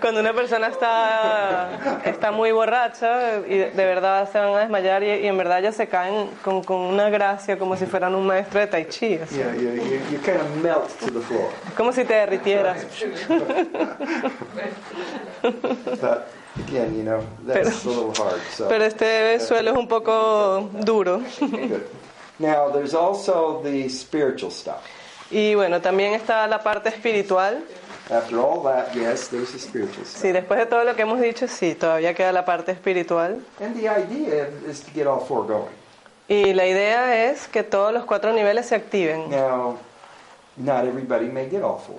cuando 0.00 0.20
una 0.20 0.32
persona 0.32 0.68
está, 0.68 2.02
está 2.04 2.32
muy 2.32 2.50
borracha 2.52 3.38
y 3.46 3.58
de 3.58 3.84
verdad 3.84 4.30
se 4.32 4.38
van 4.38 4.54
a 4.54 4.58
desmayar 4.60 5.02
y, 5.04 5.06
y 5.22 5.26
en 5.26 5.36
verdad 5.36 5.62
ya 5.62 5.72
se 5.72 5.86
caen 5.86 6.30
con, 6.42 6.64
con 6.64 6.78
una 6.80 7.10
gracia 7.10 7.58
como 7.58 7.76
si 7.76 7.86
fueran 7.86 8.14
un 8.14 8.26
maestro 8.26 8.60
de 8.60 8.66
tai 8.66 8.86
chi. 8.88 9.18
así. 9.18 9.36
Yeah, 9.36 9.54
you, 9.54 9.74
you, 9.74 10.00
you 10.10 10.18
kind 10.24 10.40
of 10.40 10.56
melt 10.62 10.88
to 11.00 11.10
the 11.10 11.20
floor. 11.20 11.50
Como 11.76 11.92
si 11.92 12.04
te 12.04 12.14
derritieras. 12.14 12.86
But 16.00 16.26
again, 16.68 16.96
you 16.96 17.02
know, 17.02 17.22
that's 17.46 17.84
a 17.84 17.88
little 17.88 18.12
hard. 18.14 18.40
So. 18.52 18.68
Pero 18.68 18.84
este 18.84 19.38
suelo 19.40 19.72
es 19.72 19.76
un 19.76 19.88
poco 19.88 20.68
duro. 20.72 21.22
Now, 22.38 22.70
there's 22.70 22.94
also 22.94 23.60
the 23.62 23.88
spiritual 23.88 24.50
stuff. 24.50 24.82
Y 25.30 25.54
bueno, 25.54 25.80
también 25.80 26.12
está 26.14 26.46
la 26.46 26.62
parte 26.62 26.88
espiritual. 26.90 27.64
After 28.10 28.38
all 28.38 28.62
that, 28.64 28.94
yes, 28.94 29.28
there's 29.28 29.50
the 29.52 29.58
spiritual 29.58 30.04
stuff. 30.04 30.22
Sí, 30.22 30.30
después 30.32 30.60
de 30.60 30.66
todo 30.66 30.84
lo 30.84 30.94
que 30.94 31.02
hemos 31.02 31.20
dicho, 31.20 31.48
sí, 31.48 31.74
todavía 31.74 32.14
queda 32.14 32.30
la 32.32 32.44
parte 32.44 32.70
espiritual. 32.72 33.40
And 33.60 33.74
the 33.74 33.88
idea 33.88 34.48
is 34.68 34.80
to 34.82 34.90
get 34.94 35.06
all 35.06 35.20
four 35.26 35.44
going. 35.46 35.74
Y 36.28 36.52
la 36.54 36.66
idea 36.66 37.30
es 37.30 37.48
que 37.48 37.62
todos 37.62 37.92
los 37.92 38.04
cuatro 38.04 38.32
niveles 38.32 38.66
se 38.66 38.74
activen, 38.76 39.30
Now, 39.30 39.78
not 40.56 40.84
everybody 40.84 41.26
may 41.26 41.48
get 41.48 41.62
all 41.62 41.78
four. 41.78 41.98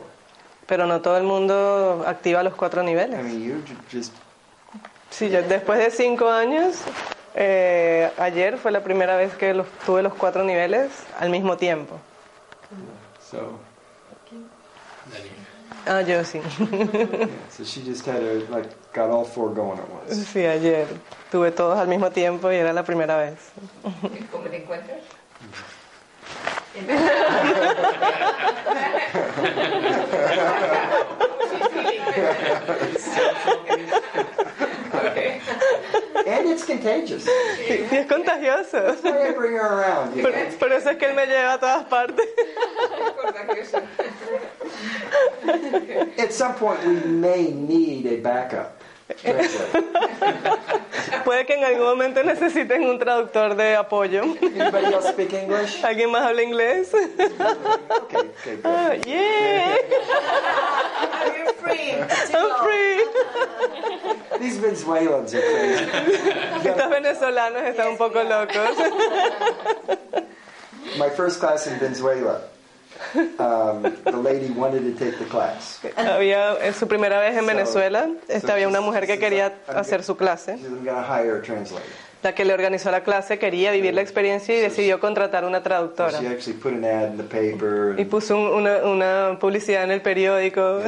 pero 0.65 0.85
no 0.85 1.01
todo 1.01 1.17
el 1.17 1.23
mundo 1.23 2.03
activa 2.05 2.43
los 2.43 2.53
cuatro 2.53 2.83
I 2.83 2.85
niveles. 2.85 3.23
mean, 3.23 3.41
you 3.41 3.55
ju- 3.65 3.77
just, 3.99 4.13
Sí, 5.09 5.29
yo 5.29 5.41
después 5.43 5.79
de 5.79 5.91
cinco 5.91 6.29
años, 6.29 6.75
eh, 7.35 8.11
ayer 8.17 8.57
fue 8.57 8.71
la 8.71 8.83
primera 8.83 9.15
vez 9.15 9.33
que 9.35 9.53
los, 9.53 9.67
tuve 9.85 10.03
los 10.03 10.13
cuatro 10.13 10.43
niveles 10.43 10.91
al 11.19 11.29
mismo 11.29 11.57
tiempo. 11.57 11.99
so. 13.19 13.59
Ah, 15.85 16.01
yo 16.01 16.23
sí. 16.25 16.41
yeah, 16.59 17.27
so 17.49 17.63
she 17.63 17.81
just 17.81 18.05
had 18.05 18.21
a, 18.21 18.43
like, 18.51 18.67
got 18.91 19.09
all 19.09 19.23
four 19.23 19.53
going 19.53 19.79
at 19.79 19.89
once. 19.89 20.25
Sí, 20.33 20.45
ayer 20.45 20.85
tuve 21.31 21.51
todos 21.51 21.77
al 21.79 21.87
mismo 21.87 22.11
tiempo 22.11 22.51
y 22.51 22.55
era 22.55 22.73
la 22.73 22.83
primera 22.83 23.15
vez. 23.17 23.37
¿Cómo 24.31 24.49
te 24.49 24.57
encuentras? 24.57 24.99
and 36.27 36.47
it's 36.49 36.65
contagious. 36.65 37.27
Es 37.67 38.05
contagioso. 38.07 38.71
That's 38.71 39.03
why 39.03 39.29
I 39.29 39.31
bring 39.33 39.53
her 39.53 39.79
around. 39.79 40.15
You 40.15 40.23
Por, 40.23 40.31
know? 40.31 40.57
por 40.59 40.71
eso 40.71 40.89
es 40.89 40.97
que 40.97 41.07
él 41.07 41.15
me 41.15 41.25
lleva 41.25 41.53
a 41.53 41.59
todas 41.59 41.85
partes. 41.85 42.25
At 46.19 46.33
some 46.33 46.53
point, 46.55 46.83
we 46.85 46.93
may 46.95 47.51
need 47.51 48.05
a 48.07 48.17
backup. 48.17 48.81
Puede 51.27 51.45
que 51.45 51.55
en 51.55 51.63
algún 51.65 51.87
momento 51.87 52.23
necesiten 52.23 52.83
un 52.87 52.97
traductor 52.97 53.53
de 53.57 53.75
apoyo. 53.75 54.21
Anybody 54.21 54.93
else 54.93 55.09
speak 55.09 55.33
English? 55.33 55.83
¿Alguien 55.83 56.09
más 56.09 56.25
habla 56.25 56.41
inglés? 56.41 56.93
Okay, 56.93 58.31
okay, 58.31 58.55
good. 58.55 58.61
Ah, 58.63 58.93
yeah, 59.05 59.75
You're 61.35 61.51
free. 61.55 61.91
I'm 62.33 62.63
free. 62.63 63.03
These 64.39 64.57
Venezuelans 64.59 65.33
are 65.33 65.41
crazy. 65.41 65.83
Estos 66.63 66.89
venezolanos 66.89 67.61
están 67.63 67.87
un 67.89 67.97
poco 67.97 68.23
locos. 68.23 68.77
My 70.97 71.09
first 71.09 71.41
class 71.41 71.67
in 71.67 71.77
Venezuela, 71.77 72.39
um, 73.39 73.83
the 74.03 74.11
lady 74.23 74.49
wanted 74.51 74.81
to 74.83 74.91
take 74.97 75.17
the 75.17 75.25
class. 75.25 75.79
Había 75.97 76.57
en 76.65 76.73
su 76.73 76.87
primera 76.87 77.19
vez 77.19 77.37
en 77.37 77.45
Venezuela, 77.45 78.07
este, 78.27 78.51
había 78.51 78.67
una 78.67 78.81
mujer 78.81 79.05
que 79.07 79.17
quería 79.19 79.53
hacer 79.67 80.03
su 80.03 80.15
clase. 80.17 80.57
A. 80.89 81.21
La 82.23 82.33
que 82.33 82.43
le 82.45 82.53
organizó 82.53 82.89
la 82.91 83.03
clase 83.03 83.37
quería 83.37 83.71
vivir 83.71 83.93
la 83.93 84.01
experiencia 84.01 84.57
y 84.57 84.59
decidió 84.59 84.99
contratar 84.99 85.45
una 85.45 85.61
traductora. 85.61 86.19
Y 87.97 88.05
puso 88.05 88.35
un- 88.37 88.47
una, 88.53 88.77
una 88.85 89.37
publicidad 89.39 89.83
en 89.83 89.91
el 89.91 90.01
periódico. 90.01 90.81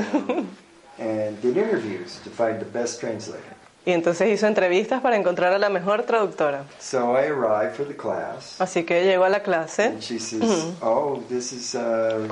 and 0.99 1.39
did 1.41 1.55
interviews 1.55 2.19
to 2.23 2.29
find 2.29 2.59
the 2.59 2.65
best 2.65 2.99
translator. 2.99 3.58
Y 3.89 3.91
entonces 3.91 4.29
hizo 4.29 4.45
entrevistas 4.45 5.01
para 5.01 5.15
encontrar 5.17 5.51
a 5.51 5.57
la 5.57 5.69
mejor 5.69 6.03
traductora. 6.03 6.63
So 6.79 7.17
I 7.17 7.25
arrived 7.25 7.75
for 7.75 7.87
the 7.87 7.95
class, 7.95 8.61
Así 8.61 8.83
que 8.85 9.03
llegó 9.03 9.23
a 9.25 9.29
la 9.29 9.41
clase 9.41 9.85
and 9.87 9.99
she 9.99 10.19
says, 10.19 10.43
"Oh, 10.79 11.23
this 11.27 11.51
is 11.51 11.73
uh, 11.73 12.27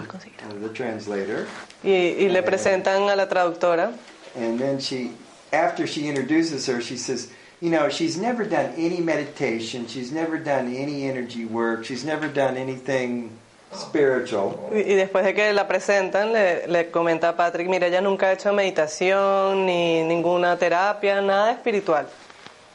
the 0.62 0.70
translator." 0.70 1.48
y, 1.84 1.90
y 2.20 2.30
le 2.30 2.44
presentan 2.44 3.10
a 3.10 3.16
la 3.16 3.28
traductora. 3.28 3.92
And 4.36 4.60
then 4.60 4.80
she, 4.80 5.14
after 5.52 5.88
she 5.88 6.08
introduces 6.08 6.68
her, 6.68 6.80
she 6.80 6.96
says, 6.96 7.30
"You 7.60 7.72
know, 7.72 7.90
she's 7.90 8.20
never 8.20 8.48
done 8.48 8.74
any 8.78 9.02
meditation. 9.02 9.88
She's 9.88 10.12
never 10.12 10.38
done 10.38 10.68
any 10.68 11.10
energy 11.10 11.46
work. 11.46 11.86
She's 11.86 12.06
never 12.06 12.28
done 12.28 12.56
anything 12.56 13.32
spiritual." 13.74 14.56
Y, 14.72 14.96
después 14.96 15.24
de 15.26 15.34
que 15.34 15.54
la 15.54 15.68
presentan, 15.68 16.34
le, 16.34 16.68
le 16.68 16.90
comenta 16.92 17.30
a 17.30 17.36
Patrick, 17.36 17.68
mira, 17.68 17.88
ella 17.88 18.02
nunca 18.02 18.28
ha 18.28 18.34
hecho 18.34 18.54
meditación, 18.54 19.66
ni 19.66 20.04
ninguna 20.04 20.58
terapia, 20.58 21.22
nada 21.22 21.52
espiritual. 21.52 22.08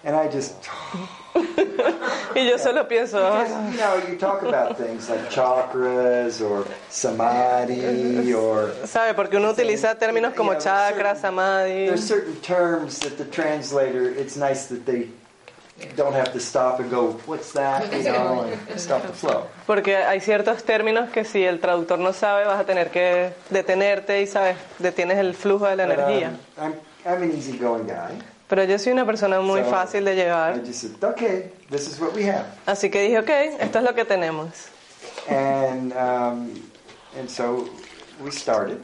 And 0.04 0.16
I 0.16 0.28
just, 0.28 0.54
Y 2.34 2.48
yo 2.48 2.58
solo 2.58 2.86
pienso, 2.88 3.18
"Ah, 3.24 3.44
you 3.70 3.76
know, 3.78 3.96
you 4.08 4.18
talk 4.18 4.42
about 4.42 4.76
things 4.76 5.08
like 5.08 5.30
chakras 5.30 6.40
or 6.42 6.66
samadhi 6.90 8.32
or 8.34 8.72
¿sabe? 8.86 9.14
Porque 9.14 9.36
uno 9.36 9.50
utiliza 9.50 9.94
términos 9.98 10.34
como 10.34 10.52
Yeah, 10.52 10.58
there's 10.58 10.64
chakra, 10.64 11.14
certain- 11.14 11.20
samadhi. 11.20 11.86
There's 11.86 12.06
certain 12.06 12.36
terms 12.42 12.98
that 13.00 13.16
the 13.16 13.24
translator, 13.24 14.08
it's 14.10 14.36
nice 14.36 14.66
that 14.66 14.84
they 14.84 15.08
don't 15.96 16.14
have 16.14 16.32
to 16.32 16.40
stop 16.40 16.80
and 16.80 16.90
go, 16.90 17.18
what's 17.26 17.52
that? 17.52 17.92
You 17.92 18.02
know, 18.12 18.44
and 18.70 18.78
stop 18.80 19.02
the 19.02 19.12
flow. 19.12 19.46
Porque 19.66 19.96
hay 19.96 20.20
ciertos 20.20 20.62
términos 20.64 21.10
que 21.10 21.24
si 21.24 21.44
el 21.44 21.60
traductor 21.60 21.98
no 21.98 22.12
sabe, 22.12 22.44
vas 22.44 22.60
a 22.60 22.64
tener 22.64 22.90
que 22.90 23.32
detenerte 23.50 24.20
y, 24.22 24.26
¿sabes? 24.26 24.56
Detienes 24.78 25.18
el 25.18 25.34
flujo 25.34 25.66
de 25.66 25.76
la 25.76 25.86
But, 25.86 25.98
um, 25.98 26.04
energía. 26.04 26.30
I'm, 26.58 26.74
I'm 27.04 27.22
an 27.22 27.32
easygoing 27.36 27.86
guy. 27.86 28.18
Pero 28.48 28.64
yo 28.64 28.78
soy 28.78 28.92
una 28.92 29.06
persona 29.06 29.40
muy 29.40 29.62
So, 29.62 29.70
fácil 29.70 30.04
de 30.04 30.12
I 30.12 30.16
llevar. 30.16 30.64
just 30.64 30.80
said, 30.82 31.02
okay, 31.04 31.50
this 31.70 31.88
is 31.88 31.98
what 31.98 32.12
we 32.14 32.24
have. 32.24 32.44
Así 32.66 32.90
que 32.90 33.00
dije, 33.00 33.18
ok, 33.18 33.30
esto 33.60 33.78
es 33.78 33.84
lo 33.84 33.94
que 33.94 34.04
tenemos. 34.04 34.68
And, 35.28 35.92
um, 35.94 36.62
and 37.18 37.28
so 37.30 37.68
we 38.22 38.30
started. 38.30 38.78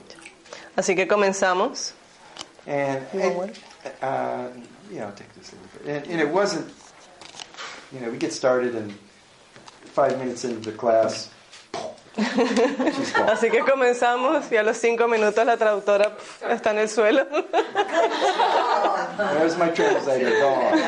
Así 0.76 0.94
que 0.94 1.06
comenzamos. 1.06 1.92
And, 2.66 3.00
You 3.12 3.20
and, 3.20 3.50
uh, 4.02 4.48
yeah, 4.90 5.06
I'll 5.06 5.12
take 5.12 5.32
this 5.34 5.52
a 5.52 5.56
little 5.56 5.68
bit. 5.84 5.96
And, 6.04 6.12
and 6.12 6.20
it 6.20 6.28
wasn't, 6.32 6.66
you 7.92 8.00
know, 8.00 8.10
we 8.10 8.18
get 8.18 8.32
started 8.32 8.74
and 8.74 8.92
five 9.84 10.18
minutes 10.18 10.44
into 10.44 10.70
the 10.70 10.76
class, 10.76 11.30
she's 12.16 13.12
gone. 13.12 13.28
Así 13.30 13.50
que 13.50 13.60
comenzamos 13.64 14.50
y 14.50 14.56
a 14.56 14.62
los 14.62 14.76
cinco 14.76 15.06
minutos 15.08 15.44
la 15.46 15.56
traductora 15.56 16.16
está 16.48 16.70
en 16.72 16.78
el 16.78 16.88
suelo. 16.88 17.26
There's 19.16 19.56
my 19.56 19.68
translator 19.70 20.30
gone. 20.40 20.78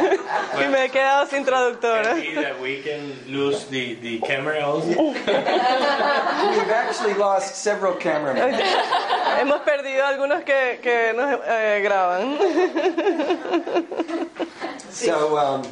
y 0.61 0.69
me 0.69 0.85
he 0.85 0.89
quedado 0.91 1.27
sin 1.27 1.45
traductora. 1.45 2.15
Can 2.15 2.21
be 2.21 2.35
that 2.35 2.61
we 2.61 2.83
can 2.83 3.13
lose 3.29 3.65
the, 3.67 3.95
the 3.97 4.19
camera 4.21 4.61
also. 4.65 4.89
We've 5.13 6.71
actually 6.71 7.15
lost 7.15 7.57
several 7.57 7.95
cameramen. 7.95 8.61
Hemos 9.41 9.61
perdido 9.63 10.05
algunos 10.05 10.43
que, 10.45 10.81
que 10.83 11.13
nos 11.15 11.41
eh, 11.47 11.81
graban. 11.83 12.39
So, 14.93 15.39
um, 15.39 15.63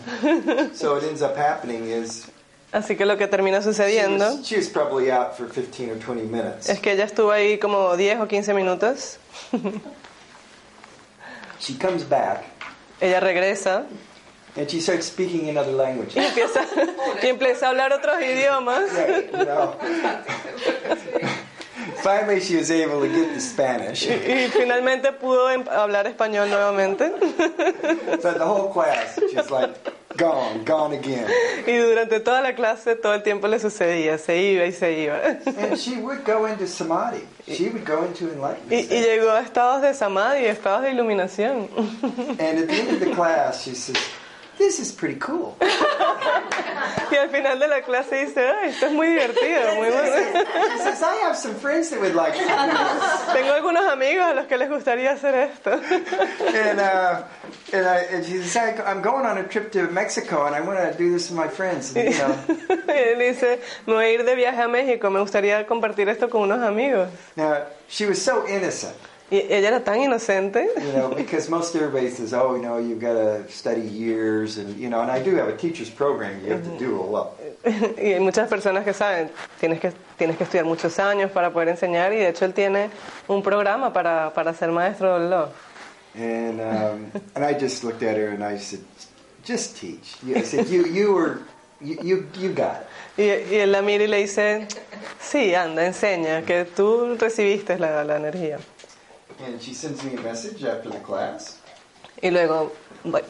so 0.75 0.95
what 0.95 1.05
ends 1.05 1.23
up 1.23 1.37
happening 1.37 1.85
is 1.89 2.27
Así 2.73 2.97
que 2.97 3.07
lo 3.07 3.17
que 3.17 3.27
termina 3.27 3.61
she 3.61 3.69
sucediendo 3.69 4.37
was, 4.37 4.47
she 4.47 4.57
was 4.57 4.69
probably 4.69 5.11
out 5.11 5.35
for 5.37 5.47
15 5.49 5.91
or 5.91 5.97
20 5.99 6.23
minutes. 6.25 6.69
es 6.69 6.81
que 6.81 6.93
ella 6.93 7.05
estuvo 7.05 7.33
ahí 7.33 7.59
como 7.59 7.97
10 7.97 8.21
o 8.21 8.29
15 8.29 8.55
minutos. 8.55 9.19
She 11.61 11.75
comes 11.75 12.05
back 12.05 12.45
Ella 13.01 13.19
regresa 13.19 13.85
and 14.57 14.71
she 14.71 14.81
starts 14.81 15.07
speaking 15.07 15.47
in 15.49 15.57
other 15.57 15.73
y 15.73 15.77
languages. 15.77 16.17
empieza, 16.17 16.65
y 17.23 17.27
empieza 17.27 17.67
a 17.67 17.69
hablar 17.71 17.93
otros 17.93 18.21
idiomas. 18.21 18.91
You 19.33 19.45
know. 19.45 19.77
Finally, 21.97 22.41
she 22.41 22.57
was 22.57 22.71
able 22.71 23.01
to 23.01 23.09
get 23.09 23.35
the 23.35 23.41
Spanish. 23.41 24.07
Y 24.07 24.49
finalmente 24.51 25.13
pudo 25.13 25.51
em- 25.51 25.65
hablar 25.69 26.07
español 26.07 26.49
nuevamente. 26.49 27.13
So 28.21 28.33
the 28.33 28.45
whole 28.45 28.73
class, 28.73 29.19
she's 29.31 29.51
like, 29.51 29.71
gone, 30.17 30.65
gone 30.65 30.93
again. 30.95 31.29
Y 31.67 31.77
durante 31.77 32.21
toda 32.21 32.41
la 32.43 32.55
clase 32.55 32.97
todo 32.97 33.15
el 33.15 33.23
tiempo 33.23 33.47
le 33.49 33.59
sucedía, 33.61 34.19
se 34.19 34.37
iba 34.37 34.65
y 34.67 34.73
se 34.73 34.93
iba. 35.05 35.19
And 35.47 35.77
she 35.79 35.97
would 36.01 36.25
go 36.25 36.47
into 36.47 36.67
samadhi. 36.67 37.21
She 37.47 37.69
would 37.69 37.85
go 37.85 38.05
into 38.05 38.27
Y, 38.27 38.33
enlightenment. 38.33 38.91
y 38.93 39.01
llegó 39.01 39.31
a 39.31 39.41
estados 39.41 39.83
de 39.83 39.95
samadhi, 39.95 40.47
estados 40.47 40.83
de 40.83 40.91
iluminación. 40.91 41.69
And 42.41 42.59
at 42.59 42.67
the 42.69 42.75
end 42.75 42.91
of 42.91 43.01
the 43.01 43.15
class, 43.15 43.63
she 43.63 43.75
says, 43.75 43.97
this 44.59 44.79
is 44.81 44.93
pretty 44.93 45.19
cool. 45.19 45.57
Y 47.11 47.17
al 47.17 47.31
final 47.31 47.59
de 47.59 47.67
la 47.69 47.81
clase 47.83 48.27
dice, 48.27 48.47
"Ay, 48.49 48.69
esto 48.69 48.87
es 48.87 48.93
muy 48.93 49.07
divertido, 49.09 49.75
muy 49.77 49.89
bueno. 49.89 50.45
Says, 50.83 51.01
I 51.03 51.17
have 51.25 51.37
some 51.37 51.55
friends 51.55 51.89
that 51.91 52.01
would 52.01 52.15
like 52.15 52.35
to 52.35 52.41
do 52.41 52.47
this. 52.47 53.33
Tengo 53.35 53.53
algunos 53.55 53.91
amigos 53.91 54.27
a 54.27 54.35
los 54.35 54.47
que 54.47 54.59
les 54.59 54.69
gustaría 54.69 55.13
hacer 55.13 55.35
esto. 55.35 55.71
And, 55.81 56.81
uh, 56.81 57.23
and, 57.73 57.87
I, 57.87 57.99
and 58.13 58.25
she 58.27 58.41
"I- 58.59 58.83
I'm 58.87 59.01
going 59.01 59.25
on 59.25 59.39
a 59.39 59.45
trip 59.45 59.73
to 59.73 59.89
Mexico 59.91 60.45
and 60.47 60.55
I 60.55 60.61
want 60.61 60.79
to 60.79 60.93
do 60.99 61.11
this 61.11 61.31
with 61.31 61.39
my 61.39 61.49
friends. 61.49 61.97
And, 61.97 62.13
you 62.13 62.19
know, 62.19 62.35
Y 62.89 62.99
él 62.99 63.19
dice, 63.19 63.59
me 63.87 63.95
voy 63.95 64.05
a 64.05 64.11
ir 64.13 64.25
de 64.25 64.35
viaje 64.35 64.61
a 64.61 64.69
México, 64.69 65.09
me 65.11 65.21
gustaría 65.21 65.67
compartir 65.67 66.09
esto 66.11 66.29
con 66.29 66.43
unos 66.43 66.61
amigos. 66.63 67.09
now, 67.37 67.57
she 67.89 68.05
was 68.07 68.21
so 68.21 68.47
innocent. 68.47 68.95
Y 69.31 69.37
ella 69.51 69.69
era 69.69 69.85
tan 69.85 70.01
inocente. 70.01 70.69
you 70.79 70.93
know, 70.93 71.15
because 71.15 71.51
most 71.51 71.75
everybody 71.75 72.09
says, 72.09 72.33
oh, 72.33 72.55
you 72.55 72.63
know, 72.63 72.79
you've 72.79 72.99
got 73.01 73.13
to 73.13 73.47
study 73.51 73.83
years, 73.83 74.57
and 74.57 74.75
you 74.79 74.89
know, 74.89 75.03
and 75.03 75.11
I 75.11 75.23
do 75.23 75.37
have 75.37 75.49
a 75.49 75.57
teacher's 75.57 75.91
program. 75.91 76.43
You 76.43 76.53
have 76.53 76.65
to 76.65 76.79
do 76.79 76.99
a 76.99 77.03
lot. 77.05 77.33
Y 77.99 78.13
hay 78.13 78.21
muchas 78.21 78.49
personas 78.49 78.85
que 78.85 78.95
saben, 78.95 79.31
tienes 79.61 79.81
que, 79.81 79.93
tienes 80.17 80.37
que 80.39 80.45
estudiar 80.45 80.65
muchos 80.65 80.99
años 80.99 81.31
para 81.31 81.51
poder 81.53 81.69
enseñar 81.69 82.13
y 82.13 82.17
de 82.17 82.29
hecho 82.29 82.45
él 82.47 82.55
tiene 82.55 82.89
un 83.27 83.43
programa 83.43 83.93
para, 83.93 84.33
para 84.33 84.55
ser 84.55 84.71
maestro 84.71 85.19
del 85.19 85.29
love. 85.29 85.51
And 86.15 86.61
um, 86.61 87.13
and 87.35 87.45
I 87.45 87.53
just 87.53 87.85
looked 87.85 88.03
at 88.03 88.17
her 88.17 88.31
and 88.31 88.43
I 88.43 88.57
said, 88.59 88.81
just 89.45 89.77
teach. 89.77 90.17
I 90.35 90.43
said, 90.43 90.69
you 90.69 90.87
you 90.87 91.13
were 91.13 91.41
you 91.83 91.99
you, 92.03 92.27
you 92.39 92.53
got 92.55 92.81
it. 92.81 92.87
Y, 93.19 93.55
y 93.55 93.59
él 93.59 93.73
la 93.73 93.83
mira 93.83 94.05
y 94.05 94.07
le 94.07 94.19
dice, 94.19 94.67
sí, 95.21 95.55
anda, 95.55 95.85
enseña, 95.85 96.43
que 96.47 96.65
tú 96.65 97.17
recibiste 97.19 97.79
la, 97.79 98.05
la 98.05 98.17
energía. 98.17 98.59
And 99.47 99.61
she 99.61 99.73
sends 99.75 100.03
me 100.05 100.15
a 100.17 100.21
message 100.21 100.65
after 100.65 100.91
the 100.91 100.99
class. 101.01 101.59
Y 102.21 102.31
luego 102.31 102.73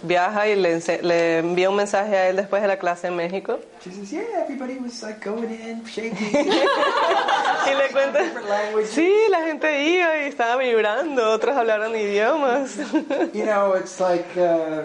viaja 0.02 0.48
y 0.48 0.56
le, 0.56 0.80
le 1.02 1.38
envía 1.40 1.68
un 1.68 1.76
mensaje 1.76 2.16
a 2.16 2.28
él 2.30 2.36
después 2.36 2.62
de 2.62 2.68
la 2.68 2.78
clase 2.78 3.08
en 3.08 3.16
México. 3.16 3.58
She 3.84 3.90
says, 3.90 4.10
yeah, 4.10 4.22
everybody 4.42 4.78
was 4.78 5.02
like 5.02 5.22
going 5.22 5.50
in, 5.50 5.84
shaking, 5.84 6.16
Y 6.32 7.74
le 7.74 7.88
cuenta, 7.92 8.22
different 8.22 8.48
languages. 8.48 8.90
sí, 8.90 9.12
la 9.28 9.42
gente 9.42 9.84
iba 9.86 10.22
y 10.22 10.28
estaba 10.28 10.56
vibrando, 10.56 11.30
otros 11.30 11.54
hablaron 11.54 11.94
idiomas. 11.94 12.78
You 13.34 13.44
know, 13.44 13.74
it's 13.74 14.00
like, 14.00 14.26
uh, 14.38 14.84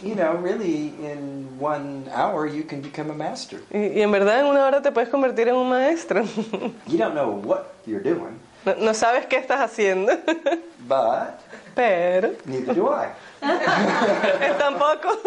you 0.00 0.14
know, 0.14 0.36
really 0.36 0.94
in 1.02 1.48
one 1.58 2.04
hour 2.12 2.46
you 2.46 2.62
can 2.62 2.80
become 2.82 3.10
a 3.10 3.14
master. 3.14 3.58
Y, 3.72 3.98
y 3.98 4.00
en 4.02 4.12
verdad 4.12 4.38
en 4.40 4.46
una 4.46 4.64
hora 4.64 4.80
te 4.80 4.92
puedes 4.92 5.08
convertir 5.10 5.48
en 5.48 5.56
un 5.56 5.68
maestro. 5.68 6.22
You 6.86 6.98
don't 6.98 7.14
know 7.14 7.30
what 7.30 7.74
you're 7.84 8.00
doing, 8.02 8.38
No, 8.64 8.74
no 8.76 8.94
sabes 8.94 9.26
qué 9.26 9.36
estás 9.36 9.60
haciendo, 9.60 10.12
but 10.88 11.40
pero 11.74 12.34
neither 12.46 12.74
do 12.74 12.88
I. 12.88 13.08
Es 14.40 14.58
tan 14.58 14.78
poco. 14.78 15.18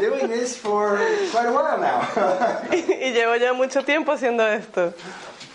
Doing 0.00 0.28
this 0.28 0.56
for 0.56 0.98
quite 1.32 1.46
a 1.46 1.52
while 1.52 1.78
now. 1.78 2.06
y 2.70 3.12
llevo 3.12 3.34
ya 3.36 3.52
mucho 3.52 3.82
tiempo 3.82 4.12
haciendo 4.12 4.46
esto. 4.46 4.92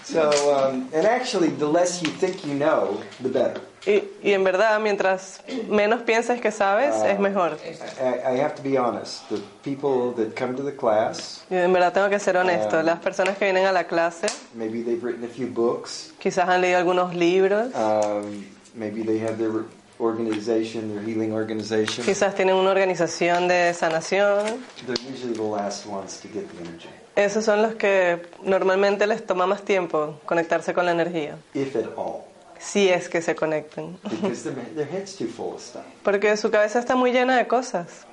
so, 0.04 0.32
um, 0.54 0.90
and 0.94 1.06
actually, 1.06 1.50
the 1.50 1.66
less 1.66 2.02
you 2.02 2.10
think 2.10 2.46
you 2.46 2.54
know, 2.56 3.02
the 3.22 3.30
better. 3.30 3.62
Y, 3.86 4.04
y 4.24 4.32
en 4.32 4.44
verdad, 4.46 4.80
mientras 4.80 5.42
menos 5.70 6.04
pienses 6.04 6.40
que 6.40 6.52
sabes, 6.52 6.96
es 7.04 7.20
mejor. 7.20 7.58
I, 7.66 8.36
I 8.36 8.40
have 8.40 8.56
to 8.56 8.64
be 8.64 8.78
honest. 8.78 9.28
The 9.30 9.40
people 9.64 10.14
that 10.16 10.36
come 10.36 10.56
to 10.56 10.64
the 10.64 10.76
class, 10.76 11.44
en 11.50 11.74
verdad 11.74 11.92
tengo 11.92 12.10
que 12.10 12.20
ser 12.20 12.38
honesto. 12.38 12.82
Las 12.82 13.00
personas 13.00 13.38
que 13.38 13.46
vienen 13.46 13.66
a 13.66 13.72
la 13.74 13.84
clase 13.86 14.28
maybe 14.54 14.84
they've 14.84 15.04
written 15.04 15.26
a 15.26 15.28
few 15.28 15.48
books, 15.48 16.14
quizás 16.20 16.48
han 16.48 16.62
leído 16.62 16.78
algunos 16.78 17.14
libros, 17.14 17.68
um, 17.76 18.46
maybe 18.74 19.04
they 19.04 19.20
have 19.20 19.38
their 19.38 19.66
organization, 20.00 20.94
their 20.94 21.04
healing 21.06 21.34
organization. 21.34 22.06
quizás 22.06 22.36
tienen 22.36 22.56
una 22.56 22.72
organización 22.72 23.48
de 23.48 23.74
sanación. 23.74 24.46
They're 24.86 24.96
usually 25.12 25.34
the 25.34 25.44
last 25.44 25.86
ones 25.86 26.20
to 26.22 26.28
get 26.30 26.48
the 26.52 26.64
energy, 26.64 26.90
Esos 27.16 27.46
son 27.46 27.62
los 27.62 27.76
que 27.76 28.22
normalmente 28.44 29.06
les 29.08 29.26
toma 29.26 29.46
más 29.46 29.62
tiempo 29.64 30.20
conectarse 30.26 30.74
con 30.74 30.86
la 30.86 30.92
energía, 30.92 31.36
if 31.54 31.76
at 31.76 31.86
all, 31.98 32.24
si 32.60 32.90
es 32.90 33.10
que 33.10 33.22
se 33.22 33.36
conectan. 33.36 33.98
Porque 36.04 36.38
su 36.38 36.52
cabeza 36.52 36.80
está 36.80 36.96
muy 36.96 37.12
llena 37.12 37.38
de 37.38 37.48
cosas. 37.48 38.06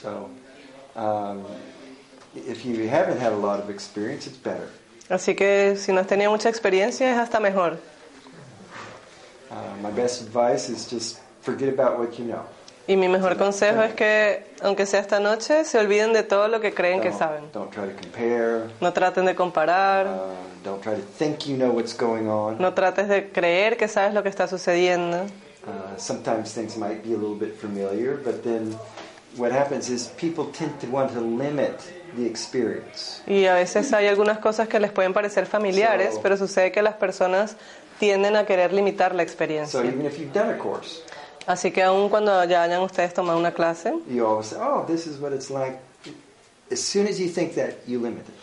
So, 0.00 0.28
um, 0.94 1.44
if 2.34 2.64
you 2.64 2.88
haven't 2.88 3.20
had 3.20 3.32
a 3.32 3.36
lot 3.36 3.60
of 3.60 3.68
experience, 3.70 4.26
it's 4.28 4.38
better. 4.38 4.68
Así 5.08 5.34
que 5.34 5.76
si 5.76 5.92
no 5.92 6.00
has 6.00 6.06
tenido 6.06 6.30
mucha 6.30 6.48
experiencia, 6.48 7.10
es 7.10 7.18
hasta 7.18 7.40
mejor. 7.40 7.78
Uh, 9.50 9.54
my 9.82 9.90
best 9.90 10.22
advice 10.22 10.68
is 10.68 10.86
just 10.88 11.18
forget 11.42 11.68
about 11.68 11.98
what 11.98 12.16
you 12.18 12.24
know. 12.26 12.42
Y 12.86 12.96
mi 12.96 13.08
mejor 13.08 13.36
consejo 13.36 13.82
es 13.82 13.92
que, 13.94 14.46
aunque 14.62 14.86
sea 14.86 15.00
esta 15.00 15.20
noche, 15.20 15.64
se 15.64 15.78
olviden 15.78 16.12
de 16.14 16.22
todo 16.22 16.48
lo 16.48 16.60
que 16.60 16.72
creen 16.72 17.00
que 17.00 17.12
saben. 17.12 17.50
don't 17.52 17.70
try 17.70 17.86
to 17.86 17.94
compare. 18.00 18.70
No 18.80 18.92
traten 18.92 19.26
de 19.26 19.34
comparar, 19.34 20.06
Uh, 20.06 20.47
don't 20.64 20.82
try 20.82 20.94
to 20.94 21.02
think 21.18 21.46
you 21.46 21.56
know 21.56 21.70
what's 21.72 21.94
going 21.96 22.28
on. 22.28 22.58
no 22.58 22.72
trates 22.74 23.08
de 23.08 23.30
creer 23.30 23.76
que 23.76 23.88
sabes 23.88 24.14
lo 24.14 24.22
que 24.22 24.28
está 24.28 24.46
sucediendo. 24.48 25.26
Uh, 25.66 25.96
sometimes 25.98 26.52
things 26.54 26.76
might 26.76 27.02
be 27.04 27.12
a 27.14 27.16
little 27.18 27.34
bit 27.38 27.54
familiar, 27.60 28.16
but 28.24 28.42
then 28.42 28.74
what 29.36 29.52
happens 29.52 29.90
is 29.90 30.08
people 30.18 30.46
tend 30.52 30.78
to 30.80 30.86
want 30.88 31.12
to 31.12 31.20
limit 31.20 31.78
the 32.16 32.24
experience. 32.26 33.22
Y 33.26 33.44
a 33.46 33.54
veces 33.54 33.92
hay 33.92 34.06
algunas 34.06 34.38
cosas 34.38 34.66
que 34.68 34.80
les 34.80 34.90
pueden 34.90 35.12
parecer 35.12 35.44
familiares, 35.46 36.14
So- 36.14 36.22
pero 36.22 36.36
sucede 36.36 36.72
que 36.72 36.80
las 36.82 36.94
personas 36.94 37.56
tienden 37.98 38.36
a 38.36 38.46
querer 38.46 38.72
limitar 38.72 39.14
la 39.14 39.22
So 39.22 39.24
experiencia. 39.24 39.80
even 39.84 40.06
if 40.06 40.18
you've 40.18 40.32
done 40.32 40.50
a 40.50 40.58
course, 40.58 41.02
Así 41.46 41.70
que 41.70 41.82
aun 41.82 42.08
cuando 42.10 42.44
ya 42.44 42.62
hayan 42.62 42.82
ustedes 42.82 43.14
tomado 43.14 43.38
una 43.38 43.52
clase, 43.52 43.92
you 44.08 44.26
always 44.26 44.48
say, 44.48 44.58
"Oh, 44.60 44.84
this 44.86 45.06
is 45.06 45.18
what 45.18 45.32
it's 45.32 45.50
like." 45.50 45.78
As 46.70 46.78
soon 46.80 47.06
as 47.06 47.18
you 47.18 47.28
think 47.28 47.54
that, 47.54 47.74
you 47.86 47.98
limit 47.98 48.24
it. 48.28 48.34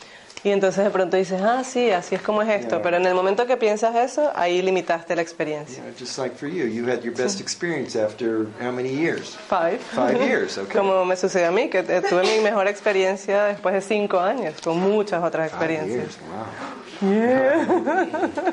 Y 0.46 0.52
entonces 0.52 0.84
de 0.84 0.92
pronto 0.92 1.18
dices, 1.18 1.42
ah, 1.42 1.64
sí, 1.64 1.90
así 1.90 2.14
es 2.14 2.22
como 2.22 2.44
es 2.44 2.50
esto, 2.50 2.80
pero 2.84 2.98
en 2.98 3.06
el 3.08 3.16
momento 3.16 3.48
que 3.48 3.58
piensas 3.58 3.96
eso, 3.96 4.32
ahí 4.36 4.62
limitaste 4.62 5.16
la 5.16 5.24
experiencia. 5.24 5.82
know, 5.82 5.92
just 6.00 6.20
like 6.20 6.36
for 6.36 6.48
you, 6.48 6.66
you 6.68 6.86
had 6.88 7.02
your 7.02 7.16
best 7.16 7.42
experience 7.42 7.96
after 7.96 8.46
how 8.62 8.72
many 8.72 8.90
years? 8.90 9.36
Five. 9.50 9.80
Five 9.80 10.22
years, 10.28 10.58
okay. 10.60 10.78
Como 10.78 11.04
me 11.04 11.16
sucedió 11.16 11.48
a 11.48 11.52
mí, 11.52 11.68
que 11.70 11.80
eh, 11.80 12.02
tuve 12.08 12.22
mi 12.24 12.44
mejor 12.44 12.68
experiencia 12.68 13.46
después 13.46 13.74
de 13.74 13.82
cinco 13.82 14.20
años, 14.20 14.54
con 14.64 14.80
muchas 14.80 15.24
otras 15.24 15.50
Five 15.50 15.58
experiencias. 15.74 15.98
years, 15.98 16.18
wow. 16.30 16.85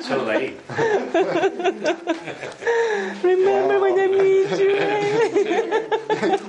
So 0.03 0.25
late. 0.25 0.59
Remember 3.23 3.81
when 3.81 4.01
I 4.01 4.07
met 4.09 4.59
you? 4.59 4.75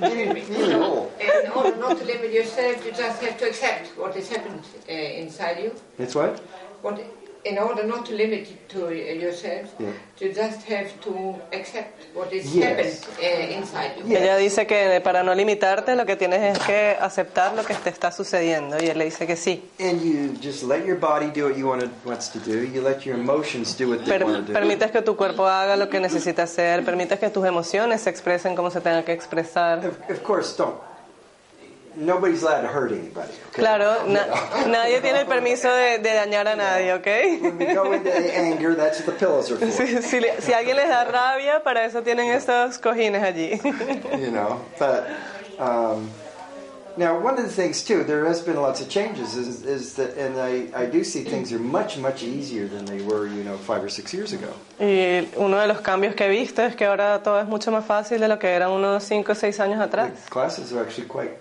Getting, 0.00 0.34
getting 0.34 0.72
old. 0.74 1.12
In 1.20 1.52
order 1.52 1.76
not 1.76 1.98
to 1.98 2.04
limit 2.04 2.32
yourself, 2.32 2.84
you 2.84 2.90
just 2.90 3.22
have 3.22 3.38
to 3.38 3.46
accept 3.46 3.96
what 3.96 4.14
has 4.16 4.28
happened 4.28 4.64
uh, 4.88 4.92
inside 4.92 5.62
you. 5.62 5.72
It's 5.96 6.16
what? 6.16 6.40
What, 6.82 6.98
in 7.44 7.58
order 7.58 7.84
not 7.84 8.06
to 8.06 8.12
limit 8.14 8.48
it 8.48 8.68
to 8.70 8.86
uh, 8.86 8.90
yourself, 8.90 9.68
Yeah. 9.78 9.92
you 10.20 10.28
just 10.32 10.66
have 10.68 10.88
to 11.02 11.36
accept 11.52 12.06
what 12.14 12.32
has 12.32 12.54
Yes. 12.54 12.64
happened 12.64 12.96
uh, 13.20 13.58
inside 13.58 13.92
you. 13.98 14.06
Yes. 14.06 14.22
Ella 14.22 14.36
dice 14.36 14.66
que 14.66 15.00
para 15.02 15.22
no 15.22 15.34
limitarte 15.34 15.94
lo 15.94 16.06
que 16.06 16.16
tienes 16.16 16.56
es 16.56 16.64
que 16.64 16.96
aceptar 17.00 17.54
lo 17.54 17.62
que 17.64 17.74
te 17.74 17.90
está 17.90 18.10
sucediendo 18.10 18.76
y 18.82 18.86
él 18.88 18.96
le 18.98 19.04
dice 19.04 19.26
que 19.26 19.36
sí. 19.36 19.62
And 19.78 20.00
you 20.02 20.34
just 20.42 20.62
let 20.62 20.84
your 20.86 20.98
body 20.98 21.26
do 21.34 21.46
what 21.48 21.56
you 21.56 21.68
want 21.68 21.82
it 21.82 21.90
wants 22.04 22.28
to 22.32 22.38
do. 22.38 22.62
You 22.64 22.80
let 22.82 23.04
your 23.04 23.16
emotions 23.18 23.76
do 23.76 23.90
what 23.90 24.04
they 24.04 24.18
Per- 24.18 24.24
want 24.24 24.46
to 24.46 24.52
do. 24.52 24.52
permites 24.52 24.90
que 24.90 25.02
tu 25.02 25.14
cuerpo 25.16 25.46
haga 25.46 25.76
lo 25.76 25.88
que 25.90 26.00
necesita 26.00 26.44
hacer, 26.44 26.84
permites 26.84 27.18
que 27.18 27.28
tus 27.30 27.44
emociones 27.44 28.00
se 28.00 28.10
expresen 28.10 28.56
como 28.56 28.70
se 28.70 28.80
tengan 28.80 29.04
que 29.04 29.12
expresar. 29.12 29.78
Of, 29.86 30.10
of 30.10 30.22
course, 30.22 30.56
don't. 30.56 30.76
Nobody's 31.96 32.42
allowed 32.42 32.62
to 32.62 32.68
hurt 32.68 32.90
anybody. 32.92 33.30
Okay? 33.50 33.62
Claro, 33.62 34.06
na- 34.06 34.26
nadie 34.66 35.00
tiene 35.00 35.20
el 35.20 35.26
permiso 35.26 35.68
de, 35.72 35.98
de 35.98 36.10
dañar 36.10 36.46
a 36.48 36.56
nadie, 36.56 36.92
¿ok? 36.92 37.06
When 37.42 37.58
we 37.58 37.66
go 37.72 37.92
into 37.92 38.10
the 38.10 38.36
anger, 38.36 38.74
that's 38.74 38.98
what 38.98 39.06
the 39.06 39.12
pillows 39.18 39.50
are 39.50 39.56
for. 39.56 39.66
Si, 40.02 40.52
alguien 40.52 40.76
les 40.76 40.88
da 40.88 41.04
rabia, 41.04 41.62
para 41.62 41.84
eso 41.84 42.02
tienen 42.02 42.30
estos 42.30 42.78
cojines 42.78 43.22
allí. 43.22 43.60
you 44.20 44.30
know, 44.32 44.60
but 44.78 45.08
um, 45.60 46.10
now 46.96 47.18
one 47.18 47.38
of 47.38 47.44
the 47.44 47.50
things 47.50 47.82
too, 47.84 48.02
there 48.04 48.24
has 48.26 48.40
been 48.42 48.56
lots 48.56 48.80
of 48.80 48.88
changes. 48.88 49.36
Is, 49.36 49.62
is 49.64 49.94
that, 49.94 50.16
and 50.18 50.36
I, 50.40 50.68
I 50.74 50.86
do 50.86 51.04
see 51.04 51.22
things 51.22 51.52
are 51.52 51.58
much 51.60 51.96
much 51.98 52.22
easier 52.24 52.66
than 52.66 52.84
they 52.86 53.02
were, 53.02 53.26
you 53.28 53.44
know, 53.44 53.56
five 53.56 53.82
or 53.84 53.88
six 53.88 54.12
years 54.12 54.32
ago. 54.32 54.52
Y 54.80 55.28
uno 55.36 55.58
de 55.60 55.68
los 55.68 55.80
cambios 55.80 56.14
que 56.16 56.26
he 56.26 56.28
visto 56.28 56.62
es 56.62 56.74
que 56.74 56.86
ahora 56.86 57.20
todo 57.22 57.38
es 57.40 57.46
mucho 57.46 57.70
más 57.70 57.84
fácil 57.84 58.18
de 58.18 58.26
lo 58.28 58.38
que 58.38 58.48
era 58.48 58.68
unos 58.68 59.04
5 59.04 59.30
o 59.30 59.34
6 59.34 59.60
años 59.60 59.80
atrás. 59.80 60.10
The 60.24 60.30
classes 60.30 60.72
are 60.72 60.80
actually 60.82 61.06
quite. 61.08 61.38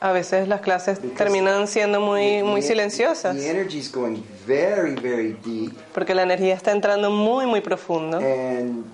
A 0.00 0.12
veces 0.12 0.48
las 0.48 0.60
clases 0.60 0.98
terminan 1.16 1.66
siendo 1.66 1.98
muy, 2.00 2.42
muy 2.42 2.60
silenciosas 2.62 3.36
The 3.36 3.48
energy 3.50 3.78
is 3.78 3.90
going 3.90 4.22
very 4.46 4.94
very 4.94 5.32
deep, 5.44 5.72
porque 5.94 6.14
la 6.14 6.22
energía 6.22 6.54
está 6.54 6.72
entrando 6.72 7.10
muy, 7.10 7.46
muy 7.46 7.60
profundo. 7.60 8.18
and 8.18 8.84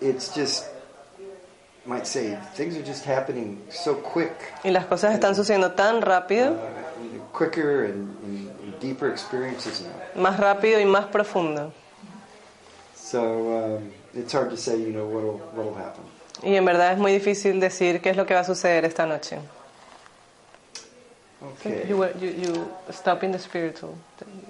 it's 0.00 0.32
just 0.34 0.66
might 1.86 2.06
say 2.06 2.36
things 2.54 2.76
are 2.76 2.84
just 2.86 3.04
happening 3.04 3.58
so 3.68 3.96
quick, 3.96 4.32
Y 4.62 4.70
las 4.70 4.84
cosas 4.86 5.12
están 5.14 5.34
sucediendo 5.34 5.72
tan 5.72 6.02
rápido, 6.02 6.52
uh, 6.52 7.36
quicker 7.36 7.86
and, 7.86 8.14
and, 8.24 8.50
and 8.62 8.80
deeper 8.80 9.10
experiences 9.10 9.80
now. 9.82 10.22
más 10.22 10.38
rápido 10.38 10.78
y 10.78 10.84
más 10.84 11.06
profundo. 11.06 11.72
So 12.94 13.76
um, 13.78 13.90
it's 14.14 14.32
hard 14.32 14.50
to 14.50 14.56
say, 14.56 14.76
you 14.78 14.92
know, 14.92 15.06
what'll 15.06 15.38
what'll 15.56 15.74
happen. 15.74 16.04
Y 16.42 16.56
en 16.56 16.64
verdad 16.64 16.92
es 16.92 16.98
muy 16.98 17.12
difícil 17.12 17.60
decir 17.60 18.00
qué 18.00 18.10
es 18.10 18.16
lo 18.16 18.24
que 18.26 18.34
va 18.34 18.40
a 18.40 18.44
suceder 18.44 18.84
esta 18.84 19.06
noche. 19.06 19.38
Okay. 21.42 21.86
You, 21.88 21.96
were- 21.96 22.12
you, 22.20 22.28
you 22.30 22.68
stop 22.92 23.22
in 23.24 23.32
the 23.32 23.38
spiritual. 23.38 23.94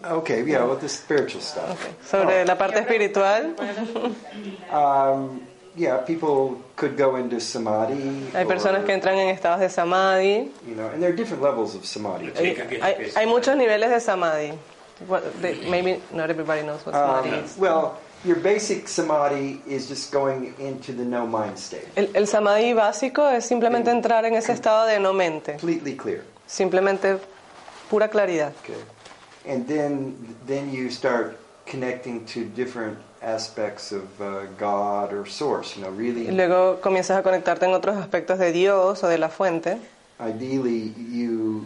Okay, 0.05 0.43
yeah, 0.45 0.64
with 0.64 0.80
the 0.80 0.88
spiritual 0.88 1.41
stuff. 1.41 1.70
Okay. 1.78 1.95
Sobre 2.05 2.45
la 2.45 2.57
parte 2.57 2.78
espiritual, 2.80 3.55
Um, 4.72 5.41
yeah, 5.76 5.99
people 5.99 6.61
could 6.74 6.97
go 6.97 7.14
into 7.16 7.38
samadhi. 7.41 8.26
hay 8.32 8.45
personas 8.45 8.80
or, 8.82 8.86
que 8.86 8.93
entran 8.95 9.16
en 9.18 9.28
estados 9.28 9.61
de 9.61 9.68
samadhi. 9.68 10.51
You 10.66 10.74
know, 10.74 10.88
and 10.88 11.01
there 11.01 11.11
are 11.12 11.16
different 11.16 11.43
levels 11.43 11.76
of 11.76 11.84
samadhi. 11.86 12.32
Hay, 12.34 12.55
hay- 12.80 13.11
hay 13.14 13.26
muchos 13.26 13.57
niveles 13.57 13.91
de 13.91 14.01
samadhi. 14.01 14.53
What, 15.07 15.22
they- 15.41 15.68
maybe 15.70 16.01
not 16.12 16.28
everybody 16.28 16.62
knows 16.62 16.84
what 16.84 16.95
samadhi 16.97 17.28
Um, 17.30 17.45
is. 17.45 17.57
well, 17.57 17.99
your 18.25 18.37
basic 18.37 18.87
samadhi 18.89 19.61
is 19.66 19.89
just 19.89 20.12
going 20.12 20.55
into 20.59 20.93
the 20.93 21.05
no 21.05 21.27
mind 21.27 21.59
state, 21.59 21.89
El, 21.97 22.09
el 22.14 22.27
samadhi 22.27 22.75
básico 22.75 23.27
es 23.29 23.45
simplemente 23.47 23.91
entrar 23.91 24.25
en 24.25 24.35
ese 24.35 24.53
estado 24.53 24.87
de 24.87 24.99
no 25.01 25.12
mente, 25.12 25.53
completely 25.53 25.97
clear. 25.97 26.25
simplemente 26.47 27.18
pura 27.89 28.09
claridad. 28.09 28.53
Okay, 28.62 28.75
and 29.47 29.66
then 29.66 30.14
then 30.47 30.71
you 30.73 30.91
start 30.91 31.39
connecting 31.66 32.25
to 32.27 32.45
different 32.45 32.99
aspects 33.23 33.93
of 33.93 34.05
uh, 34.21 34.47
God 34.59 35.12
or 35.12 35.27
Source. 35.27 35.77
You 35.77 35.83
know, 35.85 35.91
Y 35.91 35.97
really, 35.99 36.31
luego 36.31 36.81
comienzas 36.81 37.18
a 37.18 37.23
conectarte 37.23 37.64
en 37.66 37.75
otros 37.75 37.97
aspectos 37.97 38.39
de 38.39 38.53
Dios 38.53 39.03
o 39.05 39.09
de 39.09 39.18
la 39.18 39.29
fuente. 39.29 39.79
ideally, 40.21 40.93
you 40.99 41.64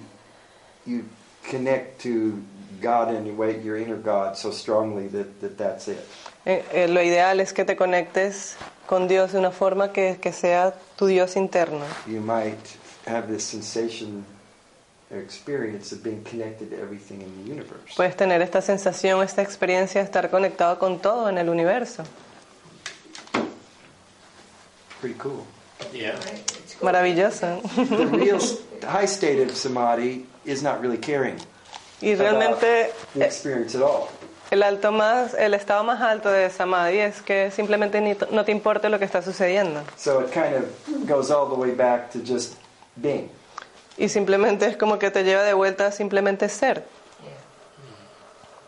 you 0.86 1.04
connect 1.50 2.00
to 2.02 2.40
God 2.80 3.08
way, 3.36 3.60
your 3.62 3.76
inner 3.76 3.96
God, 3.96 4.36
so 4.36 4.50
strongly 4.50 5.08
that, 5.08 5.40
that 5.40 5.56
that's 5.56 5.88
it. 5.88 6.06
Eh, 6.46 6.64
eh, 6.72 6.88
lo 6.88 7.02
ideal 7.02 7.40
es 7.40 7.52
que 7.52 7.64
te 7.64 7.74
conectes 7.74 8.56
con 8.86 9.08
Dios 9.08 9.32
de 9.32 9.38
una 9.38 9.50
forma 9.50 9.92
que, 9.92 10.18
que 10.20 10.32
sea 10.32 10.74
tu 10.96 11.06
Dios 11.06 11.36
interno. 11.36 11.84
You 12.06 12.20
might 12.20 12.58
have 13.06 13.28
this 13.28 13.42
sensation 13.42 14.24
or 15.10 15.18
experience 15.18 15.92
of 15.92 16.02
being 16.02 16.22
connected 16.22 16.70
to 16.70 16.76
everything 16.76 17.22
in 17.22 17.44
the 17.44 17.50
universe. 17.50 17.94
Puedes 17.96 18.16
tener 18.16 18.42
esta 18.42 18.60
sensación, 18.60 19.22
esta 19.22 19.42
experiencia 19.42 20.02
de 20.02 20.06
estar 20.06 20.28
conectado 20.30 20.78
con 20.78 21.00
todo 21.00 21.28
en 21.28 21.38
el 21.38 21.48
universo. 21.48 22.04
Pretty 25.00 25.18
cool. 25.18 25.46
Yeah. 25.92 26.18
Maravilloso. 26.82 27.60
The 27.74 28.06
real 28.06 28.40
high 28.86 29.06
state 29.06 29.40
of 29.40 29.56
samadhi 29.56 30.26
is 30.44 30.62
not 30.62 30.80
really 30.80 30.98
caring 30.98 31.38
Y 32.02 32.12
about 32.12 32.20
realmente 32.20 32.92
the 33.14 33.24
experience 33.24 33.74
at 33.74 33.82
all. 33.82 34.08
El 34.50 34.62
alto 34.62 34.92
más, 34.92 35.34
el 35.34 35.54
estado 35.54 35.82
más 35.84 36.00
alto 36.00 36.30
de 36.30 36.50
samadhi 36.50 36.98
es 36.98 37.22
que 37.22 37.50
simplemente 37.50 38.00
ni 38.00 38.16
no 38.30 38.44
te 38.44 38.52
importe 38.52 38.88
lo 38.88 38.98
que 38.98 39.04
está 39.04 39.22
sucediendo 39.22 39.82
So 39.96 40.20
it 40.20 40.30
kind 40.32 40.54
of 40.54 41.08
goes 41.08 41.30
all 41.30 41.48
the 41.48 41.56
way 41.56 41.72
back 41.72 42.10
to 42.12 42.18
just 42.24 42.54
being. 42.96 43.30
y 43.96 44.08
simplemente 44.08 44.66
es 44.66 44.76
como 44.76 44.98
que 44.98 45.10
te 45.10 45.24
lleva 45.24 45.42
de 45.42 45.54
vuelta 45.54 45.86
a 45.86 45.92
simplemente 45.92 46.48
ser. 46.48 46.84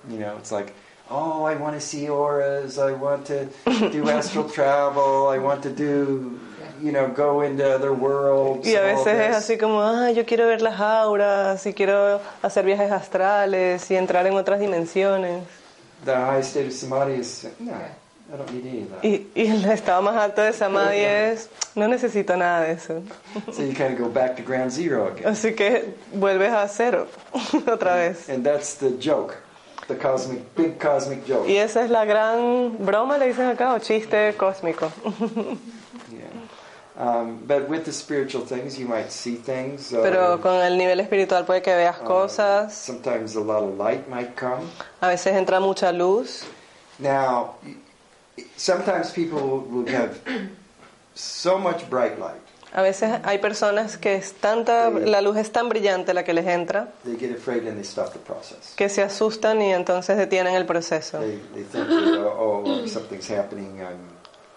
You 0.09 0.19
know, 0.19 0.37
it's 0.39 0.53
like, 0.53 0.73
oh, 1.11 1.45
I 1.47 1.57
want 1.57 1.75
to 1.75 1.81
see 1.81 2.07
auras, 2.09 2.79
I 2.79 2.93
want 2.93 3.27
to 3.27 3.47
do 3.91 4.09
astral 4.17 4.45
travel, 4.45 5.29
I 5.35 5.39
want 5.39 5.63
to 5.65 5.71
do, 5.71 6.39
you 6.81 6.93
know, 6.93 7.09
go 7.09 7.43
into 7.43 7.65
other 7.65 7.91
worlds. 7.91 8.67
Y 8.69 8.77
a 8.77 8.83
veces 8.83 9.19
es 9.19 9.37
así 9.37 9.59
como, 9.59 9.83
ah, 9.83 10.13
yo 10.13 10.25
quiero 10.25 10.47
ver 10.47 10.63
las 10.63 10.79
auras 10.81 11.67
y 11.67 11.75
quiero 11.75 12.21
hacer 12.41 12.65
viajes 12.65 12.93
astrales 12.93 13.91
y 13.91 13.97
entrar 13.97 14.27
en 14.29 14.35
otras 14.35 14.61
dimensiones. 14.61 15.43
The 16.05 16.15
high 16.15 16.43
state 16.43 16.67
of 16.67 16.73
samadhi 16.73 17.15
is, 17.15 17.47
no, 17.59 17.73
I 17.73 18.37
don't 18.37 18.53
need 18.53 18.67
any 18.67 18.83
of 18.83 18.91
that. 18.91 19.05
Y, 19.05 19.27
y 19.35 19.47
el 19.47 19.65
estado 19.71 20.03
más 20.03 20.17
alto 20.17 20.43
de 20.43 20.53
samadhi 20.53 20.99
es, 21.01 21.49
no 21.75 21.87
necesito 21.89 22.37
nada 22.37 22.63
de 22.67 22.73
eso. 22.73 23.03
So 23.53 23.63
you 23.63 23.73
kind 23.75 23.93
of 23.93 23.99
go 23.99 24.09
back 24.09 24.37
to 24.37 24.43
ground 24.43 24.71
zero 24.73 25.09
again. 25.09 25.27
Así 25.27 25.55
que 25.57 25.95
vuelves 26.13 26.53
a 26.53 26.69
cero 26.69 27.09
otra 27.33 27.97
vez. 27.97 28.29
And 28.29 28.45
that's 28.45 28.75
the 28.75 28.91
joke, 28.99 29.37
the 29.89 29.95
cosmic, 29.97 30.55
big 30.55 30.79
cosmic 30.79 31.25
joke. 31.27 31.49
Y 31.49 31.57
esa 31.57 31.85
es 31.85 31.91
la 31.91 32.05
gran 32.05 32.77
broma, 32.85 33.19
le 33.19 33.27
dicen 33.29 33.47
acá, 33.47 33.75
o 33.75 33.79
chiste 33.79 34.35
cósmico. 34.37 34.91
Pero 40.03 40.41
con 40.41 40.55
el 40.55 40.79
nivel 40.79 41.01
espiritual 41.01 41.45
puede 41.45 41.61
que 41.63 41.75
veas 41.75 42.01
uh, 42.01 42.05
cosas, 42.05 42.73
Sometimes 42.75 43.37
a 43.37 43.41
lot 43.41 43.63
of 43.63 43.79
light 43.79 44.07
might 44.09 44.35
come. 44.35 44.63
a 45.01 45.09
veces 45.09 45.35
entra 45.35 45.61
mucha 45.61 45.93
luz. 45.93 46.45
Now, 46.99 47.57
sometimes 48.57 49.11
people 49.11 49.65
will 49.69 49.87
have 49.95 50.15
so 51.15 51.59
much 51.59 51.89
bright 51.91 52.19
light, 52.19 52.41
A 52.73 52.83
veces 52.83 53.21
hay 53.25 53.39
personas 53.39 53.99
que 53.99 54.15
es 54.15 54.33
tanta, 54.35 54.91
la 54.91 55.21
luz 55.21 55.37
es 55.37 55.53
tan 55.53 55.69
brillante 55.69 56.15
la 56.15 56.25
que 56.25 56.33
les 56.33 56.47
entra, 56.47 56.89
they 57.05 57.17
get 57.17 57.31
afraid 57.35 57.67
and 57.67 57.77
they 57.77 57.85
stop 57.85 58.13
the 58.13 58.19
process. 58.19 58.75
que 58.75 58.89
se 58.89 59.03
asustan 59.03 59.61
y 59.61 59.73
entonces 59.73 60.17
detienen 60.17 60.55
el 60.55 60.65
proceso. 60.65 61.19
They, 61.21 61.41
they 61.55 61.65
think, 61.65 61.87
oh, 61.91 62.63
oh, 62.65 62.87
something's 62.87 63.29
happening. 63.31 63.81
I'm, 63.81 64.16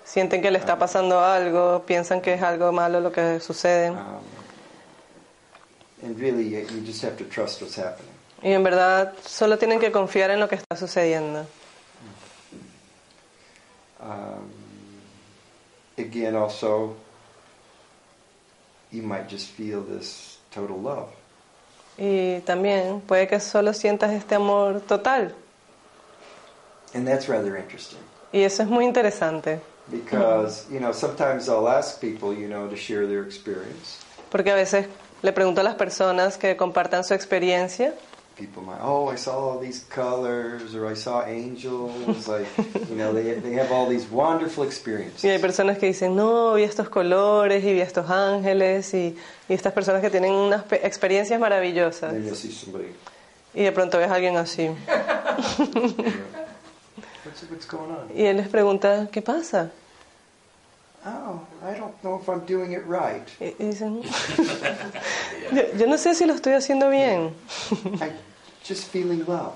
Sienten 0.10 0.41
que 0.41 0.49
le 0.49 0.57
está 0.57 0.80
pasando 0.80 1.20
algo, 1.20 1.84
piensan 1.86 2.20
que 2.20 2.34
es 2.34 2.41
algo 2.41 2.72
malo 2.72 2.99
lo 2.99 3.12
que 3.12 3.39
sucede. 3.39 3.91
um, 3.91 3.95
and 6.01 6.20
really, 6.20 6.49
you 6.49 6.62
you 6.62 6.82
just 6.84 7.03
have 7.03 7.16
to 7.16 7.26
trust 7.26 7.62
what's 7.62 7.78
happening. 7.78 8.10
Y 8.41 8.51
en 8.53 8.64
verdad 8.64 9.14
solo 9.24 9.60
tienen 9.60 9.80
que 9.80 9.91
confiar 9.91 10.32
en 10.32 10.39
lo 10.39 10.47
que 10.47 10.55
está 10.55 10.76
sucediendo. 10.76 11.45
Um, 14.01 14.49
again, 15.99 16.36
also, 16.36 16.95
you 18.91 19.03
might 19.03 19.30
just 19.30 19.51
feel 19.51 19.84
this 19.84 20.39
total 20.49 20.82
love. 20.82 21.10
Y 21.99 22.39
también 22.47 23.01
puede 23.01 23.28
que 23.28 23.39
solo 23.39 23.74
sientas 23.74 24.12
este 24.14 24.34
amor 24.34 24.82
total. 24.88 25.36
And 26.95 27.05
that's 27.07 27.28
rather 27.30 27.55
interesting 27.57 27.99
Y 28.32 28.41
eso 28.41 28.64
es 28.64 28.70
muy 28.70 28.86
interesante, 28.86 29.60
because, 29.92 30.66
you 30.72 30.80
know, 30.80 30.92
sometimes 30.94 31.48
I'll 31.50 31.68
ask 31.70 32.00
people, 32.00 32.34
you 32.34 32.48
know, 32.48 32.68
to 32.68 32.76
share 32.76 33.08
their 33.08 33.24
experience. 33.24 33.98
porque 34.32 34.52
a 34.52 34.56
veces 34.56 34.88
le 35.24 35.32
pregunto 35.34 35.62
a 35.62 35.64
las 35.64 35.76
personas 35.76 36.38
que 36.38 36.56
compartan 36.56 37.04
su 37.04 37.14
experiencia 37.14 37.94
People 38.38 38.64
might, 38.64 38.80
oh, 38.82 39.10
I 39.12 39.18
saw 39.18 39.34
all 39.38 39.60
these 39.60 39.84
colors, 39.90 40.74
or 40.74 40.86
I 40.90 40.94
saw 40.96 41.26
angels. 41.26 42.26
like, 42.30 42.48
you 42.90 42.96
know, 42.96 43.12
they, 43.12 43.34
they 43.34 43.52
have 43.56 43.70
all 43.70 43.86
these 43.86 44.08
wonderful 44.10 44.64
experiences. 44.64 45.26
y 45.26 45.30
hay 45.30 45.40
personas 45.40 45.78
que 45.78 45.88
dicen, 45.88 46.16
no, 46.16 46.54
vi 46.54 46.64
estos 46.64 46.88
colores 46.88 47.62
y 47.66 47.74
vi 47.74 47.82
estos 47.82 48.10
ángeles 48.10 48.94
y, 48.94 49.18
y 49.50 49.54
estas 49.54 49.74
personas 49.74 50.02
que 50.02 50.10
tienen 50.10 50.32
unas 50.32 50.64
pe- 50.64 50.80
experiencias 50.88 51.38
maravillosas. 51.38 52.14
And 52.14 52.20
then 52.20 52.26
you'll 52.28 52.36
see 52.38 52.50
somebody, 52.50 52.94
Y 53.54 53.64
de 53.64 53.74
pronto 53.74 53.98
ves 53.98 54.10
a 54.10 54.16
alguien 54.16 54.38
así. 54.38 54.70
Y 58.16 58.26
él 58.26 58.38
les 58.38 58.48
pregunta, 58.48 59.08
¿qué 59.12 59.22
pasa? 59.22 59.72
Oh, 61.06 61.40
I 61.64 61.78
don't 61.78 61.96
know 62.04 62.20
if 62.20 62.28
I'm 62.28 62.46
doing 62.46 62.74
it 62.74 62.84
right. 62.86 63.26
Y, 63.40 63.56
dicen, 63.64 64.02
yo, 65.54 65.62
yo 65.78 65.88
no 65.88 65.98
sé 65.98 66.14
si 66.14 66.26
lo 66.26 66.34
estoy 66.34 66.54
haciendo 66.54 66.90
bien. 66.90 67.34
Just 68.68 68.92
feeling 68.92 69.24
love. 69.26 69.54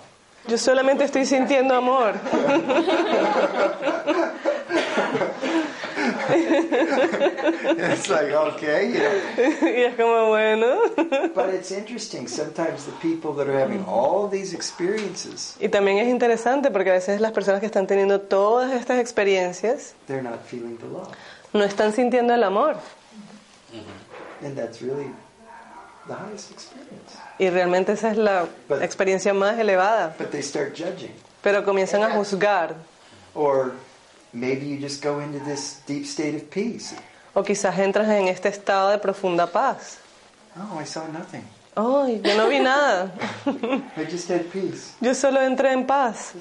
Yo 0.47 0.57
solamente 0.57 1.03
estoy 1.03 1.25
sintiendo 1.25 1.75
amor. 1.75 2.13
it's 7.93 8.09
like, 8.09 8.31
okay, 8.31 8.91
you 8.91 8.99
know. 8.99 9.21
y 9.69 9.83
es 9.83 9.95
como, 9.95 10.27
bueno. 10.27 10.81
But 11.33 11.53
it's 11.53 11.71
interesting. 11.71 12.27
Sometimes 12.27 12.85
the 12.85 12.91
people 13.01 13.33
that 13.33 13.47
are 13.47 13.57
having 13.57 13.83
all 13.85 14.27
these 14.29 14.53
experiences, 14.53 15.57
Y 15.59 15.69
también 15.69 15.97
es 15.99 16.07
interesante 16.07 16.71
porque 16.71 16.89
a 16.89 16.93
veces 16.93 17.21
las 17.21 17.31
personas 17.31 17.59
que 17.59 17.65
están 17.67 17.87
teniendo 17.87 18.21
todas 18.21 18.71
estas 18.73 18.99
experiencias 18.99 19.93
they're 20.07 20.23
not 20.23 20.43
feeling 20.45 20.77
the 20.77 20.87
love. 20.87 21.09
no 21.53 21.63
están 21.63 21.93
sintiendo 21.93 22.33
el 22.33 22.43
amor. 22.43 22.75
And 24.43 24.55
that's 24.57 24.81
really 24.81 25.09
the 26.07 26.13
highest 26.13 26.51
experience. 26.51 27.17
Y 27.39 27.49
realmente 27.49 27.93
esa 27.93 28.11
es 28.11 28.17
la 28.17 28.47
experiencia 28.81 29.33
más 29.33 29.57
elevada. 29.57 30.15
But 30.17 30.31
they 30.31 30.41
start 30.43 30.75
judging. 30.75 31.11
Pero 31.41 31.63
comienzan 31.63 32.03
a 32.03 32.11
juzgar. 32.11 32.75
Or 33.33 33.73
maybe 34.33 34.65
you 34.65 34.77
just 34.77 35.01
go 35.03 35.19
into 35.19 35.39
this 35.39 35.81
deep 35.85 36.05
state 36.05 36.35
of 36.35 36.49
peace. 36.49 36.95
O 37.35 37.43
quizás 37.43 37.77
entras 37.79 38.07
en 38.09 38.27
este 38.27 38.49
estado 38.49 38.89
de 38.89 38.97
profunda 38.99 39.47
paz. 39.47 39.99
Oh, 40.57 40.79
I 40.79 40.85
saw 40.85 41.07
nothing. 41.07 41.43
¡Ay, 41.75 42.21
yo 42.23 42.37
no 42.37 42.47
vi 42.47 42.59
nada! 42.59 43.11
I 43.97 44.05
just 44.05 44.29
had 44.29 44.45
peace. 44.51 44.93
Yo 45.01 45.13
solo 45.15 45.41
entré 45.41 45.71
en 45.71 45.85
paz. 45.87 46.33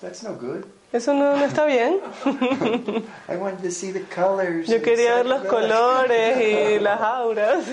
That's 0.00 0.24
no 0.24 0.34
good. 0.34 0.64
Eso 0.92 1.12
no, 1.12 1.36
no 1.36 1.44
está 1.44 1.66
bien. 1.66 2.00
I 3.28 3.36
wanted 3.36 3.62
to 3.62 3.70
see 3.70 3.92
the 3.92 4.00
colors. 4.00 4.66
Yo 4.66 4.80
quería 4.80 5.16
ver 5.16 5.26
los 5.26 5.44
colores 5.44 6.36
y 6.38 6.78
las 6.80 7.00
auras. 7.00 7.64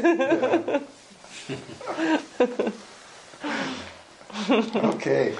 Okay. 4.96 5.36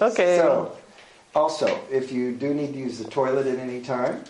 Ok. 0.00 0.16
So, 0.16 0.72
also, 1.36 1.68
if 1.90 2.10
you 2.10 2.32
do 2.32 2.54
need 2.54 2.72
to 2.72 2.78
use 2.78 2.96
the 2.98 3.08
toilet 3.10 3.46
at 3.46 3.58
any 3.58 3.80
time, 3.80 4.24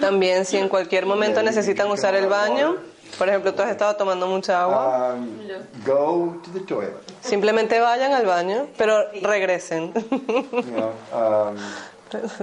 También 0.00 0.44
si 0.44 0.56
en 0.56 0.68
cualquier 0.68 1.06
momento 1.06 1.42
necesitan 1.42 1.88
usar 1.90 2.14
el 2.14 2.26
baño, 2.26 2.76
por 3.18 3.28
ejemplo, 3.28 3.52
tú 3.54 3.62
has 3.62 3.70
estado 3.70 3.94
tomando 3.96 4.26
mucha 4.26 4.62
agua, 4.62 5.14
um, 5.14 5.38
go 5.84 6.40
to 6.42 6.50
the 6.52 6.60
toilet. 6.60 6.96
simplemente 7.20 7.78
vayan 7.78 8.12
al 8.12 8.24
baño, 8.26 8.66
pero 8.76 9.04
regresen. 9.22 9.92
You 10.10 10.62
know, 10.72 10.92
um, 11.12 11.56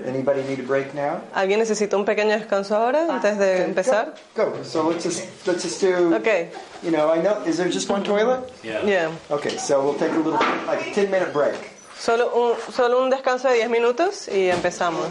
anybody 0.05 0.43
need 0.43 0.59
a 0.59 0.63
break 0.63 0.93
now? 0.93 1.21
¿Alguien 1.33 1.59
necesita 1.59 1.97
un 1.97 2.05
pequeño 2.05 2.37
descanso 2.37 2.75
ahora 2.77 3.07
antes 3.09 3.37
de 3.39 3.53
Okay, 3.55 3.63
empezar? 3.65 4.13
Go. 4.35 4.51
go. 4.51 4.63
So 4.63 4.87
let's 4.87 5.03
just 5.03 5.25
let's 5.47 5.63
just 5.63 5.81
do. 5.81 6.13
Ok, 6.15 6.49
You 6.83 6.91
know, 6.91 7.09
I 7.11 7.21
know. 7.21 7.41
Is 7.45 7.57
there 7.57 7.69
just 7.69 7.89
one 7.89 8.03
toilet? 8.03 8.39
Yeah. 8.63 8.85
yeah. 8.85 9.11
Okay, 9.31 9.57
so 9.57 9.81
we'll 9.83 9.97
take 9.97 10.11
a 10.11 10.17
little, 10.19 10.39
like 10.67 10.87
a 10.87 10.93
ten 10.93 11.09
minute 11.09 11.33
break. 11.33 11.55
Solo 12.02 12.32
un, 12.34 12.74
solo 12.74 13.04
un 13.04 13.12
descanso 13.12 13.47
de 13.47 13.58
10 13.58 13.70
minutos 13.70 14.28
y 14.28 14.49
empezamos. 14.49 15.06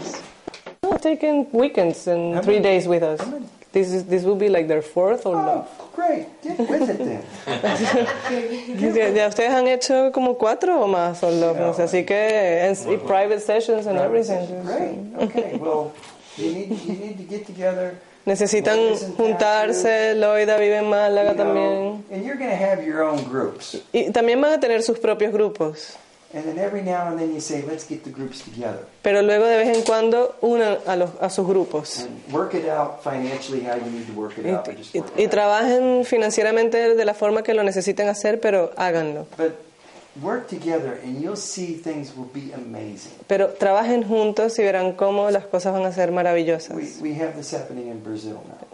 No, 0.83 0.99
taking 0.99 1.47
weekends 1.53 2.09
and 2.09 2.43
three 2.43 2.59
days 2.59 2.89
with 2.89 3.05
us. 3.05 3.21
This 3.71 3.93
is 3.93 4.07
this 4.07 4.25
will 4.25 4.35
be 4.35 4.49
like 4.49 4.67
their 4.67 4.83
fourth 4.83 5.25
or 5.25 5.37
no? 5.37 5.69
Oh, 5.79 5.89
great. 5.95 6.27
Get 6.43 6.59
with 6.59 6.91
it 6.91 6.99
then. 6.99 7.23
Ya, 8.93 9.09
ya 9.11 9.29
ustedes 9.29 9.53
han 9.53 9.69
hecho 9.69 10.11
como 10.11 10.35
cuatro 10.35 10.83
o 10.83 10.89
más 10.89 11.19
solo, 11.21 11.55
pues, 11.55 11.79
así 11.79 12.05
que 12.05 12.61
and, 12.67 12.77
y 12.89 12.97
private 12.97 13.39
sessions 13.39 13.87
and 13.87 13.97
everything. 13.97 14.45
Great. 14.65 15.29
Okay. 15.29 15.59
Well, 15.61 15.93
you 16.37 16.53
need 16.53 16.71
you 16.85 16.95
need 16.95 17.19
to 17.19 17.23
get 17.23 17.47
together. 17.47 17.95
Necesitan 18.27 18.97
juntarse, 19.17 20.17
Loida 20.17 20.59
vive 20.59 20.79
en 20.79 20.87
Málaga 20.87 21.31
you 21.31 21.37
know, 21.37 21.45
también. 21.45 22.03
and 22.11 22.25
you're 22.25 22.37
going 22.37 22.51
to 22.51 22.57
have 22.57 22.85
your 22.85 23.05
own 23.05 23.23
groups. 23.31 23.77
Y 23.93 24.11
también 24.11 24.41
van 24.41 24.55
a 24.55 24.59
tener 24.59 24.83
sus 24.83 24.99
propios 24.99 25.33
grupos. 25.33 25.97
And 26.33 26.45
then 26.45 26.59
every 26.59 26.83
now 26.83 27.09
and 27.09 27.19
then 27.19 27.35
you 27.35 27.41
say, 27.41 27.65
let's 27.67 27.85
get 27.89 28.05
the 28.05 28.11
groups 28.11 28.41
together 28.43 28.87
Pero 29.03 29.21
luego 29.23 29.47
de 29.47 29.57
vez 29.57 29.77
en 29.77 29.83
cuando 29.83 30.37
unan 30.43 30.79
a, 30.87 30.95
los, 30.95 31.11
a 31.21 31.29
sus 31.29 31.45
grupos. 31.47 32.01
and 32.05 32.21
work 32.33 32.55
it 32.55 32.69
out 32.69 33.03
financially 33.03 33.61
how 33.65 33.75
you 33.75 33.91
need 33.91 34.07
to 34.07 34.13
work 34.13 34.39
it 34.39 34.47
Y, 34.47 34.51
out. 34.51 34.65
but 34.65 34.77
just 34.77 34.95
y- 34.95 35.01
work 35.01 35.13
y 35.19 35.27
trabajen 35.27 36.05
financieramente 36.05 36.95
de 36.95 37.05
la 37.05 37.15
forma 37.15 37.43
que 37.43 37.53
lo 37.53 37.65
necesiten 37.65 38.09
hacer, 38.09 38.39
pero 38.41 38.71
háganlo. 38.77 39.27
But 39.37 39.55
work 40.23 40.47
together 40.49 41.01
and 41.05 41.21
you'll 41.21 41.37
see 41.37 41.75
things 41.75 42.13
will 42.17 42.29
be 42.33 42.53
amazing. 42.55 43.11
Pero 43.27 43.49
trabajen 43.49 44.05
juntos 44.05 44.57
y 44.61 44.63
verán 44.63 44.93
cómo 44.93 45.31
las 45.33 45.47
cosas 45.47 45.73
van 45.73 45.85
a 45.85 45.93
ser 45.93 46.13
maravillosas. 46.13 46.77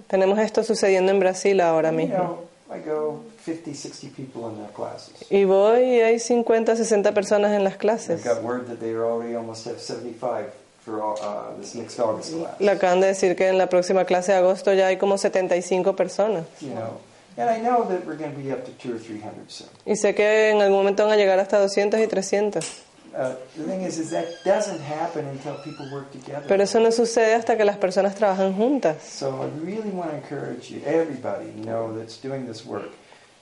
Tenemos 0.08 0.38
esto 0.38 0.62
sucediendo 0.62 1.10
en 1.12 1.20
Brasil 1.20 1.60
ahora 1.60 1.90
mismo. 1.90 2.40
Know, 2.76 2.82
I 2.82 2.86
go 2.86 3.22
50, 3.38 3.74
60 3.74 4.08
people 4.08 4.48
in 4.48 4.56
their 4.56 4.72
classes. 4.72 5.14
Y 5.30 5.44
voy 5.44 5.80
y 5.82 6.00
hay 6.00 6.18
50, 6.18 6.76
60 6.76 7.12
personas 7.12 7.52
en 7.52 7.64
las 7.64 7.76
clases. 7.76 8.24
got 8.24 8.42
word 8.42 8.66
that 8.68 8.78
they 8.78 8.94
already 8.94 9.34
almost 9.34 9.66
have 9.66 9.78
75 9.80 10.52
for 10.84 11.02
all, 11.02 11.56
this 11.58 11.74
next 11.74 11.98
August 11.98 12.32
class. 12.32 12.60
Le 12.60 12.70
acaban 12.70 13.00
de 13.00 13.08
decir 13.08 13.36
que 13.36 13.48
en 13.48 13.58
la 13.58 13.68
próxima 13.68 14.04
clase 14.04 14.32
de 14.32 14.38
agosto 14.38 14.72
ya 14.72 14.86
hay 14.86 14.96
como 14.98 15.18
75 15.18 15.96
personas. 15.96 16.44
You 16.60 16.70
know, 16.70 17.00
and 17.36 17.50
I 17.50 17.58
know 17.60 17.84
that 17.88 18.06
we're 18.06 18.16
going 18.16 18.32
to 18.32 18.40
be 18.40 18.52
up 18.52 18.64
to 18.64 18.72
two 18.72 18.94
or 18.94 18.98
300 18.98 19.50
soon. 19.50 19.68
Y 19.84 19.96
sé 19.96 20.14
que 20.14 20.50
en 20.50 20.62
algún 20.62 20.78
momento 20.78 21.04
van 21.04 21.12
a 21.12 21.16
llegar 21.16 21.38
hasta 21.38 21.58
200 21.58 22.00
y 22.00 22.06
300. 22.06 22.85
The 23.16 23.64
thing 23.64 23.82
is, 23.82 23.98
is 23.98 24.10
that 24.10 24.44
doesn't 24.44 24.80
happen 24.80 25.26
until 25.26 25.54
people 25.64 25.88
work 25.90 26.12
together. 26.12 26.46
Pero 26.46 26.62
eso 26.62 26.78
no 26.80 26.90
sucede 26.90 27.34
hasta 27.34 27.56
que 27.56 27.64
las 27.64 27.78
personas 27.78 28.14
trabajan 28.14 28.54
juntas. 28.54 29.00
So 29.02 29.42
I 29.42 29.48
really 29.64 29.90
want 29.90 30.10
to 30.10 30.16
encourage 30.16 30.70
you, 30.70 30.82
everybody, 30.84 31.46
you 31.56 31.64
know, 31.64 31.96
that's 31.96 32.18
doing 32.18 32.46
this 32.46 32.66
work, 32.66 32.90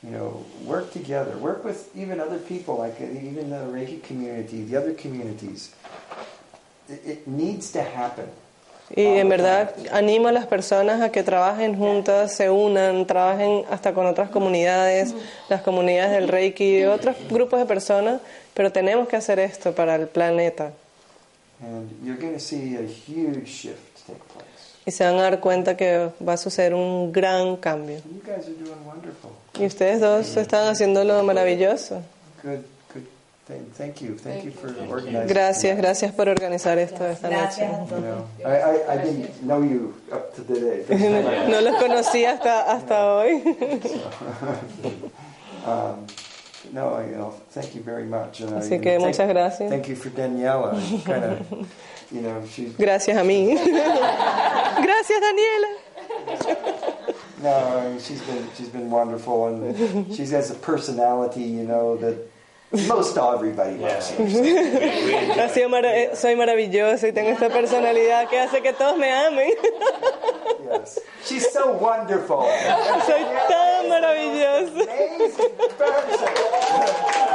you 0.05 0.11
know, 0.11 0.45
work 0.65 0.93
together. 0.93 1.37
Work 1.39 1.65
with 1.65 1.91
even 1.97 2.21
other 2.21 2.39
people, 2.39 2.79
like 2.79 3.01
uh, 3.01 3.05
even 3.05 3.51
the 3.51 3.67
Reiki 3.67 4.01
community, 4.01 4.63
the 4.63 4.77
other 4.77 4.95
communities. 4.95 5.75
It, 6.89 7.01
it 7.05 7.29
needs 7.29 7.73
to 7.73 7.83
happen. 7.83 8.29
Y 8.91 9.03
en 9.03 9.29
verdad 9.29 9.75
animo 9.93 10.29
a 10.29 10.33
las 10.33 10.47
personas 10.47 11.01
a 11.01 11.11
que 11.11 11.23
trabajen 11.23 11.77
juntas, 11.77 12.35
se 12.37 12.51
unan, 12.51 13.07
trabajen 13.07 13.65
hasta 13.71 13.95
con 13.95 14.07
otras 14.07 14.31
comunidades, 14.31 15.15
las 15.49 15.63
comunidades 15.63 16.13
del 16.13 16.29
Reiki 16.29 16.81
y 16.81 16.85
otros 16.85 17.17
grupos 17.31 17.59
de 17.61 17.67
personas, 17.67 18.21
pero 18.53 18.71
tenemos 18.71 19.09
que 19.09 19.17
hacer 19.17 19.39
esto 19.39 19.75
para 19.75 19.95
el 19.97 20.07
planeta. 20.07 20.73
Y 24.87 24.91
se 24.91 25.05
van 25.05 25.15
a 25.15 25.23
dar 25.23 25.41
cuenta 25.41 25.77
que 25.77 26.11
va 26.27 26.35
a 26.35 26.37
suceder 26.37 26.75
un 26.75 27.11
gran 27.11 27.57
cambio. 27.57 27.97
Y 29.59 29.67
ustedes 29.67 30.01
dos 30.01 30.37
están 30.37 30.69
haciéndolo 30.69 31.23
maravilloso. 31.23 32.03
Good, 33.47 33.59
good 33.59 33.73
thing. 33.73 33.73
Thank 33.75 34.01
you. 34.03 34.17
Thank 34.17 34.45
you 34.45 34.51
for 34.53 34.69
organizing. 34.89 35.29
Gracias, 35.29 35.77
gracias 35.79 36.13
por 36.13 36.29
organizar 36.29 36.79
esto 36.79 37.05
esta 37.07 37.29
noche. 37.31 37.61
You 37.61 37.87
todos. 37.89 38.03
know, 38.03 38.29
I, 38.45 38.51
I, 38.57 38.93
I 38.95 38.97
didn't 39.05 39.43
know 39.43 39.63
you 39.63 39.95
up 40.13 40.35
to 40.37 40.43
today. 40.45 40.85
No 41.51 41.61
los 41.61 41.77
conocí 41.83 42.25
hasta, 42.25 42.65
hasta 42.71 42.95
hoy. 43.05 43.43
Um, 45.67 46.07
no, 46.75 47.01
you 47.01 47.17
know, 47.17 47.31
thank 47.53 47.75
you 47.75 47.81
very 47.83 48.05
much. 48.05 48.41
And 48.43 48.55
I 48.55 48.59
Así 48.61 48.67
even 48.67 48.81
que 48.83 48.91
thank- 48.99 49.01
muchas 49.07 49.29
gracias. 49.31 49.71
Thank 49.71 49.89
you 49.89 49.97
for 49.97 50.11
Daniela. 50.11 50.73
Kind 51.07 51.25
of, 51.25 51.67
you 52.13 52.21
know, 52.21 52.43
she's 52.47 52.75
Gracias 52.77 53.17
a 53.17 53.23
mí. 53.23 53.55
Gracias, 54.85 55.21
Daniela. 55.23 55.77
no, 57.43 57.79
I 57.79 57.89
mean, 57.89 57.99
she's 57.99 58.21
been 58.23 58.47
she's 58.59 58.69
been 58.69 58.91
wonderful, 58.91 59.47
and 59.49 60.15
she 60.15 60.27
has 60.27 60.51
a 60.51 60.55
personality, 60.55 61.43
you 61.45 61.63
know, 61.65 61.97
that 61.97 62.17
most 62.89 63.17
everybody 63.17 63.77
loves. 63.79 64.11
her. 64.11 64.25
Ha 64.25 65.49
sido 65.49 65.69
mara- 65.69 65.95
eh, 65.97 66.11
soy 66.15 66.37
maravilloso 66.37 67.07
y 67.07 67.13
tengo 67.13 67.31
esta 67.31 67.49
personalidad 67.49 68.29
que 68.29 68.39
hace 68.41 68.61
que 68.63 68.73
todos 68.73 68.97
me 68.99 69.11
amen. 69.13 69.51
Yes, 70.71 71.01
she's 71.25 71.51
so 71.53 71.73
wonderful. 71.73 72.43
Soy 73.07 73.23
tan 73.49 73.89
maravilloso. 73.89 74.83
Amazing 74.83 75.57
person. 75.79 77.35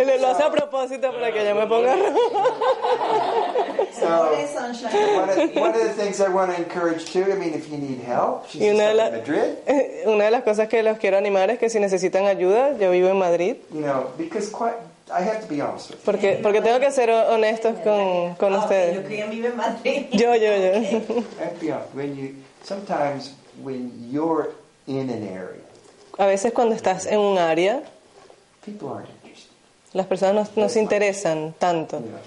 Él 0.00 0.20
lo 0.22 0.28
hace 0.28 0.42
a 0.42 0.50
propósito 0.50 1.12
para 1.12 1.32
que 1.32 1.44
yo 1.44 1.54
me 1.54 1.66
ponga. 1.66 1.94
So, 3.92 4.32
one 5.16 5.30
of, 5.30 5.56
one 5.56 5.74
of 5.74 5.82
the 5.82 5.92
things 5.96 6.20
I 6.20 6.28
want 6.28 6.50
to 6.54 6.56
encourage 6.56 7.06
too. 7.12 7.24
I 7.24 7.34
mean, 7.36 7.52
if 7.54 7.68
you 7.70 7.78
need 7.78 8.00
help, 8.00 8.48
she's 8.48 8.62
in 8.62 8.76
Madrid. 8.76 9.58
Una 10.08 10.24
de 10.24 10.30
las 10.30 10.42
cosas 10.42 10.68
que 10.68 10.82
los 10.82 10.98
quiero 10.98 11.16
animar 11.18 11.50
es 11.50 11.58
que 11.58 11.68
si 11.70 11.78
necesitan 11.80 12.26
ayuda, 12.26 12.76
yo 12.78 12.90
vivo 12.90 13.08
en 13.08 13.18
Madrid, 13.18 13.56
You 13.72 13.80
know, 13.80 14.06
because 14.16 14.50
quite, 14.50 14.74
I 15.10 15.22
have 15.22 15.40
to 15.40 15.46
be 15.48 15.60
honest 15.62 15.90
with 15.90 15.96
you. 15.98 16.04
porque, 16.04 16.38
porque 16.42 16.60
tengo 16.60 16.80
que 16.80 16.90
ser 16.90 17.10
honestos 17.10 17.76
con, 17.84 18.34
con 18.34 18.54
Ah, 18.54 18.58
ustedes. 18.58 19.04
creía 19.06 19.24
que 19.26 19.30
vive 19.30 19.48
en 19.48 19.56
Madrid. 19.56 20.06
Yo, 20.12 20.34
yo, 20.34 20.56
yo. 20.56 20.72
I 20.72 20.84
have 21.40 21.54
to 21.54 21.60
be 21.60 21.70
honest. 21.72 21.94
When 21.94 22.16
you 22.16 22.34
sometimes 22.64 23.34
when 23.62 24.10
you're 24.10 24.50
in 24.86 25.08
an 25.10 25.22
area, 25.28 25.62
A 26.18 26.26
veces 26.26 26.52
cuando 26.52 26.74
estás 26.74 27.06
en 27.06 27.18
un 27.20 27.38
área, 27.38 27.80
people 28.64 28.88
aren't 28.88 29.08
interested. 29.22 29.50
las 29.92 30.06
personas 30.06 30.50
no, 30.56 30.62
no 30.64 30.68
se 30.68 30.80
interesan 30.80 31.54
tanto. 31.58 31.98
You 32.00 32.06
know, 32.06 32.18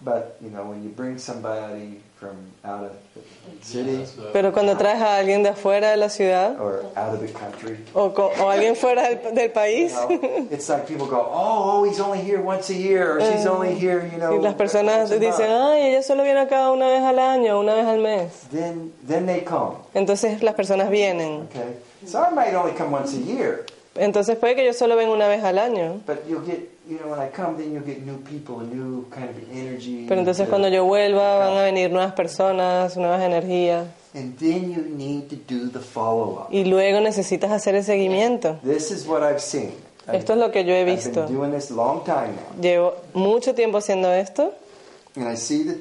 but 0.00 0.36
you 0.40 0.50
know 0.50 0.64
when 0.64 0.82
you 0.82 0.90
bring 0.90 1.18
somebody 1.18 2.00
from 2.18 2.36
out 2.64 2.82
of 2.84 2.92
the 3.14 3.20
city 3.62 4.04
Pero 4.32 4.50
cuando 4.52 4.74
traes 4.76 5.00
a 5.02 5.18
alguien 5.18 5.42
de 5.42 5.50
afuera 5.50 5.90
de 5.90 5.96
la 5.98 6.08
ciudad 6.08 6.58
or 6.58 6.84
out 6.96 7.14
of 7.14 7.20
the 7.20 7.30
country, 7.32 7.76
o, 7.94 8.14
co- 8.14 8.30
o 8.40 8.48
alguien 8.48 8.74
fuera 8.74 9.02
del, 9.10 9.34
del 9.34 9.50
país, 9.52 9.92
you 10.08 10.18
know, 10.18 10.48
it's 10.50 10.68
like 10.70 10.86
people 10.86 11.06
go, 11.06 11.18
"Oh, 11.20 11.80
oh, 11.80 11.84
he's 11.84 12.00
only 12.00 12.18
here 12.22 12.40
once 12.40 12.70
a 12.70 12.74
year, 12.74 13.16
or 13.16 13.20
she's 13.20 13.46
only 13.46 13.74
here, 13.74 14.08
you 14.10 14.18
know." 14.18 14.32
y 14.34 14.42
las 14.42 14.54
personas 14.54 15.10
once 15.10 15.12
a 15.12 15.18
dicen, 15.18 15.48
month." 15.50 15.72
ay, 15.74 15.82
ella 15.90 16.02
solo 16.02 16.22
viene 16.22 16.40
acá 16.40 16.70
una 16.70 16.88
vez 16.88 17.02
al 17.02 17.18
año, 17.18 17.60
una 17.60 17.74
vez 17.74 17.84
al 17.86 17.98
mes. 18.00 18.46
Then 18.50 18.92
then 19.06 19.26
they 19.26 19.42
come. 19.42 19.76
Entonces 19.94 20.42
las 20.42 20.54
personas 20.54 20.88
vienen. 20.88 21.48
Okay, 21.50 21.76
so 22.06 22.18
I 22.24 22.30
might 22.34 22.54
only 22.54 22.72
come 22.72 22.92
once 22.92 23.14
a 23.14 23.20
year, 23.20 23.66
Entonces 23.94 24.36
puede 24.38 24.54
que 24.56 24.64
yo 24.64 24.72
solo 24.72 24.96
venga 24.96 25.12
una 25.12 25.28
vez 25.28 25.42
al 25.44 25.58
año. 25.58 26.00
but 26.06 26.26
you'll 26.26 26.44
get, 26.46 26.68
Pero 30.08 30.20
entonces 30.20 30.44
to- 30.44 30.50
cuando 30.50 30.68
yo 30.68 30.84
vuelva 30.84 31.38
van 31.38 31.56
a 31.56 31.62
venir 31.62 31.90
nuevas 31.90 32.12
personas, 32.12 32.96
nuevas 32.96 33.22
energías. 33.22 33.86
And 34.14 34.38
then 34.38 34.72
you 34.72 34.82
need 34.82 35.28
to 35.28 35.36
do 35.36 35.68
the 35.68 35.80
follow 35.80 36.44
up. 36.44 36.48
Y 36.50 36.64
luego 36.64 37.00
necesitas 37.00 37.50
hacer 37.50 37.74
el 37.74 37.84
seguimiento. 37.84 38.58
This 38.62 38.90
is 38.90 39.06
what 39.06 39.22
I've 39.22 39.40
seen. 39.40 39.72
Esto 40.12 40.34
es 40.34 40.38
lo 40.38 40.50
que 40.52 40.64
yo 40.64 40.72
he 40.74 40.84
visto. 40.84 41.26
been 41.26 41.34
doing 41.36 41.52
this 41.52 41.70
a 41.70 41.74
long 41.74 42.04
time 42.04 42.28
now. 42.36 42.60
Llevo 42.60 42.94
mucho 43.12 43.54
tiempo 43.54 43.78
haciendo 43.78 44.12
esto 44.12 44.54
And 45.16 45.28
I 45.28 45.36
see 45.36 45.64
the 45.64 45.78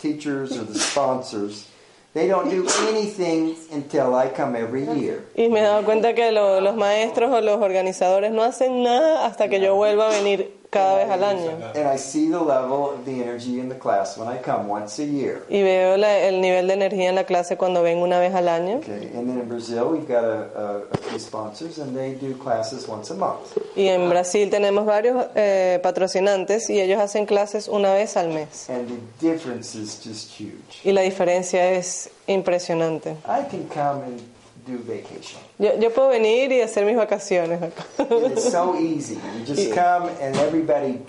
teachers 0.00 0.52
or 0.56 0.64
the 0.64 0.78
sponsors, 0.78 1.66
they 2.14 2.26
don't 2.28 2.50
do 2.50 2.64
anything 2.88 3.54
until 3.72 4.14
I 4.14 4.28
come 4.36 4.56
every 4.56 4.84
year. 4.98 5.24
y 5.36 5.48
me 5.48 5.60
he 5.60 5.62
dado 5.62 5.84
cuenta 5.84 6.14
que 6.14 6.32
lo- 6.32 6.60
los 6.60 6.74
maestros 6.76 7.30
o 7.32 7.40
los 7.40 7.60
organizadores 7.62 8.32
no 8.32 8.42
hacen 8.42 8.82
nada 8.82 9.26
hasta 9.26 9.48
que 9.48 9.60
yo 9.60 9.74
vuelva 9.76 10.08
a 10.08 10.10
venir 10.10 10.58
cada 10.70 10.96
vez 10.98 11.10
al 11.10 11.24
año. 11.24 11.50
And 11.74 11.86
I 11.92 11.98
see 11.98 12.28
the 12.30 12.38
level 12.40 12.90
of 12.94 13.04
the 13.04 13.22
energy 13.22 13.58
in 13.58 13.68
the 13.68 13.74
class 13.78 14.16
when 14.16 14.28
I 14.28 14.38
come 14.40 14.68
once 14.68 14.98
a 15.02 15.04
year. 15.04 15.42
Y 15.48 15.62
veo 15.62 15.96
la- 15.96 16.18
el 16.18 16.40
nivel 16.40 16.68
de 16.68 16.74
energía 16.74 17.08
en 17.08 17.16
la 17.16 17.24
clase 17.24 17.56
cuando 17.56 17.82
vengo 17.82 18.04
una 18.04 18.18
vez 18.20 18.34
al 18.34 18.48
año. 18.48 18.76
Okay, 18.78 19.10
and 19.16 19.28
then 19.28 19.38
in 19.40 19.48
Brazil 19.48 19.88
we've 19.90 20.06
got 20.06 20.22
a, 20.24 20.48
a, 20.54 20.78
a 20.92 20.96
few 21.08 21.18
sponsors 21.18 21.78
and 21.78 21.96
they 21.96 22.14
do 22.14 22.34
classes 22.36 22.86
once 22.88 23.10
a 23.10 23.14
month. 23.16 23.56
Y 23.76 23.88
en 23.88 24.08
Brasil 24.08 24.48
tenemos 24.50 24.86
varios 24.86 25.26
eh, 25.34 25.80
patrocinantes 25.82 26.70
y 26.70 26.80
ellos 26.80 27.00
hacen 27.00 27.26
clases 27.26 27.68
una 27.68 27.92
vez 27.94 28.16
al 28.16 28.28
mes. 28.28 28.68
And 28.70 28.88
the 28.88 29.26
difference 29.28 29.74
is 29.76 30.00
just 30.04 30.30
huge. 30.40 30.80
Y 30.84 30.92
la 30.92 31.02
diferencia 31.02 31.72
es 31.72 32.10
impresionante. 32.26 33.16
I 33.26 33.42
can 33.50 33.64
come 33.68 34.02
and 34.04 34.20
do 34.66 34.78
vacation. 34.84 35.40
Yo, 35.58 35.78
yo 35.78 35.90
puedo 35.92 36.08
venir 36.08 36.50
y 36.52 36.60
hacer 36.60 36.84
mis 36.84 36.96
vacaciones 36.96 37.60
acá. 37.62 37.84
So 38.40 38.76
easy. 38.78 39.14
You 39.38 39.44
just 39.54 39.72
come 39.74 40.08
and 40.20 40.36
everybody, 40.36 41.00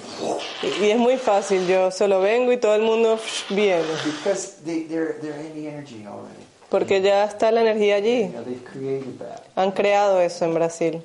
Y 0.82 0.90
es 0.92 0.98
muy 0.98 1.18
fácil, 1.18 1.68
yo 1.68 1.92
solo 1.92 2.22
vengo 2.22 2.52
y 2.52 2.58
todo 2.58 2.76
el 2.76 2.82
mundo 2.82 3.20
viene. 3.50 3.84
because 4.06 4.58
they, 4.66 4.84
they're, 4.84 5.18
they're 5.22 5.40
in 5.40 5.54
the 5.54 5.68
energy 5.68 6.06
already. 6.08 6.40
Porque 6.70 7.02
ya 7.02 7.26
está 7.26 7.52
la 7.52 7.62
energía 7.62 8.00
You 8.00 8.06
allí. 8.06 8.28
know, 8.32 8.44
they've 8.44 8.64
created 8.64 9.20
that. 9.20 9.44
Han 9.56 9.72
creado 9.72 10.22
eso 10.22 10.46
en 10.46 10.54
Brasil. 10.54 11.02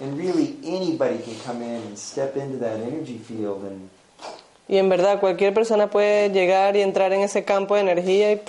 And 0.00 0.16
really, 0.16 0.56
anybody 0.64 1.18
can 1.18 1.34
come 1.44 1.62
in 1.62 1.82
and 1.82 1.98
step 1.98 2.36
into 2.36 2.56
that 2.58 2.76
energy 2.80 3.18
field 3.18 3.64
and 3.64 3.90
Y 4.70 4.76
en 4.76 4.88
verdad 4.90 5.18
cualquier 5.18 5.54
persona 5.54 5.88
puede 5.90 6.28
llegar 6.30 6.76
y 6.76 6.82
entrar 6.82 7.12
en 7.14 7.22
ese 7.22 7.42
campo 7.42 7.74
de 7.74 7.80
energía 7.80 8.32
y 8.32 8.40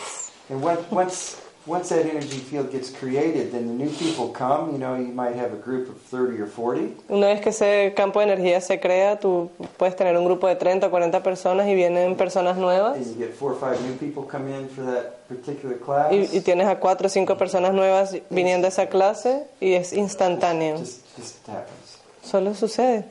once 1.70 1.90
that 1.90 2.06
energy 2.06 2.40
field 2.40 2.72
gets 2.72 2.90
created, 2.90 3.52
then 3.52 3.68
the 3.68 3.74
new 3.74 3.90
people 3.92 4.30
come. 4.30 4.72
You 4.72 4.80
know, 4.80 4.96
you 4.96 5.14
might 5.14 5.36
have 5.36 5.54
a 5.54 5.56
group 5.56 5.88
of 5.88 6.02
30 6.02 6.42
or 6.42 6.48
40, 6.48 6.96
una 7.10 7.28
vez 7.28 7.42
que 7.42 7.50
ese 7.52 7.94
campo 7.96 8.20
de 8.20 8.26
energía 8.26 8.60
se 8.60 8.80
crea, 8.80 9.20
tú 9.20 9.52
puedes 9.78 9.96
tener 9.96 10.18
un 10.18 10.26
grupo 10.26 10.48
de 10.48 10.56
30 10.56 10.88
o 10.88 10.90
40 10.90 11.22
personas 11.22 11.68
y 11.68 11.76
vienen 11.76 12.16
personas 12.18 12.58
nuevas. 12.58 12.98
and 12.98 13.06
you 13.06 13.14
get 13.16 13.34
four 13.36 13.52
or 13.52 13.60
five 13.60 13.80
new 13.82 13.96
people 13.98 14.24
come 14.24 14.48
in 14.52 14.68
for 14.70 14.84
that 14.84 15.28
particular 15.28 15.78
class. 15.78 16.12
Y, 16.12 16.28
y 16.38 16.42
tienes 16.42 16.68
a 16.68 16.80
cuatro 16.80 17.06
o 17.06 17.10
cinco 17.10 17.38
personas 17.38 17.74
nuevas 17.74 18.16
viniendo 18.32 18.66
a 18.66 18.70
esa 18.70 18.88
clase 18.88 19.46
y 19.62 19.74
es 19.74 19.94
instantáneo. 19.94 20.78
just 20.80 21.06
just 21.16 21.48
happens. 21.48 22.00
Solo 22.24 22.54
sucede. 22.56 23.06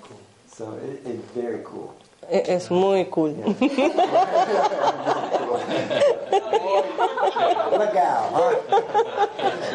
So 0.53 0.77
it, 0.85 1.07
it's 1.07 1.33
very 1.35 1.63
cool. 1.65 1.95
Es 2.31 2.71
muy 2.71 3.07
cool. 3.07 3.35
Legal, 7.79 8.31
huh? 8.33 8.55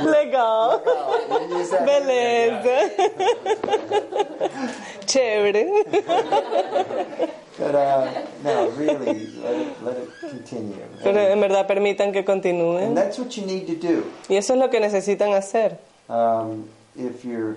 Legal. 0.05 0.81
Beleza. 1.85 2.77
Chévere. 5.05 5.65
But 7.57 7.75
uh, 7.75 8.07
no, 8.43 8.69
really, 8.71 9.27
let 9.41 9.55
it, 9.55 9.83
let 9.83 9.97
it 9.97 10.09
continue. 10.19 10.83
Pero 11.03 11.19
en 11.19 11.39
verdad 11.39 11.67
permitan 11.67 12.11
que 12.11 12.19
and 12.19 12.27
continúen. 12.27 12.95
that's 12.95 13.17
what 13.19 13.35
you 13.37 13.45
need 13.45 13.67
to 13.67 13.75
do. 13.75 14.03
Y 14.29 14.35
eso 14.35 14.53
es 14.53 14.59
lo 14.59 14.69
que 14.69 14.79
necesitan 14.79 15.33
hacer. 15.33 15.77
Um, 16.09 16.67
if 16.95 17.23
you 17.23 17.55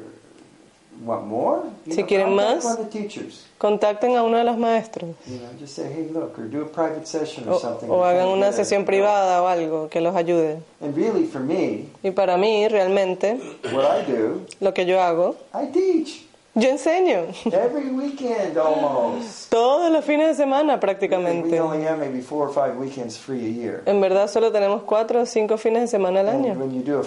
want 1.04 1.26
more, 1.26 1.62
you 1.84 1.92
Si 1.94 2.00
know, 2.02 2.06
quieren 2.08 2.34
más. 2.34 2.64
one 2.64 2.72
of 2.78 2.78
the 2.78 2.90
teachers. 2.90 3.44
Contacten 3.58 4.16
a 4.16 4.22
uno 4.22 4.36
de 4.38 4.44
los 4.44 4.56
maestros. 4.58 5.14
You 5.26 5.38
know, 5.38 5.48
just 5.58 5.74
say, 5.74 5.84
hey, 5.92 6.08
look, 6.12 6.38
or 6.38 6.44
do 6.46 6.62
a 6.62 6.66
private 6.66 7.06
session 7.06 7.48
or 7.48 7.54
O, 7.54 7.58
something. 7.58 7.88
o 7.90 7.96
to 7.96 8.04
hagan 8.04 8.28
una 8.28 8.52
sesión 8.52 8.84
privada 8.84 9.42
o 9.42 9.46
algo 9.48 9.88
que 9.88 10.00
los 10.00 10.14
ayude. 10.14 10.58
And 10.80 10.94
really, 10.96 11.24
for 11.26 11.40
me, 11.40 11.88
Y 12.02 12.10
para 12.10 12.36
mí, 12.36 12.68
realmente, 12.68 13.40
what 13.72 13.84
I 13.84 14.04
do, 14.10 14.42
lo 14.60 14.72
que 14.74 14.84
yo 14.84 15.00
hago, 15.00 15.36
I 15.54 15.66
teach 15.72 16.22
yo 16.54 16.70
enseño. 16.70 17.26
every 17.52 17.90
weekend 17.90 18.56
almost. 18.58 19.50
Todos 19.50 19.90
los 19.90 20.04
fines 20.04 20.28
de 20.28 20.34
semana 20.42 20.74
We 20.74 20.80
prácticamente. 20.80 21.60
only 21.60 21.82
have 21.86 21.98
maybe 21.98 22.20
four 22.22 22.48
or 22.48 22.52
five 22.52 22.76
weekends 22.78 23.16
free 23.18 23.44
a 23.44 23.48
year. 23.50 23.82
En 23.86 24.00
verdad 24.00 24.28
solo 24.28 24.50
tenemos 24.52 24.82
cuatro 24.82 25.20
o 25.22 25.26
cinco 25.26 25.56
fines 25.58 25.82
de 25.82 25.88
semana 25.88 26.20
al 26.20 26.28
And 26.28 26.44
año. 26.46 26.54
when 26.58 26.74
you 26.74 26.82
do 26.82 26.98
a 26.98 27.04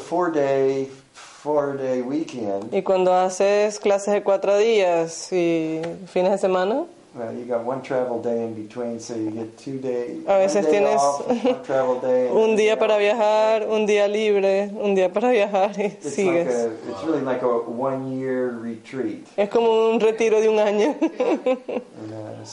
Y 2.71 2.81
cuando 2.83 3.13
haces 3.13 3.79
clases 3.79 4.13
de 4.13 4.23
cuatro 4.23 4.57
días 4.57 5.31
y 5.31 5.81
fines 6.07 6.31
de 6.31 6.37
semana, 6.37 6.85
well, 7.15 7.33
you 7.33 7.45
got 7.45 7.63
one 7.65 7.81
travel 7.81 8.21
day 8.21 8.43
in 8.45 8.53
between, 8.53 8.99
so 8.99 9.15
you 9.15 9.31
get 9.31 9.57
two 9.57 9.79
days. 9.79 10.23
A 10.27 10.37
veces 10.39 10.65
one 10.65 10.71
day 10.71 10.71
tienes 10.79 11.01
off, 11.01 11.27
one 11.27 11.63
travel 11.63 11.99
day, 11.99 12.27
and 12.27 12.37
un 12.37 12.41
one 12.51 12.55
día 12.55 12.77
para 12.77 12.97
viajar, 12.97 13.67
un 13.67 13.85
día 13.87 14.07
libre, 14.07 14.69
un 14.79 14.95
día 14.95 15.11
para 15.11 15.31
viajar 15.31 15.71
y 15.77 15.85
It's 15.85 16.05
like 16.05 16.13
sigues. 16.15 16.53
a, 16.55 16.71
it's 16.89 17.03
really 17.03 17.21
like 17.21 17.41
a 17.41 17.47
one-year 17.47 18.51
retreat. 18.59 19.27
Es 19.37 19.49
como 19.49 19.89
un 19.89 19.99
retiro 19.99 20.39
de 20.39 20.49
un 20.49 20.59
año. 20.59 20.95
And 21.01 22.13
uh, 22.13 22.43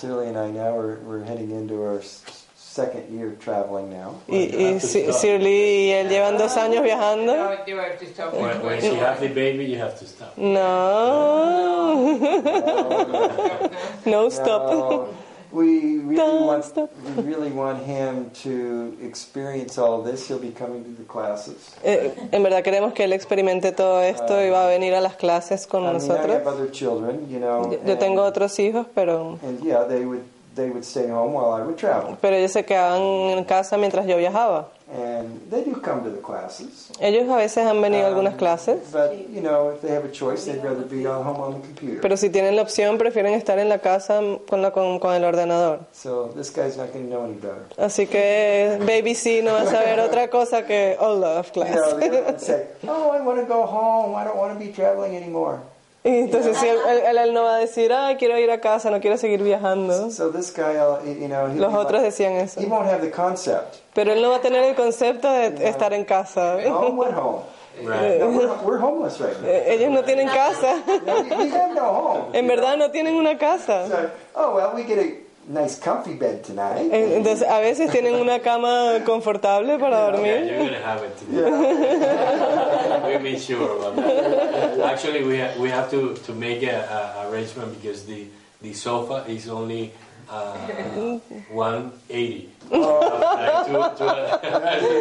Second 2.76 3.08
year 3.10 3.34
traveling 3.40 3.88
now. 3.88 4.16
Y, 4.28 4.36
y 4.36 4.78
Shirley 4.78 5.86
y 5.88 5.90
él 5.92 6.10
llevan 6.10 6.36
dos 6.36 6.58
años 6.58 6.82
viajando. 6.82 7.34
No, 7.34 7.64
you 7.66 7.78
have 7.78 7.98
to 7.98 8.04
stop. 8.04 8.34
When, 8.34 8.62
when 8.62 8.80
she 8.82 8.94
have 8.96 9.18
the 9.18 9.28
baby, 9.28 9.64
you 9.64 9.78
have 9.78 9.98
to 9.98 10.04
stop. 10.04 10.36
No. 10.36 12.20
No 14.04 14.28
stop. 14.30 14.70
No, 14.70 15.08
we 15.52 15.98
really 15.98 16.16
Don't 16.16 16.46
want 16.46 16.64
stop. 16.64 16.90
we 17.16 17.22
really 17.22 17.50
want 17.50 17.82
him 17.84 18.30
to 18.42 18.96
experience 19.02 19.78
all 19.78 20.02
this. 20.02 20.28
He'll 20.28 20.38
be 20.38 20.50
coming 20.50 20.84
to 20.84 20.90
the 20.90 21.04
classes. 21.08 21.74
Eh, 21.82 22.12
en 22.30 22.42
verdad 22.42 22.62
queremos 22.62 22.92
que 22.92 23.04
él 23.04 23.12
experimente 23.14 23.72
todo 23.72 24.02
esto 24.02 24.40
y 24.44 24.50
va 24.50 24.64
a 24.66 24.68
venir 24.68 24.94
a 24.94 25.00
las 25.00 25.16
clases 25.16 25.66
con 25.66 25.82
I 25.82 25.86
mean, 25.86 25.96
I 25.96 25.98
nosotros. 25.98 26.30
have 26.36 26.46
other 26.46 26.70
children, 26.70 27.26
you 27.30 27.38
know. 27.38 27.64
Yo, 27.72 27.78
yo 27.84 27.92
and- 27.92 27.98
tengo 27.98 28.22
otros 28.22 28.58
hijos, 28.58 28.86
pero, 28.94 29.38
And 29.42 29.60
yeah, 29.64 29.84
they 29.84 30.04
would 30.04 30.22
they 30.56 30.70
would 30.70 30.84
stay 30.84 31.08
home 31.08 31.32
while 31.34 31.52
I 31.60 31.64
would 31.64 31.76
travel, 31.76 32.16
pero 32.20 32.34
ellos 32.36 32.50
se 32.52 32.64
quedaban 32.64 33.00
en 33.38 33.44
casa 33.44 33.76
mientras 33.76 34.06
yo 34.06 34.16
viajaba. 34.16 34.70
and 34.88 35.40
they 35.50 35.64
do 35.64 35.80
come 35.80 36.00
to 36.04 36.10
the 36.10 36.20
classes. 36.22 36.92
Ellos 37.00 37.28
a 37.28 37.36
veces 37.36 37.66
han 37.66 37.82
venido 37.82 38.04
a 38.04 38.06
algunas 38.08 38.34
Um, 38.34 38.38
clases, 38.38 38.78
But 38.92 39.14
you 39.34 39.40
know, 39.42 39.70
if 39.74 39.80
they 39.82 39.90
have 39.90 40.04
a 40.04 40.12
choice, 40.12 40.44
they'd 40.44 40.62
rather 40.62 40.84
be 40.88 41.04
on 41.08 41.24
home 41.26 41.40
on 41.40 41.54
the 41.54 41.66
computer. 41.66 42.00
pero 42.00 42.16
si 42.16 42.30
tienen 42.30 42.54
la 42.54 42.62
opción 42.62 42.96
prefieren 42.96 43.34
estar 43.34 43.58
en 43.58 43.68
la 43.68 43.78
casa 43.80 44.20
con, 44.48 44.62
la, 44.62 44.70
con, 44.70 45.00
con 45.00 45.12
el 45.14 45.24
ordenador. 45.24 45.80
So 45.92 46.28
this 46.36 46.50
guy's 46.50 46.76
not 46.76 46.92
going 46.92 47.06
to 47.06 47.10
know 47.10 47.24
any 47.24 47.34
better. 47.34 47.66
Así 47.78 48.06
que 48.06 48.78
Baby 48.86 49.16
C 49.16 49.42
no 49.42 49.54
va 49.54 49.62
a 49.62 49.66
saber 49.66 49.98
otra 49.98 50.30
cosa 50.30 50.64
que 50.64 50.96
all 51.00 51.18
love 51.20 51.46
You 51.46 51.52
class. 51.52 51.74
know, 51.74 52.38
say, 52.38 52.66
"Oh, 52.86 53.10
I 53.12 53.20
want 53.22 53.40
to 53.40 53.44
go 53.46 53.66
home. 53.66 54.14
I 54.16 54.24
don't 54.24 54.36
want 54.38 54.52
to 54.52 54.58
be 54.58 54.70
traveling 54.72 55.16
anymore." 55.16 55.58
Y 56.06 56.18
entonces 56.20 56.62
él, 56.62 56.76
él- 56.88 57.18
él 57.18 57.34
no 57.34 57.42
va 57.42 57.56
a 57.56 57.58
decir, 57.58 57.92
ay, 57.92 58.14
quiero 58.16 58.38
ir 58.38 58.48
a 58.50 58.60
casa, 58.60 58.90
no 58.90 59.00
quiero 59.00 59.16
seguir 59.16 59.42
viajando. 59.42 60.10
So 60.12 60.30
this 60.30 60.52
guy, 60.54 60.76
uh, 60.78 61.02
you 61.04 61.26
know, 61.26 61.48
he, 61.48 61.58
Los 61.58 61.72
he 61.72 61.76
otros 61.76 62.00
won't- 62.00 62.04
decían 62.04 62.32
eso. 62.34 62.60
he 62.60 62.66
won't 62.66 62.86
have 62.88 63.00
the 63.00 63.10
concept. 63.10 63.78
Pero 63.92 64.12
él 64.12 64.22
no 64.22 64.30
va 64.30 64.36
a 64.36 64.40
tener 64.40 64.62
el 64.62 64.76
concepto 64.76 65.28
de 65.32 65.68
estar 65.68 65.92
en 65.92 66.04
casa. 66.04 66.58
Home, 66.68 66.96
what 66.96 67.12
home? 67.12 67.42
Right. 67.82 68.20
No, 68.20 68.28
we're, 68.30 68.48
we're 68.64 68.78
homeless 68.78 69.18
right 69.20 69.38
now. 69.42 69.48
Eh, 69.48 69.74
Ellos 69.74 69.90
no 69.90 70.02
tienen 70.04 70.28
casa. 70.28 70.82
No, 71.04 71.14
we, 71.22 71.44
we 71.44 71.50
have 71.50 71.74
no 71.74 71.82
home. 71.84 72.24
En 72.38 72.46
verdad 72.46 72.76
no 72.78 72.90
tienen 72.90 73.16
una 73.16 73.36
casa. 73.36 73.86
So, 73.88 74.10
oh 74.34 74.54
well, 74.54 74.72
we 74.74 74.84
get 74.84 74.98
a 74.98 75.25
nice 75.48 75.78
comfy 75.78 76.14
bed 76.14 76.42
tonight. 76.42 76.90
Entonces 76.92 77.46
a 77.48 77.60
veces 77.60 77.90
tienen 77.90 78.14
una 78.16 78.40
cama 78.40 79.00
confortable 79.04 79.78
para 79.78 79.96
Yeah, 79.96 80.10
dormir. 80.12 80.44
you're 80.46 80.58
gonna 80.58 80.80
have 80.84 81.02
it 81.04 81.16
today. 81.18 83.06
we 83.06 83.18
made 83.22 83.40
sure 83.40 83.76
about 83.78 83.96
that. 83.96 84.80
Actually, 84.80 85.24
we 85.24 85.38
ha- 85.38 85.54
we 85.58 85.68
have 85.70 85.88
to, 85.90 86.14
to 86.26 86.32
make 86.32 86.62
a, 86.62 86.86
a 87.24 87.30
arrangement 87.30 87.72
because 87.80 88.04
the 88.06 88.26
the 88.62 88.72
sofa 88.72 89.24
is 89.28 89.48
only 89.48 89.92
uh, 90.30 91.18
180. 91.50 92.48
Like 92.68 93.66
two- 93.66 93.94
two- 93.96 94.04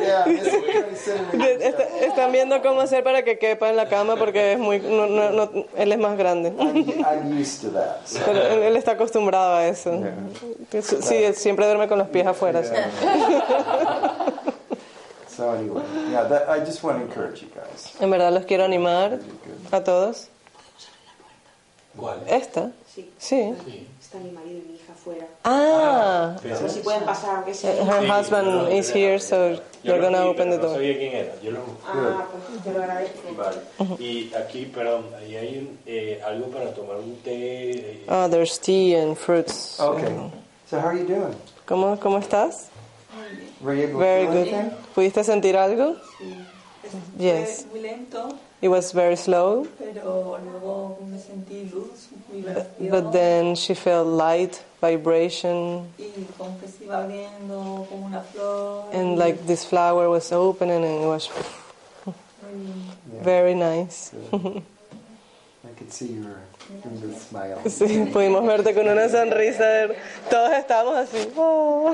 yeah, 0.05 0.23
this 0.25 0.45
is 0.45 0.53
pretty 0.63 0.95
similar. 0.95 1.31
De- 1.57 1.67
est- 1.67 1.79
Están 2.03 2.31
viendo 2.31 2.61
cómo 2.61 2.81
hacer 2.81 3.03
para 3.03 3.23
que 3.23 3.39
quepa 3.39 3.69
en 3.69 3.75
la 3.75 3.89
cama 3.89 4.15
porque 4.17 4.53
es 4.53 4.59
muy, 4.59 4.79
no- 4.79 5.07
no- 5.07 5.31
no- 5.31 5.65
él 5.75 5.91
es 5.91 5.97
más 5.97 6.15
grande. 6.17 6.49
I'm, 6.59 6.85
I'm 7.03 7.41
used 7.41 7.61
to 7.61 7.71
that. 7.71 8.05
So, 8.07 8.19
Pero 8.25 8.39
él, 8.39 8.63
él 8.63 8.75
está 8.77 8.91
acostumbrado 8.91 9.55
a 9.55 9.67
eso. 9.67 9.91
Sí, 11.01 11.15
él 11.23 11.33
siempre 11.35 11.65
duerme 11.65 11.87
con 11.87 11.97
los 11.97 12.07
pies 12.09 12.27
afuera. 12.27 12.61
sí. 12.63 12.69
so 15.27 15.49
anyway, 15.51 15.83
yeah, 16.11 16.23
that, 16.23 16.47
I 16.49 16.59
just 16.63 16.83
want 16.83 16.99
to 16.99 17.03
encourage 17.05 17.41
you 17.41 17.49
guys. 17.53 17.93
En 17.99 18.09
verdad 18.09 18.31
los 18.31 18.45
quiero 18.45 18.63
animar 18.63 19.19
a 19.71 19.81
todos. 19.83 20.29
¿Cuál? 21.97 22.19
¿Esta? 22.27 22.71
Sí. 22.93 23.09
Sí. 23.17 23.53
Sí. 23.65 23.87
Está 23.99 24.17
mi 24.19 24.31
marido 24.31 24.59
y 24.69 24.74
afuera. 25.05 25.27
Ah, 25.43 26.35
Pero- 26.41 26.55
No 26.55 26.61
sé 26.67 26.69
si 26.69 26.79
pueden 26.81 27.03
pasar, 27.05 27.35
aunque 27.37 27.53
sea. 27.53 27.71
her 27.71 28.09
husband 28.09 28.71
is 28.73 28.89
here, 28.93 29.19
so 29.19 29.51
Yo 29.51 29.59
you're 29.83 30.01
gonna 30.01 30.23
vi, 30.23 30.29
open 30.29 30.49
the 30.49 30.57
pero 30.57 30.63
No 30.63 30.67
door. 30.69 30.75
sabía 30.77 30.97
quién 30.97 31.13
era. 31.13 31.33
Yo 31.43 31.51
lo 31.51 31.59
Ah, 31.85 32.25
pues 32.31 32.63
te 32.63 32.71
lo 32.73 32.83
agradezco. 32.83 33.21
Vale. 33.37 33.57
Y 33.99 34.33
aquí, 34.33 34.65
perdón, 34.65 35.05
ahí 35.19 35.35
hay 35.35 35.57
un, 35.59 35.79
eh, 35.85 36.21
algo 36.25 36.47
para 36.47 36.73
tomar 36.73 36.97
un 36.97 37.15
té. 37.23 37.31
eh, 37.33 38.05
Ah, 38.07 38.27
there's 38.29 38.59
tea 38.59 38.95
and 39.01 39.15
fruits. 39.15 39.79
Okay. 39.79 40.09
So 40.69 40.79
how 40.79 40.87
are 40.87 40.97
you 40.97 41.05
doing? 41.05 41.35
¿Cómo, 41.67 41.99
cómo 41.99 42.17
estás? 42.19 42.69
Were 43.61 43.75
you 43.77 43.83
able 43.89 43.99
Very 43.99 44.25
to 44.27 44.31
feel 44.33 44.45
good. 44.63 44.71
¿Pudiste 44.95 45.23
sentir 45.23 45.55
algo? 45.57 45.95
Fue 46.17 46.99
Yes. 47.17 47.65
muy 47.71 47.79
lento, 47.81 48.29
It 48.61 48.69
was 48.69 48.91
very 48.93 49.15
slow, 49.15 49.67
pero 49.77 50.39
luego 50.39 50.97
me 51.05 51.17
sentí 51.19 51.69
luz, 51.71 52.07
vibración. 52.31 52.89
but 52.89 53.11
then 53.11 53.55
she 53.55 53.73
felt 53.75 54.07
light, 54.07 54.63
vibration, 54.81 55.87
y 55.99 56.25
como 56.37 56.57
que 56.59 56.67
se 56.67 56.85
iba 56.85 57.03
abriendo 57.03 57.85
como 57.89 58.05
una 58.07 58.21
flor. 58.21 58.85
and 58.93 59.17
y 59.17 59.25
like 59.25 59.45
this 59.45 59.65
flower 59.65 60.09
was 60.09 60.31
opening 60.31 60.83
and 60.83 61.03
it 61.03 61.07
was 61.07 61.29
muy- 62.45 63.21
very 63.21 63.53
nice. 63.53 64.11
I 64.33 65.69
could 65.77 65.91
see 65.91 66.13
your 66.13 66.23
finger 66.23 66.33
smile. 66.33 66.54
Sí, 67.69 68.09
pudimos 68.11 68.45
verte 68.45 68.73
con 68.73 68.87
una 68.87 69.07
sonrisa. 69.09 69.65
Todos 70.29 70.51
estábamos 70.53 70.95
así. 70.97 71.29
"Oh". 71.37 71.93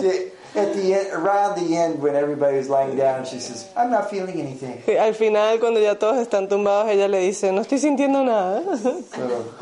See, 0.00 0.32
at 0.58 0.72
the 0.74 0.92
end, 0.94 1.08
around 1.12 1.56
the 1.56 1.76
end, 1.76 2.02
when 2.02 2.14
everybody 2.16 2.56
was 2.58 2.68
lying 2.68 2.96
down, 2.96 3.24
she 3.24 3.38
says, 3.40 3.66
"I'm 3.76 3.90
not 3.90 4.08
feeling 4.10 4.40
anything." 4.40 4.82
Sí, 4.86 4.96
Al 4.96 5.14
final, 5.14 5.58
cuando 5.60 5.80
ya 5.80 5.96
todos 5.98 6.16
están 6.18 6.48
tumbados, 6.48 6.90
ella 6.90 7.08
le 7.08 7.18
dice, 7.18 7.52
no 7.52 7.60
estoy 7.62 7.78
sintiendo 7.78 8.24
nada. 8.24 8.62
So 8.76 9.00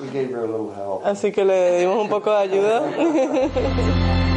we 0.01 0.09
gave 0.13 0.31
her 0.31 0.45
a 0.45 0.47
little 0.47 0.73
help. 0.75 1.05
Así 1.05 1.33
que 1.33 1.45
le 1.45 1.81
dimos 1.81 1.99
un 1.99 2.09
poco 2.09 2.31
de 2.31 2.37
ayuda. 2.39 2.83